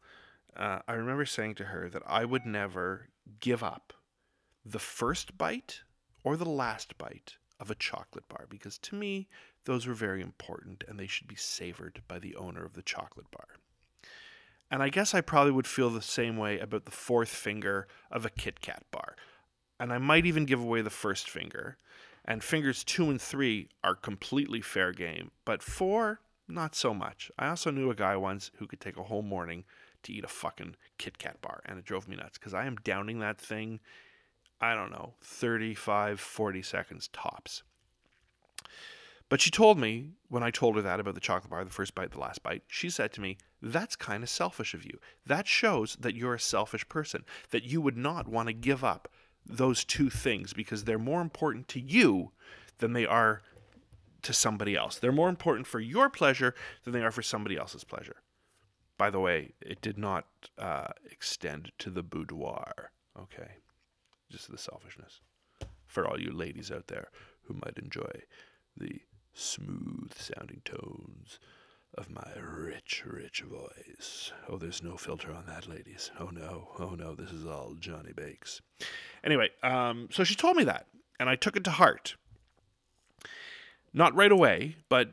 uh, 0.58 0.80
I 0.88 0.94
remember 0.94 1.26
saying 1.26 1.56
to 1.56 1.66
her 1.66 1.90
that 1.90 2.04
I 2.06 2.26
would 2.26 2.46
never 2.46 3.08
give 3.40 3.64
up 3.64 3.94
the 4.66 4.80
first 4.80 5.38
bite 5.38 5.82
or 6.24 6.36
the 6.36 6.50
last 6.50 6.98
bite 6.98 7.38
of 7.62 7.72
a 7.72 7.76
chocolate 7.76 8.28
bar 8.28 8.46
because 8.50 8.78
to 8.80 8.96
me, 8.96 9.30
those 9.66 9.88
were 9.88 9.94
very 9.94 10.22
important 10.22 10.84
and 10.88 11.00
they 11.00 11.08
should 11.08 11.28
be 11.28 11.36
savored 11.36 12.02
by 12.08 12.20
the 12.20 12.36
owner 12.36 12.66
of 12.66 12.74
the 12.74 12.82
chocolate 12.82 13.30
bar. 13.32 13.48
And 14.70 14.82
I 14.82 14.90
guess 14.90 15.14
I 15.14 15.22
probably 15.22 15.52
would 15.52 15.68
feel 15.68 15.90
the 15.90 16.02
same 16.02 16.38
way 16.38 16.60
about 16.60 16.86
the 16.86 16.92
fourth 16.92 17.30
finger 17.30 17.88
of 18.12 18.26
a 18.26 18.30
Kit 18.30 18.62
Kat 18.62 18.84
bar. 18.92 19.16
And 19.80 19.94
I 19.94 19.98
might 20.00 20.26
even 20.26 20.46
give 20.46 20.62
away 20.62 20.82
the 20.82 20.90
first 20.90 21.30
finger 21.30 21.78
and 22.26 22.44
fingers 22.44 22.84
two 22.84 23.10
and 23.10 23.22
three 23.22 23.70
are 23.84 23.96
completely 23.96 24.62
fair 24.62 24.92
game, 24.92 25.32
but 25.46 25.62
four, 25.62 26.22
not 26.48 26.76
so 26.76 26.94
much. 26.94 27.32
I 27.38 27.50
also 27.50 27.72
knew 27.72 27.90
a 27.92 27.96
guy 27.96 28.16
once 28.16 28.52
who 28.58 28.68
could 28.68 28.80
take 28.80 28.98
a 28.98 29.04
whole 29.04 29.22
morning 29.22 29.66
to 30.04 30.14
eat 30.14 30.24
a 30.24 30.30
fucking 30.30 30.76
Kit 30.98 31.18
Kat 31.18 31.42
bar, 31.42 31.62
and 31.66 31.78
it 31.78 31.86
drove 31.86 32.08
me 32.08 32.16
nuts 32.16 32.38
because 32.38 32.54
I 32.54 32.66
am 32.66 32.78
downing 32.78 33.20
that 33.20 33.40
thing, 33.40 33.80
I 34.62 34.74
don't 34.74 34.92
know, 34.92 35.14
35, 35.22 36.20
40 36.20 36.62
seconds 36.62 37.10
tops. 37.12 37.64
But 39.30 39.42
she 39.42 39.50
told 39.50 39.80
me, 39.80 40.12
when 40.30 40.44
I 40.44 40.52
told 40.52 40.76
her 40.76 40.82
that 40.82 41.00
about 41.00 41.16
the 41.16 41.22
chocolate 41.22 41.50
bar, 41.50 41.64
the 41.64 41.72
first 41.72 41.96
bite, 41.96 42.12
the 42.12 42.20
last 42.20 42.44
bite, 42.44 42.64
she 42.68 42.90
said 42.90 43.12
to 43.14 43.22
me, 43.22 43.38
That's 43.62 43.96
kind 43.96 44.24
of 44.24 44.30
selfish 44.30 44.74
of 44.74 44.86
you. 44.86 45.00
That 45.26 45.48
shows 45.48 45.96
that 46.00 46.16
you're 46.16 46.36
a 46.36 46.40
selfish 46.40 46.88
person, 46.88 47.26
that 47.52 47.64
you 47.64 47.82
would 47.82 47.98
not 47.98 48.28
want 48.28 48.48
to 48.48 48.54
give 48.54 48.84
up 48.84 49.08
those 49.46 49.84
two 49.84 50.10
things 50.10 50.54
because 50.54 50.84
they're 50.84 51.00
more 51.00 51.22
important 51.22 51.68
to 51.70 51.80
you 51.80 52.32
than 52.80 52.94
they 52.94 53.06
are 53.06 53.42
to 54.24 54.34
somebody 54.34 54.76
else. 54.76 54.98
They're 54.98 55.12
more 55.12 55.30
important 55.30 55.68
for 55.68 55.80
your 55.80 56.10
pleasure 56.10 56.56
than 56.84 56.94
they 56.94 57.02
are 57.02 57.12
for 57.12 57.22
somebody 57.22 57.58
else's 57.58 57.84
pleasure. 57.84 58.18
By 58.98 59.10
the 59.10 59.20
way, 59.20 59.54
it 59.62 59.82
did 59.82 59.98
not 59.98 60.26
uh, 60.58 60.88
extend 61.10 61.72
to 61.80 61.90
the 61.90 62.04
boudoir. 62.04 62.92
Okay. 63.20 63.52
Just 64.32 64.50
the 64.50 64.58
selfishness. 64.58 65.20
For 65.88 66.08
all 66.08 66.20
you 66.20 66.32
ladies 66.32 66.72
out 66.72 66.88
there 66.88 67.10
who 67.44 67.56
might 67.56 67.78
enjoy 67.78 68.22
the 68.78 69.02
smooth 69.34 70.14
sounding 70.16 70.62
tones 70.64 71.40
of 71.96 72.10
my 72.10 72.32
rich, 72.40 73.04
rich 73.06 73.42
voice. 73.42 74.32
Oh, 74.50 74.58
there's 74.58 74.82
no 74.82 74.98
filter 74.98 75.32
on 75.32 75.46
that, 75.46 75.68
ladies. 75.68 76.12
Oh 76.20 76.30
no, 76.32 76.70
oh 76.80 76.96
no, 76.96 77.16
this 77.16 77.32
is 77.32 77.46
all 77.46 77.76
Johnny 77.80 78.14
Bakes. 78.14 78.62
Anyway, 79.24 79.50
um, 79.62 80.10
so 80.12 80.24
she 80.24 80.36
told 80.36 80.58
me 80.58 80.64
that, 80.64 80.88
and 81.20 81.30
I 81.30 81.36
took 81.36 81.56
it 81.56 81.64
to 81.66 81.72
heart. 81.72 82.16
Not 83.94 84.16
right 84.16 84.32
away, 84.32 84.76
but 84.90 85.12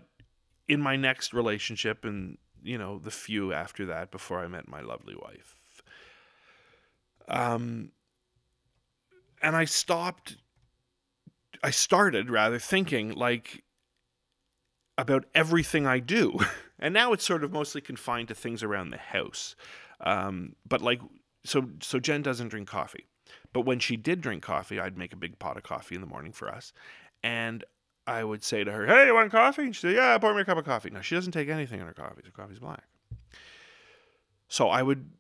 in 0.69 0.81
my 0.81 0.97
next 0.97 1.35
relationship, 1.35 2.05
and 2.05 2.39
you 2.63 2.79
know, 2.79 2.99
the 2.99 3.11
few 3.11 3.53
after 3.53 3.87
that, 3.87 4.11
before 4.11 4.41
I 4.41 4.49
met 4.49 4.69
my 4.69 4.81
lovely 4.81 5.15
wife. 5.15 5.57
Um, 7.29 7.93
and 9.43 9.55
I 9.55 9.67
stopped. 9.67 10.37
I 11.63 11.71
started 11.71 12.31
rather 12.31 12.59
thinking 12.59 13.11
like 13.13 13.63
about 15.01 15.25
everything 15.35 15.87
I 15.87 15.99
do. 15.99 16.39
And 16.83 16.95
now 16.95 17.13
it's 17.13 17.27
sort 17.27 17.45
of 17.45 17.53
mostly 17.53 17.83
confined 17.83 18.29
to 18.29 18.35
things 18.35 18.63
around 18.63 18.89
the 18.89 18.97
house. 18.97 19.55
Um, 20.01 20.57
but 20.67 20.81
like, 20.81 21.03
so 21.45 21.69
so 21.83 22.01
Jen 22.01 22.23
doesn't 22.23 22.49
drink 22.49 22.69
coffee. 22.69 23.07
But 23.53 23.67
when 23.67 23.81
she 23.81 23.99
did 23.99 24.23
drink 24.23 24.43
coffee, 24.43 24.81
I'd 24.81 24.97
make 24.97 25.13
a 25.13 25.17
big 25.17 25.39
pot 25.39 25.59
of 25.59 25.63
coffee 25.63 25.95
in 25.95 26.01
the 26.01 26.07
morning 26.07 26.33
for 26.33 26.49
us. 26.49 26.73
And 27.23 27.65
I 28.07 28.25
would 28.25 28.43
say 28.43 28.65
to 28.65 28.73
her, 28.73 28.87
Hey, 28.87 29.05
you 29.05 29.15
want 29.15 29.31
coffee? 29.31 29.65
And 29.65 29.77
she'd 29.77 29.91
say, 29.91 29.95
Yeah, 29.97 30.17
pour 30.17 30.33
me 30.33 30.41
a 30.41 30.45
cup 30.47 30.57
of 30.57 30.65
coffee. 30.65 30.89
Now, 30.89 31.03
she 31.03 31.15
doesn't 31.15 31.33
take 31.33 31.51
anything 31.51 31.81
in 31.81 31.87
her 31.87 31.93
coffee, 31.93 32.23
so 32.25 32.31
coffee's 32.31 32.59
black. 32.59 32.85
So 34.49 34.71
I 34.71 34.83
would, 34.83 35.11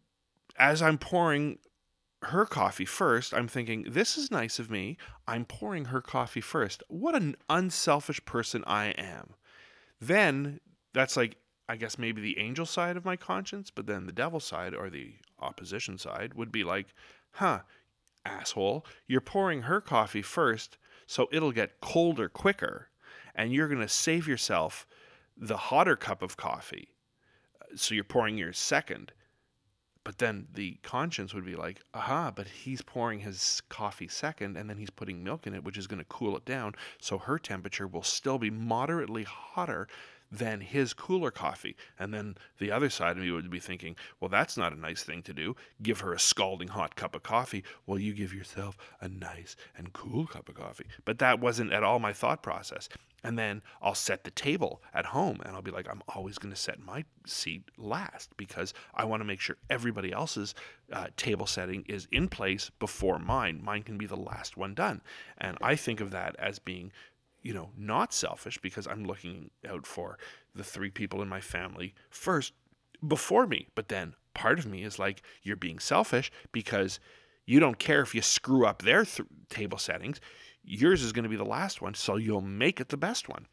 as 0.58 0.80
I'm 0.80 0.96
pouring 0.96 1.58
her 2.22 2.46
coffee 2.46 2.86
first, 2.86 3.34
I'm 3.34 3.48
thinking, 3.48 3.84
this 3.86 4.16
is 4.16 4.30
nice 4.30 4.58
of 4.58 4.70
me. 4.70 4.96
I'm 5.28 5.44
pouring 5.44 5.86
her 5.86 6.00
coffee 6.00 6.40
first. 6.40 6.82
What 6.88 7.14
an 7.14 7.36
unselfish 7.50 8.24
person 8.24 8.64
I 8.66 8.86
am. 8.98 9.34
Then 10.01 10.61
that's 10.92 11.16
like, 11.16 11.36
I 11.68 11.76
guess 11.76 11.98
maybe 11.98 12.20
the 12.20 12.38
angel 12.38 12.66
side 12.66 12.96
of 12.96 13.05
my 13.05 13.16
conscience, 13.16 13.70
but 13.70 13.86
then 13.86 14.07
the 14.07 14.12
devil 14.12 14.40
side 14.40 14.74
or 14.74 14.90
the 14.90 15.14
opposition 15.38 15.98
side 15.98 16.34
would 16.34 16.51
be 16.51 16.64
like, 16.64 16.94
huh, 17.32 17.61
asshole, 18.24 18.84
you're 19.07 19.20
pouring 19.20 19.62
her 19.62 19.80
coffee 19.80 20.22
first, 20.22 20.78
so 21.07 21.28
it'll 21.32 21.53
get 21.53 21.80
colder 21.80 22.28
quicker, 22.28 22.88
and 23.34 23.53
you're 23.53 23.68
going 23.68 23.80
to 23.80 23.88
save 23.88 24.26
yourself 24.26 24.86
the 25.36 25.57
hotter 25.57 25.96
cup 25.96 26.22
of 26.22 26.36
coffee. 26.36 26.88
So 27.76 27.94
you're 27.94 28.05
pouring 28.05 28.36
yours 28.36 28.59
second. 28.59 29.12
But 30.03 30.18
then 30.18 30.48
the 30.55 30.78
conscience 30.82 31.34
would 31.34 31.44
be 31.44 31.57
like, 31.57 31.82
aha, 31.92 32.30
but 32.30 32.46
he's 32.46 32.82
pouring 32.82 33.20
his 33.20 33.62
coffee 33.68 34.09
second 34.09 34.57
and 34.57 34.68
then 34.68 34.78
he's 34.78 34.90
putting 34.90 35.22
milk 35.22 35.46
in 35.46 35.55
it, 35.55 35.62
which 35.62 35.76
is 35.76 35.86
going 35.86 35.98
to 35.98 36.07
cool 36.07 36.36
it 36.36 36.44
down. 36.44 36.74
So 37.01 37.18
her 37.18 37.38
temperature 37.38 37.86
will 37.86 38.03
still 38.03 38.38
be 38.38 38.51
moderately 38.51 39.24
hotter 39.24 39.88
than 40.32 40.61
his 40.61 40.94
cooler 40.94 41.30
coffee. 41.30 41.76
And 41.98 42.14
then 42.14 42.36
the 42.59 42.70
other 42.70 42.88
side 42.88 43.16
of 43.16 43.22
me 43.22 43.30
would 43.30 43.51
be 43.51 43.59
thinking, 43.59 43.96
well, 44.20 44.28
that's 44.28 44.57
not 44.57 44.72
a 44.72 44.78
nice 44.80 45.03
thing 45.03 45.22
to 45.24 45.34
do. 45.34 45.57
Give 45.82 46.01
her 46.01 46.12
a 46.12 46.20
scalding 46.20 46.68
hot 46.68 46.94
cup 46.94 47.14
of 47.14 47.22
coffee. 47.22 47.64
while 47.84 47.98
you 47.98 48.14
give 48.14 48.32
yourself 48.32 48.78
a 49.01 49.09
nice 49.09 49.57
and 49.76 49.92
cool 49.92 50.26
cup 50.26 50.48
of 50.48 50.55
coffee. 50.55 50.86
But 51.05 51.18
that 51.18 51.40
wasn't 51.40 51.72
at 51.72 51.82
all 51.82 51.98
my 51.98 52.12
thought 52.12 52.42
process. 52.42 52.88
And 53.22 53.38
then 53.38 53.62
I'll 53.82 53.94
set 53.94 54.24
the 54.24 54.30
table 54.30 54.82
at 54.94 55.06
home 55.06 55.40
and 55.44 55.54
I'll 55.54 55.62
be 55.62 55.70
like, 55.70 55.88
I'm 55.88 56.02
always 56.08 56.38
going 56.38 56.54
to 56.54 56.60
set 56.60 56.80
my 56.80 57.04
seat 57.26 57.64
last 57.76 58.36
because 58.36 58.72
I 58.94 59.04
want 59.04 59.20
to 59.20 59.26
make 59.26 59.40
sure 59.40 59.56
everybody 59.68 60.12
else's 60.12 60.54
uh, 60.92 61.08
table 61.16 61.46
setting 61.46 61.84
is 61.86 62.08
in 62.10 62.28
place 62.28 62.70
before 62.78 63.18
mine. 63.18 63.60
Mine 63.62 63.82
can 63.82 63.98
be 63.98 64.06
the 64.06 64.16
last 64.16 64.56
one 64.56 64.74
done. 64.74 65.02
And 65.38 65.58
I 65.60 65.76
think 65.76 66.00
of 66.00 66.10
that 66.12 66.34
as 66.38 66.58
being 66.58 66.92
you 67.42 67.54
know, 67.54 67.70
not 67.76 68.12
selfish 68.12 68.58
because 68.58 68.86
I'm 68.86 69.04
looking 69.04 69.50
out 69.68 69.86
for 69.86 70.18
the 70.54 70.64
three 70.64 70.90
people 70.90 71.22
in 71.22 71.28
my 71.28 71.40
family 71.40 71.94
first 72.10 72.52
before 73.06 73.46
me. 73.46 73.68
But 73.74 73.88
then 73.88 74.14
part 74.34 74.58
of 74.58 74.66
me 74.66 74.82
is 74.82 74.98
like, 74.98 75.22
you're 75.42 75.56
being 75.56 75.78
selfish 75.78 76.30
because 76.52 77.00
you 77.46 77.60
don't 77.60 77.78
care 77.78 78.00
if 78.00 78.14
you 78.14 78.22
screw 78.22 78.66
up 78.66 78.82
their 78.82 79.04
th- 79.04 79.28
table 79.48 79.78
settings. 79.78 80.20
Yours 80.62 81.02
is 81.02 81.12
going 81.12 81.22
to 81.24 81.28
be 81.28 81.36
the 81.36 81.44
last 81.44 81.80
one, 81.80 81.94
so 81.94 82.16
you'll 82.16 82.40
make 82.40 82.80
it 82.80 82.88
the 82.88 82.96
best 82.96 83.28
one. 83.28 83.46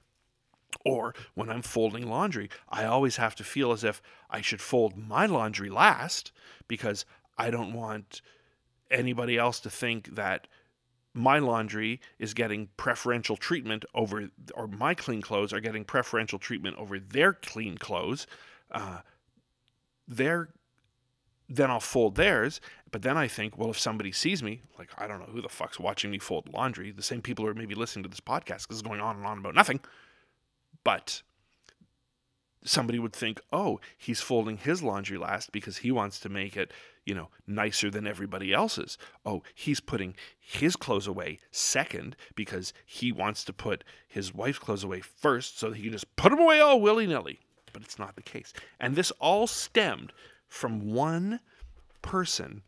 Or 0.85 1.15
when 1.33 1.49
I'm 1.49 1.61
folding 1.61 2.07
laundry, 2.07 2.49
I 2.69 2.85
always 2.85 3.15
have 3.15 3.35
to 3.35 3.43
feel 3.43 3.71
as 3.71 3.83
if 3.83 4.01
I 4.29 4.41
should 4.41 4.61
fold 4.61 4.97
my 4.97 5.25
laundry 5.25 5.69
last 5.69 6.31
because 6.67 7.05
I 7.37 7.49
don't 7.49 7.73
want 7.73 8.21
anybody 8.91 9.37
else 9.37 9.59
to 9.61 9.69
think 9.69 10.15
that 10.15 10.47
my 11.13 11.39
laundry 11.39 11.99
is 12.19 12.33
getting 12.33 12.69
preferential 12.77 13.37
treatment 13.37 13.85
over, 13.95 14.29
or 14.53 14.67
my 14.67 14.93
clean 14.93 15.21
clothes 15.21 15.51
are 15.51 15.59
getting 15.59 15.83
preferential 15.83 16.37
treatment 16.37 16.77
over 16.77 16.99
their 16.99 17.33
clean 17.33 17.77
clothes. 17.77 18.27
Uh, 18.71 18.99
their 20.07 20.49
then 21.49 21.71
I'll 21.71 21.79
fold 21.79 22.15
theirs. 22.15 22.59
But 22.91 23.01
then 23.01 23.17
I 23.17 23.27
think, 23.27 23.57
well, 23.57 23.69
if 23.69 23.79
somebody 23.79 24.11
sees 24.11 24.41
me, 24.41 24.61
like, 24.77 24.89
I 24.97 25.07
don't 25.07 25.19
know 25.19 25.31
who 25.31 25.41
the 25.41 25.49
fuck's 25.49 25.79
watching 25.79 26.11
me 26.11 26.19
fold 26.19 26.51
laundry, 26.53 26.91
the 26.91 27.01
same 27.01 27.21
people 27.21 27.45
who 27.45 27.51
are 27.51 27.55
maybe 27.55 27.75
listening 27.75 28.03
to 28.03 28.09
this 28.09 28.19
podcast 28.19 28.63
because 28.63 28.79
it's 28.79 28.81
going 28.81 29.01
on 29.01 29.17
and 29.17 29.25
on 29.25 29.39
about 29.39 29.55
nothing. 29.55 29.79
But 30.83 31.21
somebody 32.63 32.99
would 32.99 33.13
think, 33.13 33.41
oh, 33.51 33.79
he's 33.97 34.21
folding 34.21 34.57
his 34.57 34.83
laundry 34.83 35.17
last 35.17 35.51
because 35.51 35.77
he 35.77 35.91
wants 35.91 36.19
to 36.21 36.29
make 36.29 36.55
it, 36.55 36.71
you 37.05 37.15
know, 37.15 37.29
nicer 37.45 37.89
than 37.89 38.07
everybody 38.07 38.53
else's. 38.53 38.97
Oh, 39.25 39.43
he's 39.53 39.79
putting 39.79 40.15
his 40.39 40.75
clothes 40.75 41.07
away 41.07 41.39
second 41.51 42.15
because 42.35 42.73
he 42.85 43.11
wants 43.11 43.43
to 43.45 43.53
put 43.53 43.83
his 44.07 44.33
wife's 44.33 44.59
clothes 44.59 44.83
away 44.83 45.01
first 45.01 45.59
so 45.59 45.71
he 45.71 45.83
can 45.83 45.91
just 45.91 46.15
put 46.15 46.29
them 46.29 46.39
away 46.39 46.59
all 46.59 46.81
willy 46.81 47.07
nilly. 47.07 47.39
But 47.73 47.83
it's 47.83 47.99
not 47.99 48.15
the 48.15 48.23
case. 48.23 48.53
And 48.79 48.95
this 48.95 49.11
all 49.19 49.45
stemmed 49.45 50.13
from 50.47 50.91
one 50.93 51.39
person 52.01 52.63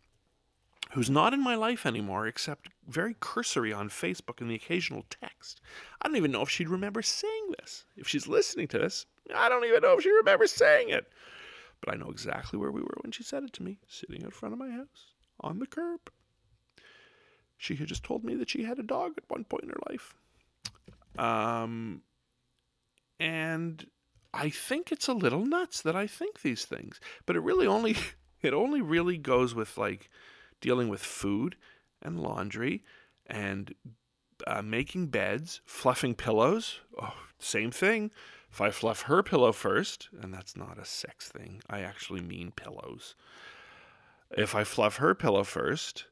who's 0.92 1.10
not 1.10 1.34
in 1.34 1.44
my 1.44 1.56
life 1.56 1.86
anymore 1.86 2.28
except 2.28 2.70
very 2.88 3.16
cursory 3.20 3.72
on 3.72 3.90
Facebook 3.90 4.42
and 4.42 4.50
the 4.50 4.56
occasional 4.56 5.06
text. 5.10 5.62
I 6.02 6.08
don't 6.08 6.18
even 6.18 6.32
know 6.32 6.42
if 6.42 6.50
she'd 6.50 6.70
remember 6.70 7.02
saying 7.02 7.54
this. 7.60 7.86
If 7.96 8.08
she's 8.08 8.28
listening 8.28 8.68
to 8.70 8.80
this, 8.80 9.06
I 9.34 9.50
don't 9.50 9.66
even 9.66 9.82
know 9.82 9.94
if 9.94 10.04
she 10.04 10.12
remembers 10.12 10.52
saying 10.52 10.90
it. 10.90 11.06
But 11.82 11.94
I 11.94 11.98
know 11.98 12.10
exactly 12.10 12.60
where 12.60 12.72
we 12.72 12.82
were 12.82 12.98
when 13.02 13.12
she 13.12 13.24
said 13.24 13.44
it 13.44 13.54
to 13.54 13.64
me, 13.64 13.80
sitting 13.88 14.22
in 14.22 14.32
front 14.32 14.54
of 14.54 14.60
my 14.60 14.70
house 14.70 15.14
on 15.40 15.60
the 15.60 15.68
curb. 15.68 16.02
She 17.58 17.76
had 17.76 17.88
just 17.88 18.04
told 18.04 18.24
me 18.24 18.36
that 18.36 18.50
she 18.50 18.64
had 18.64 18.80
a 18.80 18.84
dog 18.84 19.14
at 19.18 19.30
one 19.30 19.44
point 19.44 19.64
in 19.64 19.70
her 19.70 19.82
life. 19.90 20.16
Um, 21.18 22.02
and 23.20 23.86
I 24.34 24.50
think 24.50 24.92
it's 24.92 25.08
a 25.08 25.14
little 25.14 25.46
nuts 25.46 25.82
that 25.82 25.96
I 25.96 26.08
think 26.08 26.42
these 26.42 26.66
things, 26.66 27.00
but 27.26 27.36
it 27.36 27.42
really 27.42 27.68
only 27.68 27.98
it 28.42 28.54
only 28.54 28.82
really 28.82 29.18
goes 29.18 29.56
with 29.56 29.78
like 29.78 30.10
dealing 30.62 30.90
with 30.90 31.02
food 31.02 31.56
and 32.02 32.20
laundry 32.20 32.84
and 33.26 33.74
uh, 34.48 34.62
making 34.62 35.08
beds, 35.08 35.62
fluffing 35.66 36.16
pillows. 36.16 36.80
Oh, 37.02 37.16
same 37.40 37.72
thing. 37.72 38.12
If 38.52 38.62
I 38.62 38.72
fluff 38.72 39.04
her 39.04 39.22
pillow 39.22 39.52
first, 39.52 40.10
and 40.22 40.34
that's 40.34 40.58
not 40.58 40.80
a 40.80 40.86
sex 40.86 41.30
thing, 41.30 41.62
I 41.70 41.82
actually 41.82 42.22
mean 42.22 42.52
pillows. 42.52 43.16
If 44.32 44.56
I 44.56 44.64
fluff 44.64 44.98
her 44.98 45.14
pillow 45.14 45.44
first, 45.44 46.06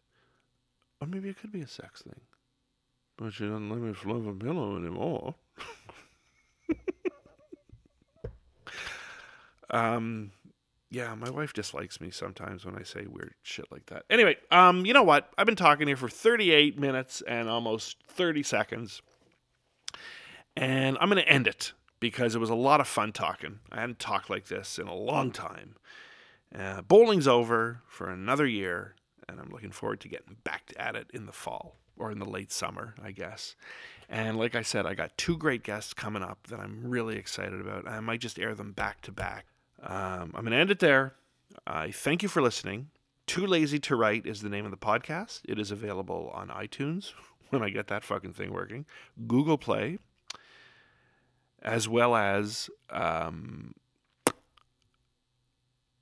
or 1.02 1.08
maybe 1.08 1.30
it 1.30 1.40
could 1.40 1.52
be 1.52 1.62
a 1.62 1.68
sex 1.68 2.04
thing. 2.04 2.22
But 3.18 3.34
she 3.34 3.46
doesn't 3.46 3.70
let 3.70 3.80
me 3.80 3.94
fluff 3.94 4.28
a 4.28 4.34
pillow 4.34 4.78
anymore. 4.78 5.36
um, 9.70 10.32
yeah, 10.90 11.14
my 11.16 11.30
wife 11.30 11.54
dislikes 11.54 12.00
me 12.00 12.12
sometimes 12.12 12.66
when 12.66 12.76
I 12.76 12.84
say 12.84 13.06
weird 13.08 13.34
shit 13.44 13.66
like 13.72 13.88
that. 13.88 14.04
Anyway, 14.10 14.38
um, 14.52 14.86
you 14.86 14.94
know 14.94 15.04
what? 15.04 15.30
I've 15.38 15.46
been 15.46 15.56
talking 15.56 15.88
here 15.88 15.98
for 15.98 16.08
38 16.08 16.80
minutes 16.80 17.22
and 17.28 17.50
almost 17.50 17.98
30 18.08 18.44
seconds. 18.44 19.02
And 20.56 20.98
I'm 21.00 21.10
going 21.10 21.22
to 21.22 21.30
end 21.30 21.46
it 21.46 21.74
because 22.00 22.36
it 22.36 22.40
was 22.40 22.50
a 22.50 22.56
lot 22.56 22.80
of 22.80 22.88
fun 22.88 23.12
talking. 23.12 23.60
I 23.72 23.82
hadn't 23.82 24.00
talked 24.00 24.30
like 24.30 24.48
this 24.48 24.80
in 24.80 24.88
a 24.88 24.96
long 24.96 25.32
time. 25.32 25.76
Uh, 26.58 26.82
bowling's 26.82 27.28
over 27.28 27.82
for 27.88 28.10
another 28.10 28.48
year, 28.48 28.96
and 29.28 29.40
I'm 29.40 29.50
looking 29.50 29.72
forward 29.72 30.00
to 30.02 30.08
getting 30.08 30.38
back 30.44 30.74
at 30.78 30.96
it 30.96 31.12
in 31.14 31.26
the 31.26 31.34
fall 31.34 31.76
or 31.98 32.12
in 32.12 32.20
the 32.20 32.30
late 32.30 32.52
summer, 32.52 32.96
I 33.04 33.12
guess. 33.12 33.56
And 34.10 34.38
like 34.38 34.56
I 34.56 34.62
said, 34.62 34.86
I 34.86 34.94
got 34.94 35.18
two 35.18 35.38
great 35.38 35.64
guests 35.64 35.94
coming 35.94 36.24
up 36.24 36.48
that 36.48 36.60
I'm 36.60 36.82
really 36.90 37.18
excited 37.18 37.60
about. 37.60 37.88
I 37.88 38.00
might 38.00 38.22
just 38.22 38.40
air 38.40 38.56
them 38.56 38.72
back 38.72 39.02
to 39.02 39.12
back. 39.12 39.46
Um, 39.82 40.32
I'm 40.34 40.42
going 40.42 40.52
to 40.52 40.58
end 40.58 40.72
it 40.72 40.80
there. 40.80 41.14
I 41.66 41.92
thank 41.92 42.24
you 42.24 42.30
for 42.30 42.42
listening. 42.42 42.90
Too 43.26 43.46
Lazy 43.46 43.80
to 43.80 43.96
Write 43.96 44.26
is 44.26 44.42
the 44.42 44.50
name 44.50 44.66
of 44.66 44.72
the 44.72 44.78
podcast. 44.78 45.42
It 45.46 45.60
is 45.60 45.72
available 45.72 46.32
on 46.34 46.48
iTunes 46.48 47.14
when 47.50 47.62
I 47.62 47.70
get 47.70 47.88
that 47.88 48.04
fucking 48.04 48.34
thing 48.34 48.54
working, 48.54 48.86
Google 49.28 49.58
Play, 49.58 50.00
as 51.62 51.88
well 51.88 52.16
as 52.16 52.70
um, 52.90 53.74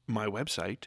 my 0.07 0.28
website, 0.28 0.86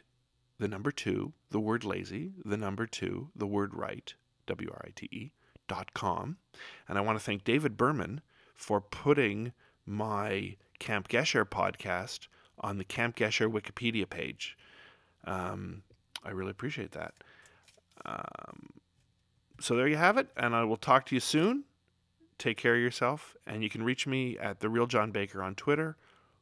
the 0.59 0.67
number 0.67 0.91
two, 0.91 1.33
the 1.51 1.59
word 1.59 1.83
lazy, 1.83 2.31
the 2.43 2.57
number 2.57 2.85
two, 2.85 3.29
the 3.35 3.47
word 3.47 3.73
right, 3.73 4.13
W 4.47 4.69
R 4.71 4.85
I 4.85 4.91
T 4.95 5.07
E, 5.11 5.31
dot 5.67 5.93
com. 5.93 6.37
And 6.87 6.97
I 6.97 7.01
want 7.01 7.17
to 7.17 7.23
thank 7.23 7.43
David 7.43 7.77
Berman 7.77 8.21
for 8.55 8.81
putting 8.81 9.53
my 9.85 10.55
Camp 10.79 11.07
Gesher 11.07 11.45
podcast 11.45 12.27
on 12.59 12.77
the 12.77 12.83
Camp 12.83 13.15
Gesher 13.15 13.51
Wikipedia 13.51 14.09
page. 14.09 14.57
Um, 15.25 15.83
I 16.23 16.31
really 16.31 16.51
appreciate 16.51 16.91
that. 16.91 17.13
Um, 18.05 18.69
so 19.59 19.75
there 19.75 19.87
you 19.87 19.97
have 19.97 20.17
it, 20.17 20.27
and 20.37 20.55
I 20.55 20.63
will 20.63 20.77
talk 20.77 21.05
to 21.07 21.15
you 21.15 21.21
soon. 21.21 21.63
Take 22.37 22.57
care 22.57 22.75
of 22.75 22.81
yourself, 22.81 23.35
and 23.45 23.63
you 23.63 23.69
can 23.69 23.83
reach 23.83 24.07
me 24.07 24.37
at 24.37 24.61
the 24.61 24.69
real 24.69 24.87
John 24.87 25.11
Baker 25.11 25.43
on 25.43 25.55
Twitter 25.55 25.97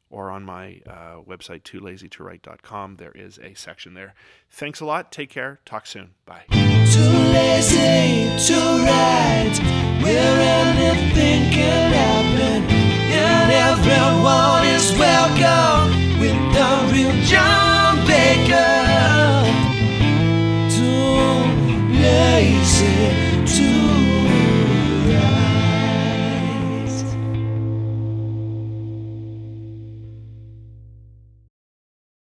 or 0.09 0.29
on 0.29 0.43
my 0.43 0.81
uh, 0.87 1.17
website 1.27 1.63
2lazy2write.com. 1.63 2.95
There 2.95 3.11
is 3.11 3.39
a 3.39 3.55
section 3.55 3.93
there. 3.93 4.13
Thanks 4.49 4.79
a 4.79 4.85
lot. 4.85 5.11
Take 5.11 5.29
care. 5.29 5.59
Talk 5.65 5.87
soon. 5.87 6.11
Bye. 6.25 6.43
Too 6.49 7.01
lazy 7.01 8.29
to 8.47 8.59
write, 8.85 9.59
where 10.03 10.39
anything 10.39 11.51
can 11.51 11.93
happen, 11.93 12.63
and 13.11 13.51
everyone 13.51 14.65
is 14.67 14.91
welcome 14.97 15.96
real. 16.97 17.66